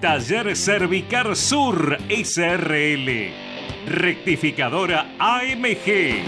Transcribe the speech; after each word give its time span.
Taller 0.00 0.54
Cervicar 0.54 1.34
Sur 1.34 1.98
SRL. 2.08 3.30
Rectificadora 3.88 5.16
AMG. 5.18 6.22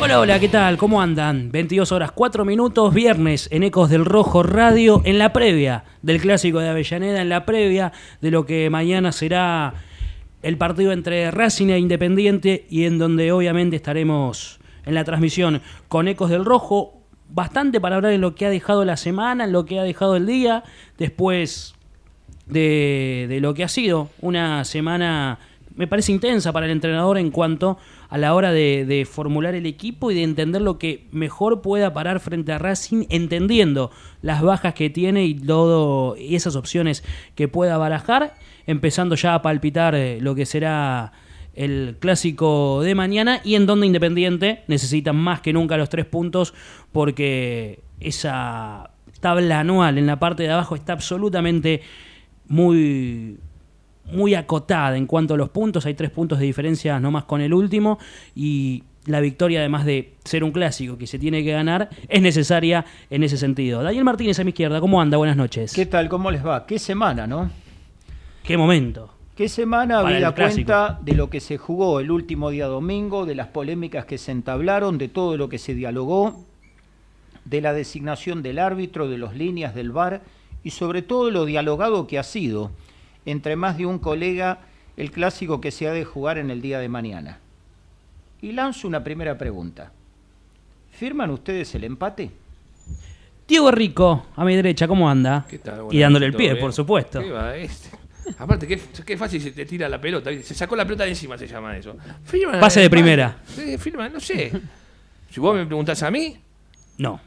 Hola, 0.00 0.18
hola, 0.18 0.40
¿qué 0.40 0.48
tal? 0.48 0.76
¿Cómo 0.76 1.00
andan? 1.00 1.52
22 1.52 1.92
horas 1.92 2.10
4 2.10 2.44
minutos, 2.44 2.92
viernes 2.92 3.48
en 3.52 3.62
Ecos 3.62 3.90
del 3.90 4.04
Rojo 4.04 4.42
Radio, 4.42 5.02
en 5.04 5.18
la 5.18 5.32
previa 5.32 5.84
del 6.02 6.20
Clásico 6.20 6.58
de 6.58 6.68
Avellaneda, 6.68 7.22
en 7.22 7.28
la 7.28 7.46
previa 7.46 7.92
de 8.20 8.32
lo 8.32 8.44
que 8.44 8.70
mañana 8.70 9.12
será 9.12 9.74
el 10.42 10.56
partido 10.56 10.90
entre 10.90 11.30
Racing 11.30 11.68
e 11.68 11.78
Independiente 11.78 12.66
y 12.68 12.86
en 12.86 12.98
donde 12.98 13.30
obviamente 13.30 13.76
estaremos 13.76 14.58
en 14.84 14.94
la 14.94 15.04
transmisión 15.04 15.62
con 15.86 16.08
Ecos 16.08 16.30
del 16.30 16.44
Rojo. 16.44 16.97
Bastante 17.30 17.80
para 17.80 17.96
hablar 17.96 18.12
de 18.12 18.18
lo 18.18 18.34
que 18.34 18.46
ha 18.46 18.50
dejado 18.50 18.84
la 18.84 18.96
semana, 18.96 19.44
en 19.44 19.52
lo 19.52 19.66
que 19.66 19.78
ha 19.78 19.82
dejado 19.82 20.16
el 20.16 20.26
día, 20.26 20.64
después 20.96 21.74
de, 22.46 23.26
de 23.28 23.40
lo 23.40 23.54
que 23.54 23.64
ha 23.64 23.68
sido 23.68 24.08
una 24.20 24.64
semana, 24.64 25.38
me 25.76 25.86
parece 25.86 26.12
intensa 26.12 26.52
para 26.52 26.66
el 26.66 26.72
entrenador 26.72 27.18
en 27.18 27.30
cuanto 27.30 27.78
a 28.08 28.16
la 28.16 28.34
hora 28.34 28.52
de, 28.52 28.86
de 28.86 29.04
formular 29.04 29.54
el 29.54 29.66
equipo 29.66 30.10
y 30.10 30.14
de 30.14 30.22
entender 30.22 30.62
lo 30.62 30.78
que 30.78 31.06
mejor 31.12 31.60
pueda 31.60 31.92
parar 31.92 32.20
frente 32.20 32.52
a 32.52 32.58
Racing, 32.58 33.04
entendiendo 33.10 33.90
las 34.22 34.42
bajas 34.42 34.72
que 34.72 34.88
tiene 34.88 35.26
y 35.26 35.34
todo 35.34 36.16
y 36.16 36.34
esas 36.34 36.56
opciones 36.56 37.04
que 37.34 37.48
pueda 37.48 37.76
barajar, 37.76 38.34
empezando 38.66 39.14
ya 39.14 39.34
a 39.34 39.42
palpitar 39.42 39.94
eh, 39.94 40.18
lo 40.20 40.34
que 40.34 40.46
será 40.46 41.12
el 41.58 41.96
clásico 41.98 42.82
de 42.82 42.94
mañana 42.94 43.40
y 43.44 43.56
en 43.56 43.66
donde 43.66 43.86
Independiente 43.86 44.62
necesita 44.68 45.12
más 45.12 45.40
que 45.40 45.52
nunca 45.52 45.76
los 45.76 45.88
tres 45.88 46.06
puntos 46.06 46.54
porque 46.92 47.80
esa 47.98 48.90
tabla 49.18 49.58
anual 49.58 49.98
en 49.98 50.06
la 50.06 50.20
parte 50.20 50.44
de 50.44 50.52
abajo 50.52 50.76
está 50.76 50.92
absolutamente 50.92 51.82
muy 52.46 53.38
muy 54.12 54.34
acotada 54.36 54.96
en 54.96 55.06
cuanto 55.06 55.34
a 55.34 55.36
los 55.36 55.50
puntos. 55.50 55.84
Hay 55.84 55.94
tres 55.94 56.10
puntos 56.10 56.38
de 56.38 56.46
diferencia 56.46 56.98
nomás 57.00 57.24
con 57.24 57.40
el 57.40 57.52
último. 57.52 57.98
Y 58.34 58.84
la 59.04 59.20
victoria, 59.20 59.58
además 59.58 59.84
de 59.84 60.14
ser 60.24 60.44
un 60.44 60.52
clásico 60.52 60.96
que 60.96 61.06
se 61.06 61.18
tiene 61.18 61.42
que 61.42 61.50
ganar, 61.50 61.90
es 62.08 62.22
necesaria 62.22 62.86
en 63.10 63.24
ese 63.24 63.36
sentido. 63.36 63.82
Daniel 63.82 64.04
Martínez 64.04 64.38
a 64.38 64.44
mi 64.44 64.50
izquierda, 64.50 64.80
¿cómo 64.80 65.02
anda? 65.02 65.18
Buenas 65.18 65.36
noches. 65.36 65.74
¿Qué 65.74 65.86
tal? 65.86 66.08
¿Cómo 66.08 66.30
les 66.30 66.46
va? 66.46 66.64
¿Qué 66.64 66.78
semana, 66.78 67.26
no? 67.26 67.50
¿Qué 68.44 68.56
momento? 68.56 69.17
¿Qué 69.38 69.48
semana 69.48 70.00
había 70.00 70.32
cuenta 70.32 70.98
de 71.00 71.12
lo 71.12 71.30
que 71.30 71.38
se 71.38 71.58
jugó 71.58 72.00
el 72.00 72.10
último 72.10 72.50
día 72.50 72.66
domingo, 72.66 73.24
de 73.24 73.36
las 73.36 73.46
polémicas 73.46 74.04
que 74.04 74.18
se 74.18 74.32
entablaron, 74.32 74.98
de 74.98 75.06
todo 75.06 75.36
lo 75.36 75.48
que 75.48 75.58
se 75.58 75.74
dialogó, 75.74 76.44
de 77.44 77.60
la 77.60 77.72
designación 77.72 78.42
del 78.42 78.58
árbitro, 78.58 79.08
de 79.08 79.16
las 79.16 79.36
líneas 79.36 79.76
del 79.76 79.92
VAR 79.92 80.22
y 80.64 80.70
sobre 80.70 81.02
todo 81.02 81.30
lo 81.30 81.44
dialogado 81.44 82.08
que 82.08 82.18
ha 82.18 82.24
sido 82.24 82.72
entre 83.26 83.54
más 83.54 83.78
de 83.78 83.86
un 83.86 84.00
colega 84.00 84.58
el 84.96 85.12
clásico 85.12 85.60
que 85.60 85.70
se 85.70 85.86
ha 85.86 85.92
de 85.92 86.04
jugar 86.04 86.38
en 86.38 86.50
el 86.50 86.60
día 86.60 86.80
de 86.80 86.88
mañana? 86.88 87.38
Y 88.42 88.50
lanzo 88.50 88.88
una 88.88 89.04
primera 89.04 89.38
pregunta. 89.38 89.92
¿Firman 90.90 91.30
ustedes 91.30 91.72
el 91.76 91.84
empate? 91.84 92.32
Diego 93.46 93.70
Rico, 93.70 94.26
a 94.34 94.44
mi 94.44 94.56
derecha, 94.56 94.88
¿cómo 94.88 95.08
anda? 95.08 95.46
¿Qué 95.48 95.58
tal? 95.58 95.86
y 95.92 96.00
dándole 96.00 96.26
el 96.26 96.34
pie, 96.34 96.56
por 96.56 96.72
supuesto. 96.72 97.20
¿Qué 97.20 97.30
va 97.30 97.56
este? 97.56 97.97
Aparte, 98.38 98.66
qué, 98.66 98.80
qué 99.04 99.16
fácil 99.16 99.40
se 99.40 99.52
te 99.52 99.64
tira 99.66 99.88
la 99.88 100.00
pelota. 100.00 100.30
Se 100.42 100.54
sacó 100.54 100.74
la 100.76 100.84
pelota 100.84 101.04
de 101.04 101.10
encima, 101.10 101.36
se 101.38 101.46
llama 101.46 101.76
eso. 101.76 101.96
Firma, 102.24 102.58
Pase 102.60 102.80
de 102.80 102.86
eh, 102.86 102.90
primera. 102.90 103.38
Sí, 103.46 103.78
firma, 103.78 104.08
no 104.08 104.20
sé. 104.20 104.52
Si 105.30 105.40
vos 105.40 105.54
me 105.56 105.64
preguntás 105.66 106.02
a 106.02 106.10
mí, 106.10 106.36
No. 106.98 107.20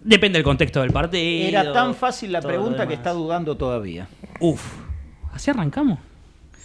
Depende 0.00 0.38
del 0.38 0.44
contexto 0.44 0.80
del 0.80 0.90
partido. 0.90 1.48
Era 1.48 1.72
tan 1.72 1.94
fácil 1.94 2.32
la 2.32 2.40
pregunta 2.42 2.88
que 2.88 2.94
está 2.94 3.12
dudando 3.12 3.56
todavía. 3.56 4.08
Uf, 4.40 4.64
así 5.32 5.50
arrancamos. 5.50 5.98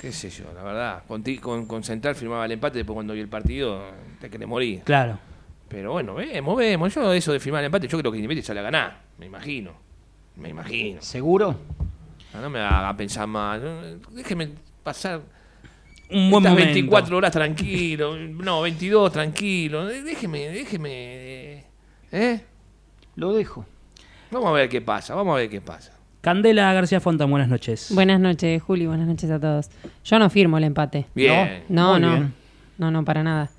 qué 0.02 0.12
sé 0.12 0.30
yo, 0.32 0.46
la 0.56 0.64
verdad. 0.64 1.04
Con, 1.08 1.22
ti- 1.22 1.38
con, 1.38 1.68
con 1.68 1.84
Central 1.84 2.16
firmaba 2.16 2.46
el 2.46 2.54
empate, 2.54 2.80
después 2.80 2.96
cuando 2.96 3.14
vi 3.14 3.20
el 3.20 3.28
partido, 3.28 3.84
te 4.20 4.30
querés 4.32 4.48
morir. 4.48 4.82
Claro. 4.84 5.20
Pero 5.70 5.92
bueno, 5.92 6.16
vemos, 6.16 6.58
vemos. 6.58 6.96
Yo 6.96 7.14
eso 7.14 7.32
de 7.32 7.40
firmar 7.40 7.62
el 7.62 7.68
empate, 7.68 7.88
yo 7.88 8.00
creo 8.00 8.12
que 8.12 8.18
Independiente 8.18 8.48
sale 8.48 8.62
a 8.62 8.64
ganar. 8.64 9.02
Me 9.20 9.28
imagino. 9.28 9.72
Me 10.38 10.50
imagino. 10.50 11.02
¿Seguro? 11.04 11.60
Ah, 12.38 12.42
No 12.42 12.50
me 12.50 12.60
haga 12.60 12.96
pensar 12.96 13.28
más. 13.28 13.62
Déjeme 14.12 14.50
pasar 14.84 15.22
Un 16.10 16.30
buen 16.32 16.44
Estas 16.44 16.54
momento. 16.54 16.74
24 16.74 17.18
horas 17.18 17.32
tranquilo, 17.32 18.16
no, 18.18 18.62
22 18.62 19.12
tranquilo, 19.12 19.86
déjeme, 19.86 20.48
déjeme, 20.50 21.66
¿eh? 22.12 22.42
Lo 23.16 23.34
dejo. 23.34 23.66
Vamos 24.32 24.50
a 24.50 24.52
ver 24.54 24.70
qué 24.70 24.82
pasa, 24.82 25.16
vamos 25.16 25.34
a 25.34 25.38
ver 25.40 25.50
qué 25.50 25.60
pasa. 25.60 25.94
Candela 26.22 26.72
García 26.74 27.00
Fontan, 27.00 27.30
buenas 27.30 27.50
noches. 27.50 27.90
Buenas 27.94 28.20
noches, 28.20 28.62
Juli, 28.62 28.86
buenas 28.86 29.08
noches 29.08 29.30
a 29.32 29.40
todos. 29.40 29.70
Yo 30.06 30.20
no 30.20 30.30
firmo 30.30 30.58
el 30.58 30.66
empate. 30.66 31.08
Bien. 31.16 31.64
No, 31.70 32.00
no. 32.00 32.12
bien. 32.12 32.34
No, 32.78 32.92
no, 32.92 33.04
para 33.04 33.24
nada. 33.24 33.50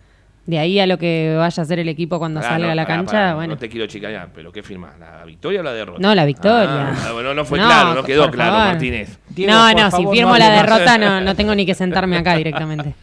De 0.48 0.58
ahí 0.58 0.80
a 0.80 0.86
lo 0.86 0.96
que 0.96 1.34
vaya 1.36 1.60
a 1.60 1.62
hacer 1.62 1.78
el 1.78 1.90
equipo 1.90 2.18
cuando 2.18 2.40
Pará, 2.40 2.54
salga 2.54 2.68
no, 2.68 2.72
a 2.72 2.74
la 2.74 2.84
pará, 2.84 2.96
cancha, 2.96 3.12
pará, 3.12 3.34
bueno. 3.34 3.52
No 3.52 3.58
te 3.58 3.68
quiero 3.68 3.86
chicanear, 3.86 4.30
pero 4.34 4.50
¿qué 4.50 4.62
firmas? 4.62 4.98
¿La 4.98 5.22
victoria 5.26 5.60
o 5.60 5.62
la 5.62 5.74
derrota? 5.74 6.00
No, 6.00 6.14
la 6.14 6.24
victoria. 6.24 6.88
Ah, 6.88 7.12
bueno, 7.12 7.34
no 7.34 7.44
fue 7.44 7.58
No, 7.58 7.66
claro, 7.66 7.94
no 7.94 8.02
quedó 8.02 8.30
claro, 8.30 8.52
favor. 8.52 8.68
Martínez. 8.68 9.18
Diego, 9.28 9.52
no, 9.52 9.72
no, 9.74 9.90
si 9.90 10.06
firmo 10.06 10.32
no 10.32 10.38
la 10.38 10.50
derrota 10.50 10.96
no, 10.96 11.20
no 11.20 11.34
tengo 11.34 11.54
ni 11.54 11.66
que 11.66 11.74
sentarme 11.74 12.16
acá 12.16 12.34
directamente. 12.34 12.94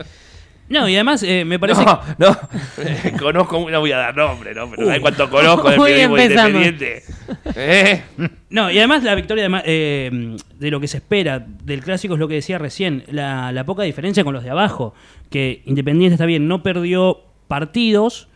No, 0.70 0.90
y 0.90 0.96
además 0.96 1.22
eh, 1.22 1.46
me 1.46 1.60
parece 1.60 1.86
No, 1.86 2.02
no, 2.18 2.36
conozco, 3.20 3.70
no 3.70 3.80
voy 3.80 3.92
a 3.92 3.98
dar 3.98 4.18
nombre, 4.18 4.56
¿no? 4.56 4.68
Pero 4.72 4.88
¿sabes 4.88 5.02
cuánto 5.02 5.30
conozco 5.30 5.70
del 5.70 5.80
periodismo 5.80 6.18
empezamos. 6.18 6.66
independiente? 6.66 7.04
¿Eh? 7.56 8.02
No, 8.50 8.72
y 8.72 8.80
además 8.80 9.04
la 9.04 9.14
victoria 9.14 9.48
de, 9.48 9.62
eh, 9.66 10.38
lo 10.62 10.80
que 10.80 10.88
se 10.88 10.98
espera 10.98 11.46
del 11.46 11.84
clásico 11.84 12.16
es 12.16 12.20
lo 12.20 12.28
que 12.28 12.34
decía 12.34 12.58
recién, 12.58 13.04
la, 13.08 13.52
la 13.52 13.66
poca 13.66 13.84
diferencia 13.84 14.24
con 14.24 14.34
los 14.34 14.44
de 14.44 14.50
abajo, 14.50 14.96
que 15.30 15.62
Independiente 15.66 16.16
está 16.16 16.26
bien, 16.26 16.48
no 16.48 16.64
perdió 16.64 17.35
partidos, 17.48 18.28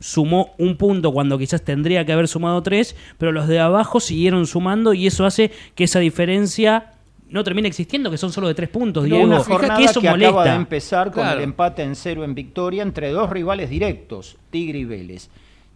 sumó 0.00 0.54
un 0.58 0.76
punto 0.76 1.12
cuando 1.12 1.38
quizás 1.38 1.62
tendría 1.62 2.04
que 2.04 2.12
haber 2.12 2.28
sumado 2.28 2.62
tres, 2.62 2.96
pero 3.18 3.32
los 3.32 3.48
de 3.48 3.58
abajo 3.60 4.00
siguieron 4.00 4.46
sumando 4.46 4.92
y 4.94 5.06
eso 5.06 5.24
hace 5.24 5.50
que 5.74 5.84
esa 5.84 5.98
diferencia 6.00 6.90
no 7.28 7.42
termine 7.42 7.68
existiendo, 7.68 8.10
que 8.10 8.18
son 8.18 8.30
solo 8.30 8.48
de 8.48 8.54
tres 8.54 8.68
puntos, 8.68 9.04
No, 9.08 9.16
Diego, 9.16 9.24
una 9.24 9.38
jornada 9.40 9.78
que 9.78 9.84
eso 9.84 10.00
que 10.00 10.10
molesta. 10.10 10.28
acaba 10.28 10.44
de 10.44 10.56
empezar 10.56 11.06
con 11.10 11.22
Claro. 11.22 11.38
el 11.38 11.44
empate 11.44 11.82
en 11.82 11.96
cero 11.96 12.22
en 12.22 12.34
victoria 12.34 12.82
entre 12.82 13.10
dos 13.10 13.30
rivales 13.30 13.70
directos, 13.70 14.36
Tigre 14.50 14.80
y 14.80 14.84
Vélez. 14.84 15.30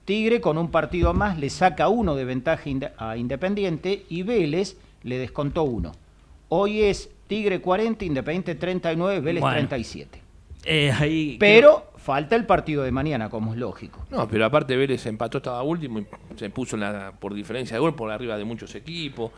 Tigre 0.04 0.40
con 0.40 0.56
un 0.58 0.70
partido 0.70 1.12
más 1.14 1.38
le 1.38 1.50
saca 1.50 1.88
uno 1.88 2.14
de 2.14 2.24
ventaja 2.24 2.62
a 2.98 3.16
Independiente 3.16 4.04
y 4.08 4.22
Vélez 4.22 4.76
le 5.02 5.18
descontó 5.18 5.64
uno. 5.64 5.92
Hoy 6.48 6.82
es 6.82 7.10
Tigre 7.26 7.60
40, 7.60 8.04
Independiente 8.04 8.54
39, 8.54 9.20
Vélez 9.20 9.40
Bueno. 9.42 9.56
37. 9.56 10.20
Eh, 10.64 10.92
ahí- 10.92 11.36
Pero 11.40 11.87
falta 11.98 12.36
el 12.36 12.46
partido 12.46 12.82
de 12.82 12.90
mañana, 12.92 13.28
como 13.28 13.52
es 13.52 13.58
lógico. 13.58 14.06
No, 14.10 14.26
pero 14.28 14.44
aparte 14.46 14.76
Vélez 14.76 15.04
empató, 15.06 15.38
estaba 15.38 15.62
último 15.62 15.98
y 16.00 16.06
se 16.36 16.48
puso 16.50 16.76
en 16.76 16.80
la, 16.80 17.12
por 17.18 17.34
diferencia 17.34 17.74
de 17.76 17.80
gol 17.80 17.94
por 17.94 18.10
arriba 18.10 18.36
de 18.38 18.44
muchos 18.44 18.74
equipos. 18.74 19.30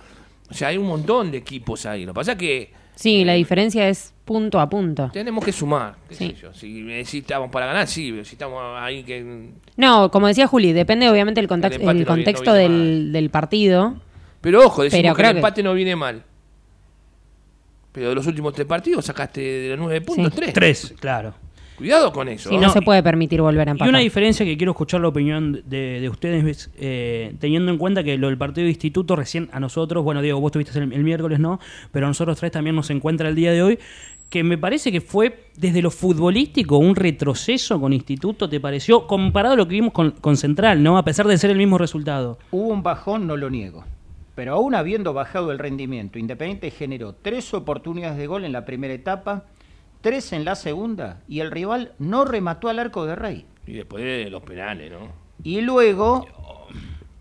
O 0.50 0.54
sea, 0.54 0.68
hay 0.68 0.76
un 0.76 0.86
montón 0.86 1.30
de 1.30 1.38
equipos 1.38 1.86
ahí. 1.86 2.04
Lo 2.04 2.12
que 2.12 2.16
pasa 2.16 2.32
es 2.32 2.38
que 2.38 2.72
Sí, 2.96 3.24
la 3.24 3.32
diferencia 3.32 3.88
es 3.88 4.12
punto 4.26 4.60
a 4.60 4.68
punto. 4.68 5.10
tenemos 5.12 5.42
que 5.44 5.52
sumar. 5.52 5.94
qué 6.08 6.14
Sí. 6.14 6.28
sé 6.28 6.34
yo. 6.42 6.52
Si 6.52 6.82
necesitamos 6.82 7.50
para 7.50 7.66
ganar, 7.66 7.86
sí, 7.86 8.10
pero 8.12 8.24
si 8.24 8.34
estamos 8.34 8.60
ahí 8.78 9.02
que... 9.04 9.50
No, 9.76 10.10
como 10.10 10.26
decía 10.26 10.46
Juli, 10.46 10.72
depende 10.72 11.08
obviamente 11.08 11.40
el, 11.40 11.48
contact- 11.48 11.76
El 11.76 11.86
no 11.86 11.94
no 11.94 12.04
contexto 12.04 12.52
viene 12.52 12.58
del, 12.68 13.12
del 13.12 13.30
partido. 13.30 13.94
Pero 14.42 14.66
ojo, 14.66 14.82
decimos 14.82 15.02
Pero 15.02 15.14
que 15.14 15.22
el 15.22 15.28
que- 15.32 15.38
empate 15.38 15.62
no 15.62 15.72
viene 15.72 15.96
mal. 15.96 16.24
Pero 17.92 18.10
de 18.10 18.14
los 18.14 18.26
últimos 18.26 18.52
tres 18.52 18.66
partidos 18.66 19.04
sacaste 19.04 19.40
de 19.40 19.68
los 19.70 19.78
nueve 19.78 20.00
puntos 20.02 20.32
Sí. 20.32 20.40
tres. 20.40 20.52
Tres, 20.54 20.94
claro. 21.00 21.34
Cuidado 21.80 22.12
con 22.12 22.28
eso. 22.28 22.48
Sí, 22.50 22.54
¿eh? 22.54 22.58
no, 22.58 22.68
No, 22.68 22.72
se 22.72 22.78
y- 22.78 22.82
puede 22.82 23.02
permitir 23.02 23.40
volver 23.42 23.68
a 23.68 23.70
Y 23.70 23.72
empatar. 23.72 23.88
una 23.88 23.98
diferencia 23.98 24.46
que 24.46 24.56
quiero 24.56 24.72
escuchar 24.72 25.00
la 25.00 25.08
opinión 25.08 25.62
de, 25.66 26.00
de 26.00 26.08
ustedes, 26.08 26.70
eh, 26.78 27.34
teniendo 27.40 27.72
en 27.72 27.78
cuenta 27.78 28.04
que 28.04 28.16
lo 28.18 28.28
del 28.28 28.38
partido 28.38 28.64
de 28.66 28.70
instituto 28.70 29.16
recién 29.16 29.48
a 29.52 29.58
nosotros, 29.60 30.04
bueno, 30.04 30.22
Diego, 30.22 30.38
vos 30.40 30.50
estuviste 30.50 30.78
el, 30.78 30.92
el 30.92 31.02
miércoles, 31.02 31.40
¿no? 31.40 31.58
Pero 31.90 32.06
a 32.06 32.08
nosotros 32.10 32.38
tres 32.38 32.52
también 32.52 32.76
nos 32.76 32.90
encuentra 32.90 33.28
el 33.28 33.34
día 33.34 33.50
de 33.52 33.62
hoy, 33.62 33.78
que 34.28 34.44
me 34.44 34.56
parece 34.58 34.92
que 34.92 35.00
fue 35.00 35.46
desde 35.56 35.82
lo 35.82 35.90
futbolístico 35.90 36.78
un 36.78 36.94
retroceso 36.94 37.80
con 37.80 37.92
instituto, 37.92 38.48
¿te 38.48 38.60
pareció? 38.60 39.06
Comparado 39.08 39.54
a 39.54 39.56
lo 39.56 39.66
que 39.66 39.74
vimos 39.74 39.92
con, 39.92 40.12
con 40.12 40.36
Central, 40.36 40.82
¿no? 40.82 40.98
A 40.98 41.04
pesar 41.04 41.26
de 41.26 41.36
ser 41.38 41.50
el 41.50 41.58
mismo 41.58 41.78
resultado. 41.78 42.38
Hubo 42.52 42.68
un 42.68 42.82
bajón, 42.84 43.26
no 43.26 43.36
lo 43.36 43.50
niego. 43.50 43.84
Pero 44.36 44.54
aún 44.54 44.74
habiendo 44.74 45.12
bajado 45.12 45.50
el 45.50 45.58
rendimiento, 45.58 46.18
Independiente 46.18 46.70
generó 46.70 47.14
tres 47.20 47.52
oportunidades 47.54 48.16
de 48.18 48.26
gol 48.28 48.44
en 48.44 48.52
la 48.52 48.64
primera 48.64 48.94
etapa, 48.94 49.44
tres 50.00 50.32
en 50.32 50.44
la 50.44 50.55
segunda, 50.55 51.20
y 51.29 51.41
el 51.41 51.50
rival 51.50 51.93
no 51.99 52.25
remató 52.25 52.69
al 52.69 52.79
arco 52.79 53.06
de 53.06 53.17
Rey. 53.17 53.47
Y 53.67 53.73
después 53.75 54.02
de 54.05 54.31
los 54.31 54.43
penales, 54.43 54.91
¿no? 54.91 55.12
Y 55.43 55.61
luego, 55.61 56.26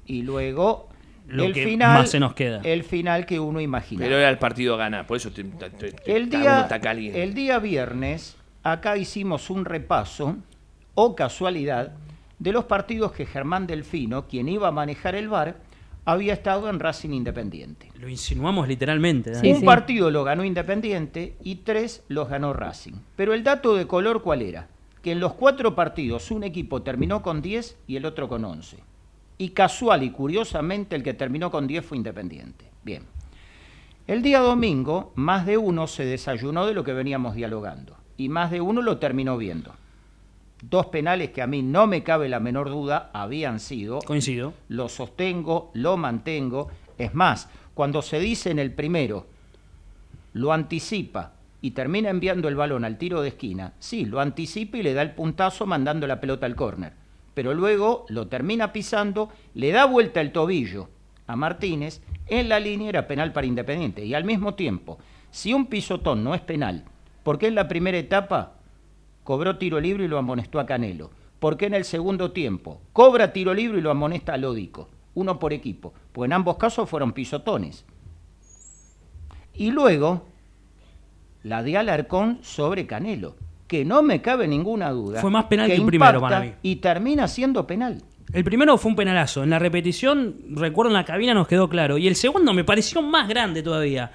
y 0.06 0.24
luego 0.24 0.90
Lo 1.28 1.44
el 1.44 1.54
que 1.54 1.64
final, 1.66 2.00
más 2.00 2.10
se 2.10 2.20
nos 2.20 2.34
queda. 2.34 2.62
el 2.64 2.84
final 2.84 3.26
que 3.26 3.40
uno 3.40 3.62
imagina. 3.62 4.04
Pero 4.04 4.18
era 4.18 4.30
el 4.30 4.38
partido 4.40 4.74
a 4.74 4.78
ganar, 4.78 5.06
por 5.08 5.18
eso 5.18 5.32
te, 5.32 5.44
te- 5.44 5.96
El 6.06 6.30
día, 6.30 6.62
está 6.62 6.80
caliente. 6.82 7.22
el 7.24 7.34
día 7.34 7.60
viernes, 7.60 8.36
acá 8.64 8.98
hicimos 8.98 9.50
un 9.50 9.66
repaso, 9.66 10.38
o 10.96 11.16
casualidad, 11.16 11.94
de 12.40 12.52
los 12.52 12.66
partidos 12.66 13.12
que 13.12 13.26
Germán 13.26 13.68
Delfino, 13.68 14.28
quien 14.28 14.50
iba 14.50 14.70
a 14.70 14.72
manejar 14.72 15.16
el 15.16 15.28
VAR, 15.30 15.58
había 16.12 16.34
estado 16.34 16.70
en 16.70 16.80
Racing 16.80 17.12
Independiente. 17.12 17.92
Lo 18.00 18.10
insinuamos 18.10 18.68
literalmente. 18.68 19.36
Sí, 19.36 19.52
un 19.52 19.60
sí. 19.60 19.66
partido 19.66 20.10
lo 20.10 20.24
ganó 20.24 20.44
Independiente 20.44 21.36
y 21.44 21.58
tres 21.58 22.04
los 22.08 22.30
ganó 22.30 22.54
Racing. 22.54 22.94
Pero 23.16 23.34
el 23.34 23.44
dato 23.44 23.76
de 23.76 23.88
color, 23.88 24.22
¿cuál 24.22 24.42
era? 24.42 24.68
Que 25.02 25.12
en 25.12 25.20
los 25.20 25.34
cuatro 25.34 25.76
partidos 25.76 26.32
un 26.32 26.44
equipo 26.44 26.82
terminó 26.82 27.22
con 27.22 27.42
10 27.42 27.78
y 27.88 27.96
el 27.96 28.06
otro 28.06 28.28
con 28.28 28.44
11. 28.44 28.78
Y 29.38 29.50
casual 29.50 30.04
y 30.04 30.10
curiosamente 30.10 30.96
el 30.96 31.04
que 31.04 31.14
terminó 31.14 31.52
con 31.52 31.68
10 31.68 31.86
fue 31.86 31.98
Independiente. 31.98 32.66
Bien. 32.84 33.04
El 34.08 34.24
día 34.24 34.40
domingo, 34.40 35.14
más 35.16 35.46
de 35.46 35.58
uno 35.58 35.86
se 35.86 36.04
desayunó 36.04 36.66
de 36.66 36.74
lo 36.74 36.84
que 36.84 36.94
veníamos 36.94 37.36
dialogando. 37.36 37.96
Y 38.18 38.28
más 38.30 38.50
de 38.50 38.60
uno 38.60 38.82
lo 38.82 38.98
terminó 38.98 39.38
viendo. 39.38 39.74
Dos 40.62 40.88
penales 40.88 41.32
que 41.32 41.42
a 41.42 41.48
mí 41.48 41.62
no 41.62 41.88
me 41.88 42.04
cabe 42.04 42.28
la 42.28 42.40
menor 42.40 42.70
duda 42.70 43.10
habían 43.14 43.60
sido 43.60 44.00
Coincido. 44.00 44.54
lo 44.68 44.90
sostengo, 44.90 45.72
lo 45.74 45.96
mantengo. 45.96 46.70
Es 46.98 47.14
más, 47.14 47.50
cuando 47.74 48.02
se 48.02 48.20
dice 48.20 48.52
en 48.52 48.60
el 48.60 48.74
primero, 48.74 49.26
lo 50.34 50.52
anticipa 50.52 51.34
y 51.62 51.72
termina 51.72 52.10
enviando 52.10 52.48
el 52.48 52.56
balón 52.56 52.86
al 52.86 52.98
tiro 52.98 53.22
de 53.22 53.30
esquina, 53.30 53.74
sí, 53.80 54.06
lo 54.06 54.20
anticipa 54.20 54.78
y 54.78 54.84
le 54.84 54.94
da 54.94 55.02
el 55.02 55.12
puntazo 55.12 55.66
mandando 55.66 56.08
la 56.08 56.20
pelota 56.20 56.46
al 56.46 56.56
córner. 56.56 56.94
Pero 57.34 57.54
luego 57.54 58.06
lo 58.10 58.28
termina 58.28 58.74
pisando, 58.74 59.30
le 59.54 59.72
da 59.72 59.86
vuelta 59.86 60.20
el 60.20 60.32
tobillo 60.32 60.90
a 61.26 61.36
Martínez, 61.36 62.02
en 62.28 62.50
la 62.50 62.60
línea 62.60 62.90
era 62.90 63.08
penal 63.08 63.32
para 63.32 63.48
Independiente. 63.48 64.06
Y 64.06 64.14
al 64.14 64.26
mismo 64.26 64.56
tiempo, 64.56 64.98
si 65.32 65.54
un 65.54 65.68
pisotón 65.68 66.24
no 66.24 66.36
es 66.36 66.42
penal, 66.42 66.84
¿por 67.24 67.38
qué 67.38 67.48
en 67.48 67.56
la 67.56 67.68
primera 67.68 67.98
etapa 67.98 68.59
cobró 69.30 69.58
tiro 69.58 69.80
libre 69.80 70.06
y 70.06 70.08
lo 70.08 70.18
amonestó 70.18 70.60
a 70.60 70.66
Canelo. 70.66 71.12
¿Por 71.38 71.56
qué 71.56 71.68
en 71.68 71.76
el 71.76 71.86
segundo 71.86 72.32
tiempo 72.32 72.82
cobra 72.94 73.32
tiro 73.32 73.54
libre 73.54 73.78
y 73.78 73.82
lo 73.82 73.92
amonesta 73.92 74.34
a 74.34 74.38
Lódico? 74.38 74.90
Uno 75.14 75.38
por 75.38 75.54
equipo. 75.54 75.94
Pues 76.12 76.28
en 76.28 76.34
ambos 76.34 76.58
casos 76.58 76.90
fueron 76.90 77.14
pisotones. 77.14 77.86
Y 79.54 79.70
luego, 79.70 80.26
la 81.44 81.62
de 81.62 81.78
Alarcón 81.78 82.40
sobre 82.42 82.88
Canelo, 82.88 83.36
que 83.68 83.86
no 83.86 84.02
me 84.02 84.20
cabe 84.20 84.48
ninguna 84.48 84.90
duda. 84.90 85.22
Fue 85.22 85.30
más 85.30 85.46
penal 85.46 85.68
que 85.68 85.76
el 85.76 85.86
primero 85.86 86.20
para 86.22 86.40
mí. 86.40 86.54
Y 86.64 86.78
termina 86.78 87.28
siendo 87.28 87.68
penal. 87.68 88.02
El 88.34 88.44
primero 88.44 88.80
fue 88.80 88.90
un 88.90 88.96
penalazo. 88.96 89.44
En 89.44 89.52
la 89.52 89.60
repetición, 89.60 90.38
recuerdo 90.56 90.90
en 90.90 90.96
la 90.96 91.06
cabina 91.06 91.36
nos 91.36 91.48
quedó 91.48 91.70
claro. 91.70 92.00
Y 92.00 92.08
el 92.08 92.16
segundo 92.16 92.52
me 92.52 92.64
pareció 92.64 93.04
más 93.04 93.30
grande 93.30 93.62
todavía. 93.62 94.12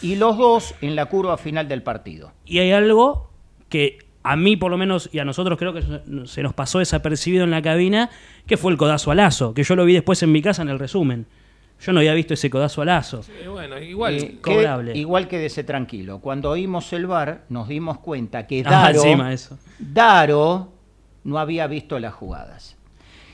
Y 0.00 0.16
los 0.16 0.38
dos 0.38 0.74
en 0.80 0.96
la 0.96 1.04
curva 1.04 1.36
final 1.36 1.68
del 1.68 1.82
partido. 1.82 2.32
Y 2.46 2.60
hay 2.60 2.72
algo 2.72 3.28
que 3.68 3.98
a 4.22 4.36
mí 4.36 4.56
por 4.56 4.70
lo 4.70 4.78
menos 4.78 5.08
y 5.12 5.18
a 5.18 5.24
nosotros 5.24 5.58
creo 5.58 5.72
que 5.72 5.82
se- 6.26 6.42
nos 6.42 6.54
pasó 6.54 6.78
desapercibido 6.78 7.44
en 7.44 7.50
la 7.50 7.60
cabina, 7.62 8.10
que 8.46 8.56
fue 8.56 8.72
el 8.72 8.78
codazo 8.78 9.10
a 9.10 9.14
Lazo, 9.14 9.54
que 9.54 9.64
yo 9.64 9.74
lo 9.76 9.84
vi 9.84 9.94
después 9.94 10.22
en 10.22 10.32
mi 10.32 10.42
casa 10.42 10.62
en 10.62 10.68
el 10.68 10.78
resumen. 10.78 11.26
Yo 11.80 11.92
no 11.92 11.98
había 11.98 12.14
visto 12.14 12.34
ese 12.34 12.48
codazo 12.48 12.82
a 12.82 12.84
Lazo. 12.84 13.22
Bueno, 13.50 13.76
igual. 13.80 14.14
Eh, 14.14 14.38
cobrable. 14.40 14.92
que- 14.92 14.98
igual 15.00 15.26
quédese 15.26 15.64
tranquilo. 15.64 16.20
Cuando 16.20 16.50
oímos 16.50 16.92
el 16.92 17.06
bar, 17.08 17.42
nos 17.48 17.66
dimos 17.66 17.98
cuenta 17.98 18.46
que 18.46 18.62
Ah, 18.64 18.92
Daro, 18.92 19.28
eso. 19.30 19.58
Daro 19.80 20.72
no 21.24 21.38
había 21.38 21.66
visto 21.66 21.98
las 21.98 22.14
jugadas. 22.14 22.76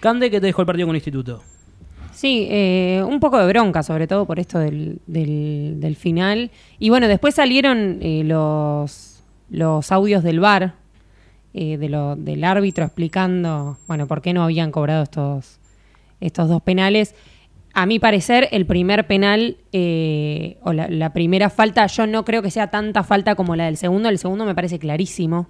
Cande, 0.00 0.30
que 0.30 0.40
te 0.40 0.46
dejó 0.46 0.62
el 0.62 0.66
partido 0.66 0.86
con 0.86 0.96
Instituto. 0.96 1.42
Sí, 2.12 2.48
eh, 2.50 3.02
un 3.06 3.20
poco 3.20 3.38
de 3.38 3.46
bronca, 3.46 3.82
sobre 3.82 4.06
todo 4.06 4.26
por 4.26 4.38
esto 4.40 4.58
del, 4.58 4.98
del, 5.06 5.74
del 5.78 5.94
final. 5.96 6.50
Y 6.78 6.88
bueno, 6.88 7.06
después 7.06 7.34
salieron 7.34 7.98
eh, 8.00 8.22
los, 8.24 9.07
los 9.50 9.90
audios 9.92 10.22
del 10.22 10.40
VAR, 10.40 10.74
eh, 11.54 11.76
de 11.78 11.88
lo, 11.88 12.16
del 12.16 12.44
árbitro 12.44 12.84
explicando, 12.84 13.78
bueno, 13.86 14.06
por 14.06 14.20
qué 14.22 14.32
no 14.32 14.42
habían 14.42 14.70
cobrado 14.70 15.02
estos, 15.02 15.58
estos 16.20 16.48
dos 16.48 16.62
penales. 16.62 17.14
A 17.74 17.86
mi 17.86 17.98
parecer, 17.98 18.48
el 18.50 18.66
primer 18.66 19.06
penal 19.06 19.56
eh, 19.72 20.58
o 20.62 20.72
la, 20.72 20.88
la 20.88 21.12
primera 21.12 21.48
falta, 21.50 21.86
yo 21.86 22.06
no 22.06 22.24
creo 22.24 22.42
que 22.42 22.50
sea 22.50 22.70
tanta 22.70 23.04
falta 23.04 23.34
como 23.34 23.56
la 23.56 23.66
del 23.66 23.76
segundo. 23.76 24.08
El 24.08 24.18
segundo 24.18 24.44
me 24.44 24.54
parece 24.54 24.78
clarísimo. 24.78 25.48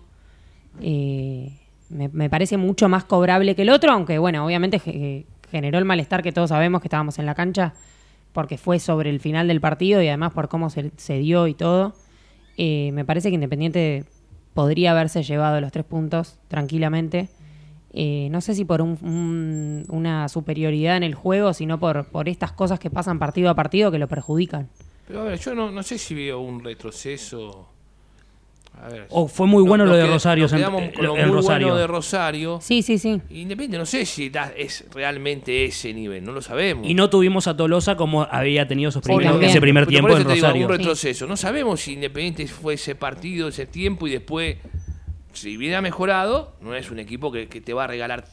Eh, 0.81 1.53
me, 1.89 2.09
me 2.09 2.29
parece 2.29 2.56
mucho 2.56 2.89
más 2.89 3.05
cobrable 3.05 3.55
que 3.55 3.62
el 3.62 3.71
otro, 3.71 3.93
aunque 3.93 4.19
bueno, 4.19 4.45
obviamente 4.45 4.79
ge- 4.79 5.27
generó 5.50 5.79
el 5.79 5.85
malestar 5.85 6.23
que 6.23 6.33
todos 6.33 6.50
sabemos 6.50 6.83
que 6.83 6.89
estábamos 6.89 7.19
en 7.19 7.27
la 7.27 7.35
cancha, 7.35 7.73
porque 8.33 8.59
fue 8.59 8.79
sobre 8.79 9.11
el 9.11 9.21
final 9.21 9.49
del 9.49 9.61
partido 9.61 10.03
y 10.03 10.09
además 10.09 10.33
por 10.33 10.49
cómo 10.49 10.71
se, 10.71 10.93
se 10.97 11.19
dio 11.19 11.47
y 11.47 11.55
todo. 11.55 11.95
Eh, 12.58 12.90
me 12.93 13.05
parece 13.05 13.28
que 13.31 13.37
Independiente 13.37 14.05
podría 14.52 14.90
haberse 14.90 15.22
llevado 15.22 15.60
los 15.60 15.72
tres 15.72 15.84
puntos 15.87 16.38
tranquilamente. 16.49 17.28
Eh, 17.93 18.28
no 18.31 18.40
sé 18.40 18.55
si 18.55 18.64
por 18.66 18.82
un- 18.82 18.99
un- 19.02 19.84
una 19.88 20.28
superioridad 20.28 20.96
en 20.96 21.05
el 21.05 21.14
juego, 21.14 21.55
sino 21.55 21.78
por, 21.81 22.06
por 22.08 22.28
estas 22.28 22.52
cosas 22.52 22.78
que 22.78 22.90
pasan 22.90 23.18
partido 23.18 23.49
a 23.49 23.54
partido 23.54 23.90
que 23.90 23.99
lo 23.99 24.09
perjudican. 24.09 24.68
Pero 25.06 25.23
a 25.23 25.25
ver, 25.25 25.38
yo 25.38 25.54
no, 25.54 25.71
no 25.71 25.83
sé 25.83 25.97
si 25.97 26.14
veo 26.14 26.40
un 26.40 26.62
retroceso. 26.62 27.68
A 28.82 28.88
ver. 28.88 29.06
O 29.11 29.28
fue 29.28 29.47
muy 29.47 29.62
bueno 29.62 29.85
lo 29.85 29.94
de 29.97 30.06
Rosario. 30.06 30.47
en- 30.50 30.58
eh, 30.58 30.64
en 30.64 31.02
muy 31.02 31.25
Rosario. 31.25 31.66
bueno 31.68 31.80
de 31.80 31.87
Rosario. 31.87 32.58
Sí, 32.62 32.82
sí, 32.82 32.99
sí. 32.99 33.20
Independiente, 33.30 33.78
no 33.78 33.87
sé 33.87 34.06
si 34.06 34.30
da- 34.30 34.52
es 34.56 34.85
realmente 34.94 35.64
ese 35.64 35.92
nivel, 35.92 36.25
no 36.25 36.32
lo 36.32 36.40
sabemos. 36.42 36.87
Y 36.88 36.94
no 36.94 37.11
tuvimos 37.11 37.47
a 37.49 37.56
Tolosa 37.56 37.97
como 37.97 38.23
había 38.23 38.66
tenido 38.68 38.88
esos 38.90 39.02
primeros- 39.02 39.32
también. 39.32 39.50
ese 39.50 39.61
primer 39.61 39.82
Pero 39.85 39.90
tiempo 39.90 40.08
por 40.08 40.12
eso 40.18 40.23
en 40.23 40.28
te 40.28 40.35
digo, 40.35 40.47
Rosario. 40.47 40.66
un 40.66 40.73
retroceso. 40.73 41.26
No 41.26 41.37
sabemos 41.37 41.80
si 41.80 41.94
Independiente 41.94 42.47
fue 42.47 42.75
ese 42.75 42.94
partido, 42.94 43.49
ese 43.49 43.66
tiempo 43.66 44.06
y 44.06 44.11
después, 44.11 44.56
si 45.32 45.56
hubiera 45.56 45.80
mejorado, 45.82 46.52
no 46.61 46.75
es 46.75 46.90
un 46.90 46.99
equipo 46.99 47.30
que, 47.32 47.49
que 47.49 47.61
te 47.61 47.73
va 47.75 47.85
a 47.85 47.87
regalar 47.88 48.25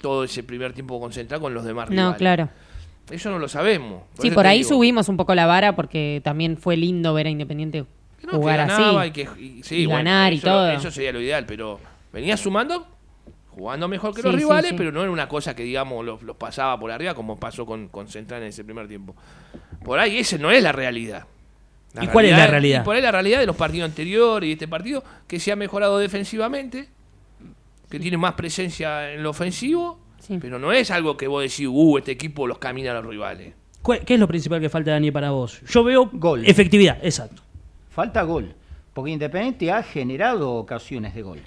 todo 0.00 0.24
ese 0.24 0.42
primer 0.42 0.72
tiempo 0.72 0.98
concentrado 1.00 1.42
con 1.42 1.54
los 1.54 1.64
demás 1.64 1.88
No, 1.90 1.94
rivales. 1.96 2.18
claro. 2.18 2.48
Eso 3.10 3.30
no 3.30 3.38
lo 3.38 3.48
sabemos. 3.48 4.02
Sí, 4.18 4.28
eso 4.28 4.34
por 4.34 4.46
ahí 4.46 4.58
digo, 4.58 4.70
subimos 4.70 5.08
un 5.10 5.16
poco 5.18 5.34
la 5.34 5.44
vara 5.46 5.76
porque 5.76 6.20
también 6.24 6.56
fue 6.56 6.76
lindo 6.76 7.12
ver 7.12 7.26
a 7.26 7.30
Independiente 7.30 7.84
que 8.24 8.26
no, 8.26 8.32
que 8.32 8.36
jugar 8.38 8.58
ganaba 8.58 9.00
así. 9.02 9.08
Y, 9.08 9.12
que, 9.12 9.28
y- 9.40 9.62
sí, 9.62 9.76
Y 9.76 9.86
bueno, 9.86 9.98
ganar 9.98 10.32
y 10.32 10.36
eso 10.36 10.46
todo. 10.46 10.70
Eso 10.70 10.90
sería 10.90 11.12
lo 11.12 11.20
ideal, 11.20 11.44
pero 11.46 11.80
venía 12.12 12.36
sumando, 12.36 12.86
jugando 13.50 13.88
mejor 13.88 14.14
que 14.14 14.22
Sí, 14.22 14.26
los 14.28 14.36
rivales, 14.36 14.70
sí. 14.70 14.74
pero 14.76 14.90
no 14.92 15.02
era 15.02 15.10
una 15.10 15.28
cosa 15.28 15.54
que, 15.54 15.62
digamos, 15.62 16.04
los, 16.04 16.22
los 16.22 16.36
pasaba 16.36 16.78
por 16.78 16.90
arriba 16.90 17.14
como 17.14 17.38
pasó 17.38 17.64
con, 17.66 17.88
con 17.88 18.08
Central 18.08 18.42
en 18.42 18.48
ese 18.48 18.64
primer 18.64 18.88
tiempo. 18.88 19.14
Por 19.84 19.98
ahí 19.98 20.18
ese 20.18 20.38
no 20.38 20.50
es 20.50 20.62
la 20.62 20.72
realidad. 20.72 21.26
¿Y 22.00 22.08
cuál 22.08 22.24
es 22.24 22.32
la 22.36 22.48
realidad? 22.48 22.80
y 22.82 22.84
por 22.84 22.96
ahí 22.96 23.02
la 23.02 23.12
realidad 23.12 23.38
de 23.38 23.46
los 23.46 23.54
partidos 23.54 23.88
anteriores 23.88 24.48
y 24.48 24.52
este 24.54 24.66
partido, 24.66 25.04
que 25.28 25.38
se 25.38 25.52
ha 25.52 25.56
mejorado 25.56 25.98
defensivamente, 25.98 26.88
que 27.88 28.00
tiene 28.00 28.16
más 28.16 28.34
presencia 28.34 29.12
en 29.12 29.22
lo 29.22 29.30
ofensivo, 29.30 30.00
Sí. 30.18 30.38
pero 30.40 30.58
no 30.58 30.72
es 30.72 30.90
algo 30.90 31.16
que 31.16 31.28
vos 31.28 31.42
decís, 31.42 31.68
uh, 31.70 31.98
este 31.98 32.10
equipo 32.10 32.48
los 32.48 32.58
camina 32.58 32.90
a 32.90 32.94
los 32.94 33.06
rivales. 33.06 33.54
¿Cuál- 33.82 34.00
¿Qué 34.00 34.14
es 34.14 34.18
lo 34.20 34.26
principal 34.26 34.60
que 34.60 34.68
falta, 34.70 34.90
Dani, 34.90 35.12
para 35.12 35.30
vos? 35.30 35.60
Yo 35.68 35.84
veo 35.84 36.10
Gol. 36.14 36.44
efectividad, 36.46 36.98
exacto. 37.02 37.42
Falta 37.94 38.24
gol, 38.24 38.56
porque 38.92 39.12
Independiente 39.12 39.70
ha 39.70 39.80
generado 39.84 40.54
ocasiones 40.54 41.14
de 41.14 41.22
gol. 41.22 41.38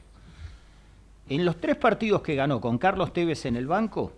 En 1.27 1.43
los 1.43 1.57
tres 1.57 1.75
partidos 1.75 2.21
que 2.21 2.35
ganó 2.35 2.61
con 2.61 2.77
Carlos 2.77 3.11
Tevez 3.11 3.45
en 3.45 3.57
el 3.57 3.67
banco, 3.67 4.13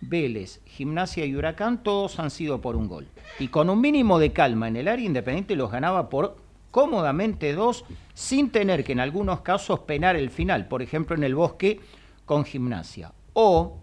Vélez, 0.00 0.62
Gimnasia 0.64 1.26
y 1.26 1.36
Huracán, 1.36 1.82
todos 1.82 2.18
han 2.18 2.30
sido 2.30 2.62
por 2.62 2.76
un 2.76 2.88
gol. 2.88 3.08
Y 3.38 3.48
con 3.48 3.68
un 3.68 3.78
mínimo 3.78 4.18
de 4.18 4.32
calma 4.32 4.68
en 4.68 4.76
el 4.76 4.88
área, 4.88 5.04
Independiente 5.04 5.54
los 5.54 5.70
ganaba 5.70 6.08
por 6.08 6.38
cómodamente 6.70 7.52
dos, 7.52 7.84
sin 8.14 8.48
tener 8.50 8.82
que 8.82 8.92
en 8.92 9.00
algunos 9.00 9.42
casos 9.42 9.80
penar 9.80 10.16
el 10.16 10.30
final, 10.30 10.68
por 10.68 10.80
ejemplo 10.80 11.14
en 11.14 11.24
el 11.24 11.34
bosque 11.34 11.80
con 12.24 12.46
Gimnasia. 12.46 13.12
O 13.34 13.80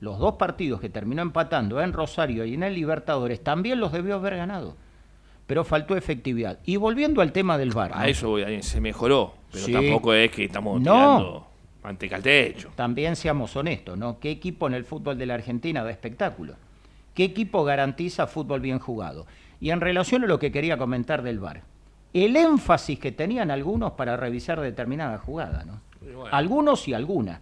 los 0.00 0.18
dos 0.18 0.34
partidos 0.34 0.82
que 0.82 0.90
terminó 0.90 1.22
empatando 1.22 1.80
en 1.80 1.94
Rosario 1.94 2.44
y 2.44 2.52
en 2.52 2.62
el 2.62 2.74
Libertadores 2.74 3.42
también 3.42 3.80
los 3.80 3.92
debió 3.92 4.16
haber 4.16 4.36
ganado. 4.36 4.76
Pero 5.46 5.64
faltó 5.64 5.96
efectividad. 5.96 6.58
Y 6.64 6.76
volviendo 6.76 7.20
al 7.22 7.32
tema 7.32 7.56
del 7.58 7.70
VAR, 7.70 7.92
A 7.94 8.00
¿no? 8.00 8.04
eso 8.06 8.28
voy, 8.30 8.62
se 8.62 8.80
mejoró, 8.80 9.34
pero 9.52 9.64
Sí. 9.66 9.72
tampoco 9.72 10.12
es 10.12 10.30
que 10.30 10.44
estamos 10.44 10.80
No. 10.80 10.92
tirando 10.92 11.46
manteca 11.82 12.16
al 12.16 12.22
techo. 12.22 12.70
también 12.74 13.14
seamos 13.16 13.54
honestos, 13.56 13.96
¿no? 13.96 14.18
¿Qué 14.18 14.30
equipo 14.30 14.66
en 14.66 14.74
el 14.74 14.84
fútbol 14.84 15.16
de 15.18 15.26
la 15.26 15.34
Argentina 15.34 15.84
da 15.84 15.90
espectáculo? 15.90 16.54
¿Qué 17.14 17.24
equipo 17.24 17.64
garantiza 17.64 18.26
fútbol 18.26 18.60
bien 18.60 18.78
jugado? 18.78 19.26
Y 19.60 19.70
en 19.70 19.80
relación 19.80 20.24
a 20.24 20.26
lo 20.26 20.38
que 20.38 20.50
quería 20.52 20.76
comentar 20.76 21.22
del 21.22 21.38
VAR, 21.38 21.62
el 22.12 22.36
énfasis 22.36 22.98
que 22.98 23.12
tenían 23.12 23.50
algunos 23.50 23.92
para 23.92 24.16
revisar 24.16 24.60
determinada 24.60 25.18
jugada, 25.18 25.64
¿no? 25.64 25.80
Bueno. 26.00 26.28
Algunos 26.32 26.86
y 26.88 26.94
algunas. 26.94 27.40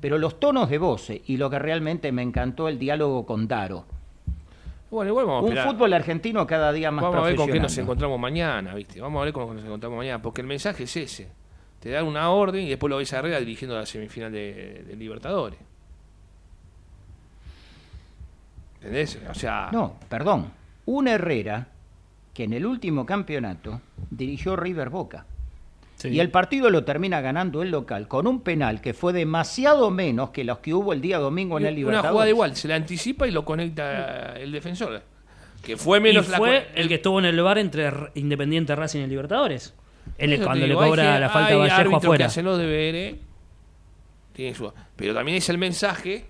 Pero 0.00 0.18
los 0.18 0.40
tonos 0.40 0.68
de 0.68 0.78
voces 0.78 1.20
y 1.26 1.36
lo 1.36 1.48
que 1.48 1.58
realmente 1.60 2.10
me 2.10 2.22
encantó 2.22 2.68
el 2.68 2.78
diálogo 2.78 3.24
con 3.24 3.46
Daro. 3.46 3.84
Bueno, 4.92 5.10
igual 5.10 5.24
vamos 5.24 5.40
a 5.40 5.46
Un 5.46 5.52
esperar. 5.52 5.72
fútbol 5.74 5.92
argentino 5.94 6.46
cada 6.46 6.70
día 6.70 6.90
más 6.90 7.02
Vamos 7.02 7.20
a 7.20 7.26
ver 7.26 7.34
con 7.34 7.50
qué 7.50 7.58
nos 7.58 7.76
encontramos 7.78 8.20
mañana, 8.20 8.74
¿viste? 8.74 9.00
Vamos 9.00 9.22
a 9.22 9.24
ver 9.24 9.32
con 9.32 9.48
qué 9.48 9.54
nos 9.54 9.64
encontramos 9.64 9.96
mañana, 9.96 10.20
porque 10.20 10.42
el 10.42 10.46
mensaje 10.46 10.84
es 10.84 10.94
ese. 10.96 11.28
Te 11.80 11.88
dan 11.90 12.06
una 12.06 12.30
orden 12.30 12.62
y 12.64 12.68
después 12.68 12.90
lo 12.90 12.98
ves 12.98 13.10
a 13.14 13.18
Herrera 13.20 13.40
dirigiendo 13.40 13.74
la 13.74 13.86
semifinal 13.86 14.30
de, 14.30 14.84
de 14.86 14.94
Libertadores. 14.96 15.58
¿Entendés? 18.76 19.18
O 19.30 19.34
sea, 19.34 19.70
No, 19.72 19.94
perdón. 20.08 20.52
Un 20.84 21.08
Herrera 21.08 21.68
que 22.34 22.44
en 22.44 22.52
el 22.52 22.66
último 22.66 23.06
campeonato 23.06 23.80
dirigió 24.10 24.56
River 24.56 24.90
Boca. 24.90 25.24
Sí. 26.02 26.08
Y 26.08 26.20
el 26.20 26.30
partido 26.30 26.68
lo 26.68 26.84
termina 26.84 27.20
ganando 27.20 27.62
el 27.62 27.70
local 27.70 28.08
con 28.08 28.26
un 28.26 28.40
penal 28.40 28.80
que 28.80 28.92
fue 28.92 29.12
demasiado 29.12 29.90
menos 29.90 30.30
que 30.30 30.42
los 30.42 30.58
que 30.58 30.74
hubo 30.74 30.92
el 30.92 31.00
día 31.00 31.18
domingo 31.18 31.58
en 31.58 31.64
el 31.66 31.72
una 31.72 31.76
Libertadores. 31.76 32.10
jugada 32.10 32.28
igual, 32.30 32.56
se 32.56 32.66
la 32.68 32.74
anticipa 32.74 33.28
y 33.28 33.30
lo 33.30 33.44
conecta 33.44 34.36
el 34.36 34.50
defensor. 34.50 35.02
Que 35.62 35.76
fue 35.76 35.98
Y 35.98 36.00
menos 36.00 36.28
la 36.28 36.38
fue 36.38 36.66
el 36.74 36.88
que 36.88 36.94
estuvo 36.94 37.20
en 37.20 37.26
el 37.26 37.40
bar 37.40 37.56
entre 37.58 37.92
Independiente 38.14 38.74
Racing 38.74 39.00
y 39.02 39.06
Libertadores. 39.06 39.74
En 40.18 40.30
el- 40.30 40.32
Eso 40.34 40.40
te 40.42 40.46
cuando 40.46 40.66
le 40.66 40.72
digo, 40.74 40.84
cobra 40.84 41.14
que- 41.14 41.20
la 41.20 41.28
falta 41.30 41.52
a 41.54 41.56
Vallejo 41.58 41.90
que 41.90 41.96
afuera. 42.06 42.26
hacen 42.26 42.44
los 42.44 42.58
deberes, 42.58 43.14
tiene 44.32 44.54
su- 44.56 44.72
pero 44.96 45.14
también 45.14 45.38
es 45.38 45.48
el 45.50 45.58
mensaje 45.58 46.24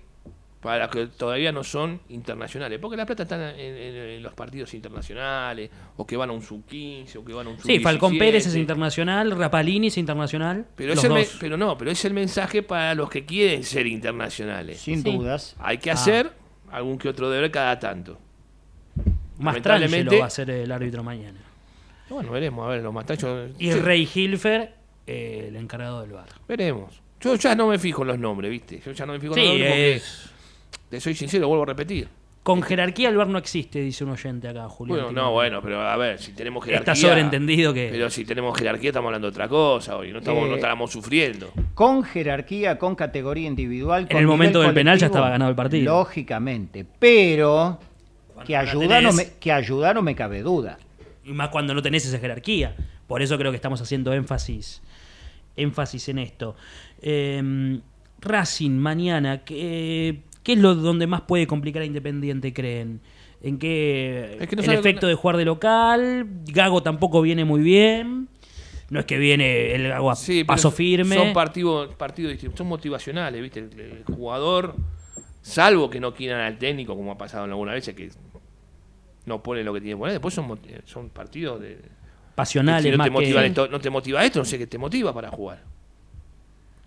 para 0.63 0.85
los 0.85 0.89
que 0.89 1.07
todavía 1.07 1.51
no 1.51 1.63
son 1.63 1.99
internacionales. 2.09 2.79
Porque 2.81 2.97
la 2.97 3.05
plata 3.05 3.23
está 3.23 3.51
en, 3.51 3.59
en- 3.59 3.95
en 3.95 4.23
los 4.23 4.33
partidos 4.33 4.73
internacionales, 4.73 5.69
o 5.97 6.07
que 6.07 6.15
van 6.17 6.29
a 6.29 6.33
un 6.33 6.41
sub-15, 6.41 7.17
o 7.17 7.25
que 7.25 7.33
van 7.33 7.47
a 7.47 7.49
un 7.51 7.57
sub-17. 7.59 7.65
Sí, 7.77 7.79
Falcón 7.79 8.17
Pérez 8.17 8.47
es 8.47 8.55
internacional, 8.55 9.31
Rapalini 9.37 9.87
es 9.87 9.97
internacional. 9.97 10.65
Pero, 10.75 10.95
los 10.95 10.99
es 11.03 11.09
el 11.09 11.13
me- 11.13 11.27
pero 11.39 11.57
no, 11.57 11.77
pero 11.77 11.91
es 11.91 12.03
el 12.05 12.13
mensaje 12.13 12.63
para 12.63 12.95
los 12.95 13.09
que 13.09 13.25
quieren 13.25 13.63
ser 13.63 13.85
internacionales. 13.87 14.79
Sin 14.79 15.03
Sí. 15.03 15.11
dudas. 15.11 15.55
Hay 15.59 15.77
que 15.77 15.91
Ah. 15.91 15.95
hacer 15.95 16.31
algún 16.71 16.97
que 16.97 17.09
otro 17.09 17.29
deber 17.29 17.51
cada 17.51 17.77
tanto. 17.79 18.17
Más 19.39 19.61
Trangelo 19.61 20.19
va 20.19 20.27
a 20.27 20.29
ser 20.29 20.49
el 20.49 20.71
árbitro 20.71 21.03
mañana. 21.03 21.39
Bueno, 22.09 22.31
veremos, 22.31 22.65
a 22.65 22.69
ver, 22.69 22.83
los 22.83 22.93
matachos. 22.93 23.49
Y 23.57 23.71
Sí, 23.71 23.79
Rey 23.79 24.07
Hilfer, 24.13 24.73
eh, 25.07 25.45
el 25.49 25.55
encargado 25.55 26.01
del 26.01 26.11
bar. 26.11 26.27
Veremos. 26.47 27.01
Yo 27.19 27.35
ya 27.35 27.55
no 27.55 27.67
me 27.67 27.79
fijo 27.79 28.01
en 28.03 28.09
los 28.09 28.19
nombres, 28.19 28.51
¿viste? 28.51 28.81
Yo 28.85 28.91
ya 28.91 29.05
no 29.05 29.13
me 29.13 29.19
fijo 29.19 29.33
en 29.35 29.41
Sí, 29.41 29.47
los 29.47 29.57
nombres 29.57 29.71
porque, 29.71 29.95
es- 29.95 30.32
te 30.93 31.01
soy 31.01 31.15
sincero, 31.15 31.47
vuelvo 31.47 31.63
a 31.63 31.65
repetir. 31.65 32.07
con 32.43 32.61
jerarquía 32.61 33.09
el 33.09 33.17
bar 33.17 33.27
no 33.27 33.39
existe, 33.39 33.79
dice 33.79 34.03
un 34.03 34.11
oyente 34.11 34.47
acá, 34.47 34.69
Julio. 34.69 34.93
Bueno, 34.93 35.11
no, 35.11 35.31
bueno, 35.31 35.59
pero 35.59 35.81
a 35.81 35.97
ver, 35.97 36.19
si 36.19 36.33
tenemos 36.33 36.63
jerarquía. 36.63 36.93
Está 36.93 37.07
sobreentendido 37.07 37.73
que... 37.73 37.89
Pero 37.91 38.11
si 38.11 38.25
tenemos 38.25 38.55
jerarquía, 38.55 38.91
estamos 38.91 39.07
hablando 39.07 39.25
de 39.25 39.31
otra 39.31 39.47
cosa 39.47 39.97
hoy. 39.97 40.11
No, 40.11 40.19
estamos, 40.19 40.45
Eh, 40.45 40.49
no 40.49 40.55
estamos 40.55 40.91
sufriendo. 40.91 41.51
Con 41.73 42.03
jerarquía, 42.03 42.77
con 42.77 42.93
categoría 42.93 43.47
individual. 43.47 44.07
con 44.07 44.17
el 44.17 44.27
momento 44.27 44.61
del 44.61 44.71
penal 44.73 44.99
ya 44.99 45.07
estaba 45.07 45.29
ganado 45.31 45.49
el 45.49 45.55
partido. 45.55 45.97
Lógicamente. 45.97 46.85
Pero 46.99 47.79
que 48.45 48.55
ayuda, 48.55 49.01
no 49.01 49.13
me, 49.13 49.31
que 49.39 49.51
ayuda 49.51 49.95
no 49.95 50.03
me 50.03 50.13
cabe 50.13 50.43
duda. 50.43 50.77
y 51.25 51.31
más 51.31 51.49
cuando 51.49 51.73
no 51.73 51.81
tenés 51.81 52.05
esa 52.05 52.19
jerarquía. 52.19 52.75
Por 53.07 53.23
eso 53.23 53.35
creo 53.39 53.51
que 53.51 53.55
estamos 53.55 53.81
haciendo 53.81 54.13
énfasis, 54.13 54.83
énfasis 55.55 56.09
en 56.09 56.19
esto. 56.19 56.55
Eh, 57.01 57.79
Racing 58.19 58.71
mañana, 58.77 59.43
¿qué, 59.43 60.21
qué 60.43 60.53
es 60.53 60.59
lo 60.59 60.75
donde 60.75 61.07
más 61.07 61.21
puede 61.21 61.47
complicar 61.47 61.81
a 61.81 61.85
Independiente, 61.85 62.53
creen? 62.53 63.01
¿En 63.41 63.59
qué 63.59 64.37
Es 64.39 64.47
que 64.47 64.55
no 64.55 64.63
el 64.63 64.71
efecto 64.71 65.07
de 65.07 65.15
jugar 65.15 65.37
de 65.37 65.45
local? 65.45 66.27
Gago 66.45 66.83
tampoco 66.83 67.21
viene 67.21 67.43
muy 67.45 67.61
bien. 67.61 68.29
No 68.89 68.99
es 68.99 69.05
que 69.05 69.17
viene 69.17 69.73
el 69.73 69.87
Gago 69.87 70.11
a 70.11 70.15
Sí, 70.15 70.43
pero 70.43 70.47
paso 70.47 70.71
firme. 70.71 71.15
Son 71.15 71.33
partidos 71.33 71.93
partidos 71.95 72.31
distintos, 72.31 72.57
son 72.57 72.67
motivacionales, 72.67 73.41
¿viste? 73.41 73.59
El, 73.59 73.79
el 73.79 74.03
jugador, 74.05 74.75
salvo 75.41 75.89
que 75.89 75.99
no 75.99 76.13
quieran 76.13 76.41
al 76.41 76.57
técnico, 76.57 76.95
como 76.95 77.11
ha 77.11 77.17
pasado 77.17 77.45
en 77.45 77.51
alguna 77.51 77.73
veces, 77.73 77.95
que 77.95 78.11
no 79.25 79.41
pone 79.41 79.63
lo 79.63 79.73
que 79.73 79.81
tiene 79.81 79.95
que 79.95 79.99
poner, 79.99 80.13
después 80.13 80.33
son, 80.33 80.59
son 80.85 81.09
partidos 81.09 81.61
de. 81.61 81.79
pasionales 82.35 82.83
si 82.83 82.91
no 82.91 82.97
más 82.97 83.07
te, 83.07 83.11
motiva 83.11 83.41
que... 83.41 83.47
esto, 83.47 83.67
no 83.67 83.79
te 83.79 83.89
motiva 83.89 84.23
esto, 84.25 84.39
no 84.39 84.45
sé 84.45 84.57
qué 84.57 84.67
te 84.67 84.77
motiva 84.77 85.13
para 85.13 85.29
jugar. 85.29 85.63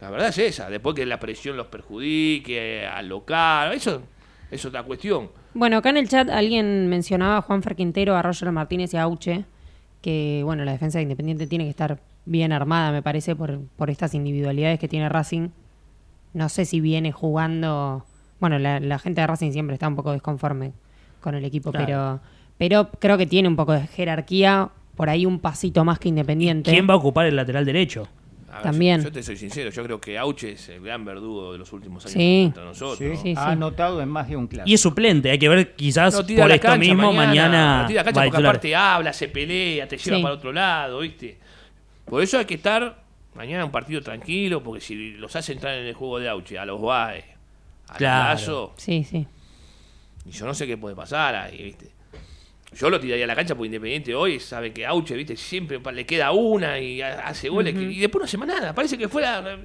La 0.00 0.11
verdad 0.11 0.29
es 0.29 0.38
esa, 0.38 0.69
después 0.69 0.95
que 0.95 1.07
la 1.07 1.19
presión 1.19 1.57
los 1.57 1.69
perjudique 1.69 2.87
al 2.87 3.09
local, 3.09 3.73
eso 3.73 4.03
es 4.50 4.65
otra 4.65 4.83
cuestión. 4.83 5.31
Bueno, 5.55 5.79
acá 5.79 5.88
en 5.91 5.97
el 5.97 6.09
chat 6.09 6.29
alguien 6.29 6.88
mencionaba 6.88 7.38
a 7.38 7.43
Juan 7.43 7.62
Ferquintero, 7.62 8.15
a 8.15 8.23
Roger 8.23 8.53
Martínez 8.53 8.93
y 8.93 8.99
a 8.99 9.03
Auche, 9.03 9.45
que 10.03 10.43
bueno, 10.45 10.65
la 10.65 10.73
defensa 10.73 10.99
de 10.99 11.03
Independiente 11.05 11.47
tiene 11.47 11.65
que 11.65 11.71
estar 11.71 11.99
bien 12.26 12.53
armada, 12.53 12.93
me 12.93 13.03
parece, 13.03 13.35
por, 13.35 13.59
por 13.76 13.88
estas 13.88 14.12
individualidades 14.15 14.79
que 14.79 14.88
tiene 14.88 15.09
Racing. 15.09 15.49
No 16.35 16.49
sé 16.50 16.67
si 16.67 16.81
viene 16.81 17.11
jugando. 17.12 18.05
Bueno, 18.38 18.59
la, 18.59 18.79
la 18.81 18.99
gente 18.99 19.23
de 19.23 19.26
Racing 19.26 19.53
siempre 19.53 19.75
está 19.75 19.88
un 19.88 19.97
poco 19.97 20.12
desconforme 20.12 20.73
con 21.23 21.35
el 21.35 21.45
equipo, 21.47 21.71
Claro. 21.73 21.87
pero, 21.87 22.21
pero 22.59 22.91
creo 23.00 23.17
que 23.17 23.26
tiene 23.26 23.49
un 23.49 23.57
poco 23.57 23.73
de 23.73 23.87
jerarquía, 23.87 24.69
por 24.95 25.09
ahí 25.09 25.25
un 25.25 25.41
pasito 25.41 25.85
más 25.87 25.99
que 25.99 26.11
Independiente. 26.11 26.71
¿Quién 26.71 26.87
va 26.88 26.93
a 26.93 26.97
ocupar 26.99 27.25
el 27.26 27.35
lateral 27.37 27.65
derecho? 27.65 28.07
Ver, 28.47 28.62
También. 28.62 29.00
Yo, 29.00 29.09
yo 29.09 29.12
te 29.12 29.23
soy 29.23 29.37
sincero, 29.37 29.71
yo 29.71 29.83
creo 29.83 30.00
que 30.00 30.17
Auche 30.19 30.53
es 30.53 30.69
el 30.69 30.81
gran 30.81 31.05
verdugo 31.05 31.53
de 31.53 31.59
los 31.59 31.73
últimos 31.73 32.05
años 32.07 32.12
Sí. 32.15 32.43
contra 32.47 32.65
nosotros. 32.65 32.99
Sí, 32.99 33.17
Sí, 33.23 33.35
ha 33.37 33.50
anotado 33.50 34.00
en 34.00 34.09
más 34.09 34.29
de 34.29 34.37
un 34.37 34.47
clásico. 34.47 34.71
Y 34.71 34.75
es 34.75 34.81
suplente, 34.81 35.31
hay 35.31 35.38
que 35.38 35.49
ver 35.49 35.75
quizás 35.75 36.15
No 36.15 36.21
por 36.25 36.49
la 36.49 36.55
esto 36.55 36.67
cancha 36.69 36.79
mismo 36.79 37.12
mañana, 37.12 37.83
no 37.83 37.88
tira 37.88 38.00
la 38.00 38.05
cancha 38.05 38.21
porque 38.21 38.31
titular. 38.31 38.50
aparte 38.50 38.76
habla, 38.76 39.12
se 39.12 39.29
pelea, 39.29 39.88
te 39.88 39.97
lleva 39.99 40.17
Sí. 40.17 40.23
para 40.23 40.35
otro 40.35 40.53
lado, 40.53 41.00
¿viste? 41.00 41.38
Por 42.05 42.23
eso 42.23 42.38
hay 42.38 42.45
que 42.45 42.55
estar 42.55 43.03
mañana 43.35 43.65
un 43.65 43.73
partido 43.73 44.00
tranquilo, 44.00 44.62
porque 44.62 44.81
si 44.81 45.12
los 45.15 45.35
hace 45.35 45.53
entrar 45.53 45.75
en 45.75 45.87
el 45.87 45.95
juego 45.95 46.19
de 46.21 46.29
Auche, 46.29 46.57
a 46.59 46.65
los 46.65 46.81
Baez, 46.81 47.25
a 47.88 47.97
Claro. 47.97 48.29
Lazo, 48.31 48.75
Sí, 48.76 49.03
sí. 49.05 49.26
y 50.25 50.31
yo 50.31 50.47
no 50.47 50.55
sé 50.55 50.67
qué 50.69 50.76
puede 50.79 50.95
pasar 50.95 51.35
ahí, 51.35 51.62
¿viste? 51.65 51.91
Yo 52.76 52.90
lo 52.90 53.00
tiraría 53.00 53.25
a 53.25 53.28
la 53.28 53.35
cancha 53.35 53.54
porque 53.54 53.66
Independiente 53.66 54.14
hoy 54.14 54.38
sabe 54.38 54.73
que 54.73 54.85
Auche, 54.87 55.14
¿viste? 55.16 55.37
Siempre 55.37 55.80
le 55.92 56.04
queda 56.06 56.30
una 56.33 56.78
y 56.78 57.00
ha- 57.02 57.26
hace 57.26 57.49
goles 57.49 57.75
que- 57.75 57.83
y 57.83 57.99
después 58.00 58.21
no 58.21 58.25
hace 58.26 58.37
más 58.38 58.49
nada. 58.49 58.75
Parece 58.75 58.99
que 58.99 59.09
fuera 59.09 59.59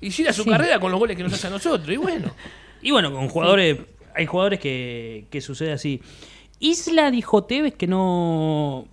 hiciera 0.00 0.32
su 0.32 0.44
Sí. 0.44 0.50
carrera 0.50 0.78
con 0.78 0.90
los 0.90 1.00
goles 1.00 1.16
que 1.16 1.22
nos 1.22 1.32
hace 1.32 1.46
a 1.46 1.50
nosotros. 1.50 1.88
Y 1.90 1.96
bueno, 1.96 2.30
Y 2.82 2.92
bueno, 2.92 3.10
con 3.12 3.28
jugadores, 3.28 3.78
hay 4.14 4.26
jugadores 4.26 4.60
que, 4.60 5.26
que 5.30 5.40
sucede 5.40 5.72
así. 5.72 6.00
Isla 6.60 7.10
dijo 7.10 7.42
Tevez 7.44 7.74
que 7.74 7.86
no 7.88 8.86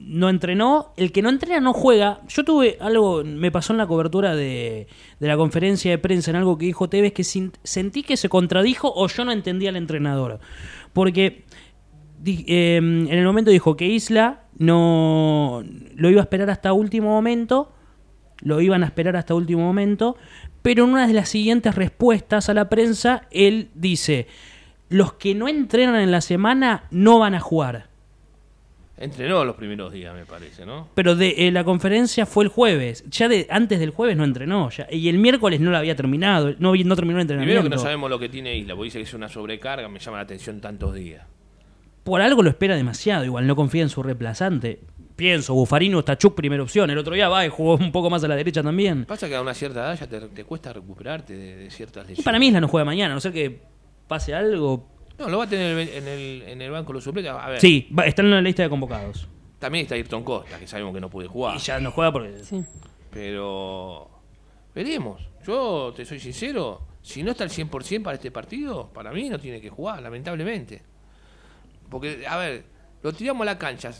no 0.00 0.30
entrenó, 0.30 0.94
el 0.96 1.12
que 1.12 1.20
no 1.20 1.28
entrena 1.28 1.60
no 1.60 1.74
juega. 1.74 2.22
Yo 2.28 2.42
tuve 2.42 2.78
algo, 2.80 3.22
me 3.24 3.50
pasó 3.50 3.74
en 3.74 3.76
la 3.78 3.86
cobertura 3.86 4.34
de, 4.34 4.86
de 5.20 5.28
la 5.28 5.36
conferencia 5.36 5.90
de 5.90 5.98
prensa 5.98 6.30
en 6.30 6.36
algo 6.38 6.56
que 6.56 6.64
dijo 6.64 6.88
Tevez 6.88 7.12
que 7.12 7.24
sin- 7.24 7.52
sentí 7.62 8.02
que 8.02 8.16
se 8.16 8.30
contradijo 8.30 8.90
o 8.94 9.06
yo 9.08 9.24
no 9.26 9.32
entendía 9.32 9.68
al 9.68 9.76
entrenador. 9.76 10.40
Porque 10.94 11.44
eh, 12.24 12.76
en 12.76 13.08
el 13.08 13.24
momento 13.24 13.50
dijo 13.50 13.76
que 13.76 13.86
Isla 13.86 14.42
no 14.58 15.64
lo 15.94 16.10
iba 16.10 16.20
a 16.20 16.24
esperar 16.24 16.50
hasta 16.50 16.72
último 16.72 17.08
momento, 17.10 17.72
lo 18.42 18.60
iban 18.60 18.82
a 18.82 18.86
esperar 18.86 19.16
hasta 19.16 19.34
último 19.34 19.62
momento, 19.62 20.16
pero 20.62 20.84
en 20.84 20.90
una 20.90 21.06
de 21.06 21.12
las 21.12 21.28
siguientes 21.28 21.74
respuestas 21.74 22.48
a 22.48 22.54
la 22.54 22.68
prensa, 22.68 23.22
él 23.30 23.70
dice, 23.74 24.26
los 24.88 25.14
que 25.14 25.34
no 25.34 25.48
entrenan 25.48 25.96
en 25.96 26.10
la 26.10 26.20
semana 26.20 26.84
no 26.90 27.18
van 27.18 27.34
a 27.34 27.40
jugar. 27.40 27.88
entrenó 28.96 29.44
los 29.44 29.54
primeros 29.56 29.92
días, 29.92 30.14
me 30.14 30.24
parece, 30.24 30.66
¿no? 30.66 30.88
Pero 30.94 31.14
de 31.14 31.46
eh, 31.46 31.52
la 31.52 31.62
conferencia 31.62 32.26
fue 32.26 32.44
el 32.44 32.50
jueves. 32.50 33.04
Ya 33.08 33.28
de 33.28 33.46
antes 33.50 33.78
del 33.78 33.90
jueves 33.90 34.16
no 34.16 34.24
entrenó. 34.24 34.70
Ya, 34.70 34.88
y 34.90 35.08
el 35.08 35.18
miércoles 35.18 35.60
no 35.60 35.70
lo 35.70 35.76
había 35.76 35.94
terminado. 35.94 36.54
No, 36.58 36.74
no 36.74 36.96
terminó 36.96 37.18
el 37.18 37.22
entrenamiento. 37.22 37.60
Primero 37.60 37.62
que 37.62 37.68
no 37.76 37.78
sabemos 37.78 38.10
lo 38.10 38.18
que 38.18 38.28
tiene 38.28 38.56
Isla, 38.56 38.74
porque 38.74 38.86
dice 38.86 38.98
que 38.98 39.04
es 39.04 39.14
una 39.14 39.28
sobrecarga, 39.28 39.88
me 39.88 40.00
llama 40.00 40.16
la 40.16 40.24
atención 40.24 40.60
tantos 40.60 40.94
días. 40.94 41.24
Por 42.08 42.22
algo 42.22 42.42
lo 42.42 42.48
espera 42.50 42.74
demasiado. 42.74 43.24
Igual 43.24 43.46
no 43.46 43.54
confía 43.54 43.82
en 43.82 43.88
su 43.90 44.02
reemplazante. 44.02 44.80
Pienso, 45.14 45.52
Bufarino, 45.54 46.02
Tachuk, 46.04 46.34
primera 46.34 46.62
opción. 46.62 46.88
El 46.90 46.98
otro 46.98 47.14
día 47.14 47.28
va 47.28 47.44
y 47.44 47.48
jugó 47.48 47.74
un 47.74 47.92
poco 47.92 48.08
más 48.08 48.22
a 48.24 48.28
la 48.28 48.36
derecha 48.36 48.62
también. 48.62 49.04
Pasa 49.04 49.28
que 49.28 49.34
a 49.36 49.42
una 49.42 49.52
cierta 49.52 49.80
edad 49.80 49.98
ya 49.98 50.06
te, 50.06 50.20
te 50.28 50.44
cuesta 50.44 50.72
recuperarte 50.72 51.36
de, 51.36 51.56
de 51.56 51.70
ciertas 51.70 52.04
Y 52.06 52.08
lesiones. 52.10 52.24
para 52.24 52.38
mí 52.38 52.46
Isla 52.46 52.60
no 52.60 52.68
juega 52.68 52.84
mañana, 52.84 53.12
a 53.12 53.14
no 53.16 53.20
ser 53.20 53.32
que 53.32 53.60
pase 54.06 54.32
algo. 54.34 54.88
No, 55.18 55.28
lo 55.28 55.38
va 55.38 55.44
a 55.44 55.48
tener 55.48 55.76
en 55.76 56.06
el, 56.08 56.42
en 56.46 56.62
el 56.62 56.70
banco 56.70 56.92
los 56.92 57.02
suplentes. 57.04 57.32
A 57.32 57.48
ver, 57.48 57.60
Sí, 57.60 57.88
va- 57.96 58.06
está 58.06 58.22
en 58.22 58.30
la 58.30 58.40
lista 58.40 58.62
de 58.62 58.68
convocados. 58.70 59.28
también 59.58 59.82
está 59.82 59.96
Ayrton 59.96 60.22
Costa, 60.22 60.58
que 60.58 60.66
sabemos 60.68 60.94
que 60.94 61.00
no 61.00 61.10
puede 61.10 61.28
jugar. 61.28 61.56
Y 61.56 61.58
ya 61.58 61.80
no 61.80 61.90
juega 61.90 62.12
porque. 62.12 62.38
sí. 62.44 62.62
Pero 63.10 64.08
veremos. 64.74 65.20
Yo 65.46 65.92
te 65.96 66.04
soy 66.04 66.20
sincero, 66.20 66.82
si 67.02 67.22
no 67.22 67.32
está 67.32 67.42
al 67.44 67.50
100% 67.50 68.02
para 68.02 68.14
este 68.14 68.30
partido, 68.30 68.88
para 68.92 69.10
mí 69.12 69.28
no 69.28 69.38
tiene 69.40 69.60
que 69.60 69.68
jugar, 69.70 70.00
lamentablemente. 70.02 70.82
Porque, 71.90 72.26
a 72.26 72.36
ver, 72.36 72.64
lo 73.02 73.12
tiramos 73.12 73.42
a 73.42 73.46
la 73.46 73.58
cancha. 73.58 73.90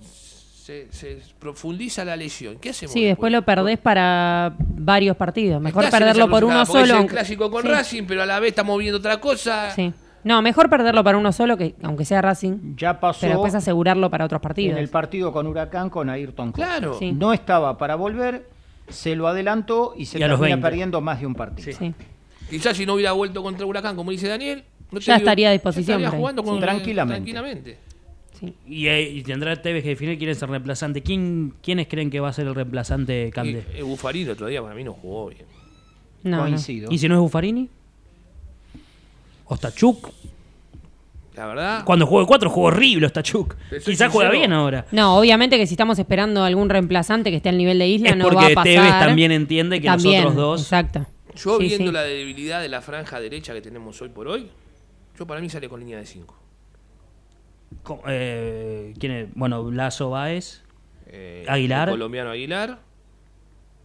Se, 0.00 0.86
se 0.92 1.18
profundiza 1.40 2.04
la 2.04 2.16
lesión. 2.16 2.56
¿Qué 2.60 2.70
hacemos? 2.70 2.92
Sí, 2.92 3.02
después 3.04 3.32
lo 3.32 3.42
perdés 3.42 3.78
para 3.78 4.54
varios 4.58 5.16
partidos. 5.16 5.60
Mejor 5.60 5.84
en 5.84 5.90
perderlo 5.90 6.28
por 6.30 6.44
uno 6.44 6.64
solo. 6.64 6.98
Es 7.00 7.06
clásico 7.10 7.50
con 7.50 7.62
Sí, 7.62 7.68
Racing, 7.68 8.04
pero 8.06 8.22
a 8.22 8.26
la 8.26 8.38
vez 8.38 8.50
estamos 8.50 8.78
viendo 8.78 8.98
otra 8.98 9.20
cosa. 9.20 9.70
sí. 9.72 9.92
No, 10.24 10.40
mejor 10.40 10.70
perderlo 10.70 11.02
para 11.02 11.18
uno 11.18 11.32
solo, 11.32 11.56
que 11.56 11.74
aunque 11.82 12.04
sea 12.04 12.22
Racing, 12.22 12.76
Ya 12.76 13.00
pasó 13.00 13.22
pero 13.22 13.32
después 13.32 13.56
asegurarlo 13.56 14.08
para 14.08 14.24
otros 14.24 14.38
en 14.38 14.42
partidos. 14.42 14.78
el 14.78 14.88
partido 14.88 15.32
con 15.32 15.48
Huracán 15.48 15.90
con 15.90 16.08
Ayrton 16.08 16.52
Costa. 16.52 16.64
Claro. 16.64 16.96
Sí. 16.96 17.10
No 17.10 17.32
estaba 17.32 17.76
para 17.76 17.96
volver, 17.96 18.48
se 18.88 19.16
lo 19.16 19.26
adelantó 19.26 19.94
y 19.96 20.04
se 20.06 20.18
Y 20.18 20.20
termina 20.20 20.38
20. 20.40 20.62
perdiendo 20.62 21.00
más 21.00 21.18
de 21.18 21.26
un 21.26 21.34
partido. 21.34 21.76
Sí. 21.76 21.92
Quizás 22.48 22.76
si 22.76 22.86
no 22.86 22.94
hubiera 22.94 23.10
vuelto 23.10 23.42
contra 23.42 23.66
Huracán, 23.66 23.96
como 23.96 24.12
dice 24.12 24.28
Daniel, 24.28 24.62
no 24.92 25.00
Ya 25.00 25.16
estaría 25.16 25.48
a 25.48 25.52
disposición, 25.52 25.86
ya 26.00 26.06
estaría 26.06 26.08
por 26.10 26.14
ahí. 26.14 26.20
jugando 26.20 26.42
con- 26.44 26.54
Sí. 26.56 26.60
Tranquilamente. 26.60 27.32
tranquilamente. 27.32 27.78
Sí. 28.38 28.54
Y, 28.66 28.86
eh, 28.88 29.02
y 29.02 29.22
tendrá 29.22 29.60
Tevez 29.62 29.82
que 29.82 29.90
definir 29.90 30.18
quién 30.18 30.30
es 30.30 30.42
el 30.42 30.48
reemplazante. 30.48 31.02
¿Quién, 31.02 31.54
¿Quiénes 31.62 31.86
creen 31.88 32.10
que 32.10 32.20
va 32.20 32.28
a 32.28 32.32
ser 32.32 32.46
el 32.46 32.54
reemplazante 32.54 33.30
Cande? 33.32 33.64
Y, 33.74 33.78
eh, 33.78 33.82
Buffarini 33.82 34.24
el 34.24 34.30
otro 34.30 34.46
día 34.48 34.60
para 34.62 34.74
mí 34.74 34.84
no 34.84 34.92
jugó 34.92 35.28
bien. 35.28 35.46
No, 36.24 36.36
no. 36.38 36.42
Coincido. 36.44 36.90
¿Y 36.90 36.98
si 36.98 37.08
no 37.08 37.14
es 37.14 37.20
Buffarini? 37.20 37.68
¿Ostachuk? 39.46 40.10
La 41.34 41.46
verdad, 41.46 41.84
Cuando 41.86 42.06
jugó 42.06 42.20
de 42.20 42.26
4 42.26 42.50
jugó 42.50 42.66
horrible 42.66 43.06
Ostachuk. 43.06 43.56
Quizás 43.84 44.12
juega 44.12 44.30
bien 44.30 44.52
ahora. 44.52 44.84
No, 44.92 45.16
obviamente 45.18 45.56
que 45.56 45.66
si 45.66 45.72
estamos 45.74 45.98
esperando 45.98 46.44
algún 46.44 46.68
reemplazante 46.68 47.30
que 47.30 47.36
esté 47.36 47.48
al 47.48 47.56
nivel 47.56 47.78
de 47.78 47.88
Isla, 47.88 48.10
Es 48.10 48.16
no 48.16 48.26
va 48.26 48.30
porque 48.32 48.52
a 48.52 48.54
pasar. 48.54 48.64
Tevez 48.64 48.90
también 48.98 49.32
entiende 49.32 49.80
que 49.80 49.86
los 49.88 50.02
También, 50.02 50.20
otros 50.22 50.36
dos- 50.36 50.60
Exacto. 50.62 51.06
yo 51.34 51.56
Sí, 51.58 51.68
viendo 51.68 51.86
sí. 51.86 51.92
la 51.92 52.02
debilidad 52.02 52.60
de 52.60 52.68
la 52.68 52.82
franja 52.82 53.18
derecha 53.18 53.54
que 53.54 53.62
tenemos 53.62 54.00
hoy 54.02 54.10
por 54.10 54.28
hoy, 54.28 54.48
yo 55.22 55.26
para 55.28 55.40
mí 55.40 55.48
sale 55.48 55.68
con 55.68 55.78
línea 55.78 55.98
de 55.98 56.04
5. 56.06 56.36
Co- 57.84 58.02
eh, 58.08 58.92
¿Quién 58.98 59.12
es? 59.12 59.28
Bueno, 59.36 59.70
Lazo 59.70 60.10
Baez. 60.10 60.62
Eh, 61.06 61.44
Aguilar. 61.48 61.88
el 61.88 61.94
colombiano 61.94 62.30
Aguilar. 62.30 62.80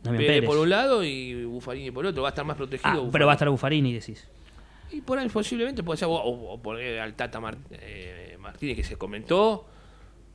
Pérez 0.03 0.17
Pérez. 0.27 0.45
por 0.45 0.57
un 0.57 0.69
lado 0.69 1.03
y 1.03 1.45
Buffarini 1.45 1.91
por 1.91 2.05
otro. 2.07 2.23
Va 2.23 2.29
a 2.29 2.31
estar 2.31 2.43
más 2.45 2.57
protegido. 2.57 2.87
Ah, 2.89 2.93
Buffarini. 2.93 3.11
pero 3.11 3.25
va 3.27 3.33
a 3.33 3.35
estar 3.35 3.49
Buffarini, 3.49 3.93
decís. 3.93 4.27
Y 4.91 5.01
por 5.01 5.19
ahí 5.19 5.29
posiblemente 5.29 5.83
puede 5.83 5.97
ser. 5.97 6.07
O, 6.07 6.13
o- 6.13 6.59
poner 6.59 6.99
al 7.01 7.13
Tata 7.13 7.39
eh, 7.71 8.35
Martínez 8.39 8.75
que 8.77 8.83
se 8.83 8.95
comentó. 8.95 9.67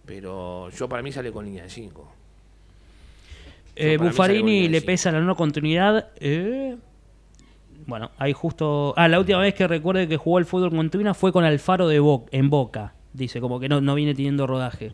Pero 0.06 0.70
yo 0.70 0.88
para 0.88 1.02
mí 1.02 1.10
sale 1.10 1.32
con 1.32 1.44
línea 1.44 1.64
de 1.64 1.70
5. 1.70 2.12
Eh, 3.74 3.96
Buffarini 3.96 4.68
le 4.68 4.82
pesa 4.82 5.10
la 5.10 5.20
no 5.20 5.34
continuidad. 5.34 6.10
eh, 6.20 6.76
bueno, 7.86 8.10
ahí 8.18 8.32
justo. 8.32 8.94
Ah, 8.96 9.08
la 9.08 9.18
última 9.18 9.38
vez 9.38 9.54
que 9.54 9.66
recuerde 9.66 10.08
que 10.08 10.16
jugó 10.16 10.38
el 10.38 10.44
fútbol 10.46 10.70
con 10.70 10.90
Tuina 10.90 11.14
fue 11.14 11.32
con 11.32 11.44
Alfaro 11.44 11.88
de 11.88 12.00
Bo- 12.00 12.26
en 12.30 12.50
Boca. 12.50 12.94
Dice, 13.12 13.40
como 13.40 13.60
que 13.60 13.68
no, 13.68 13.80
no 13.80 13.94
viene 13.94 14.14
teniendo 14.14 14.46
rodaje. 14.46 14.92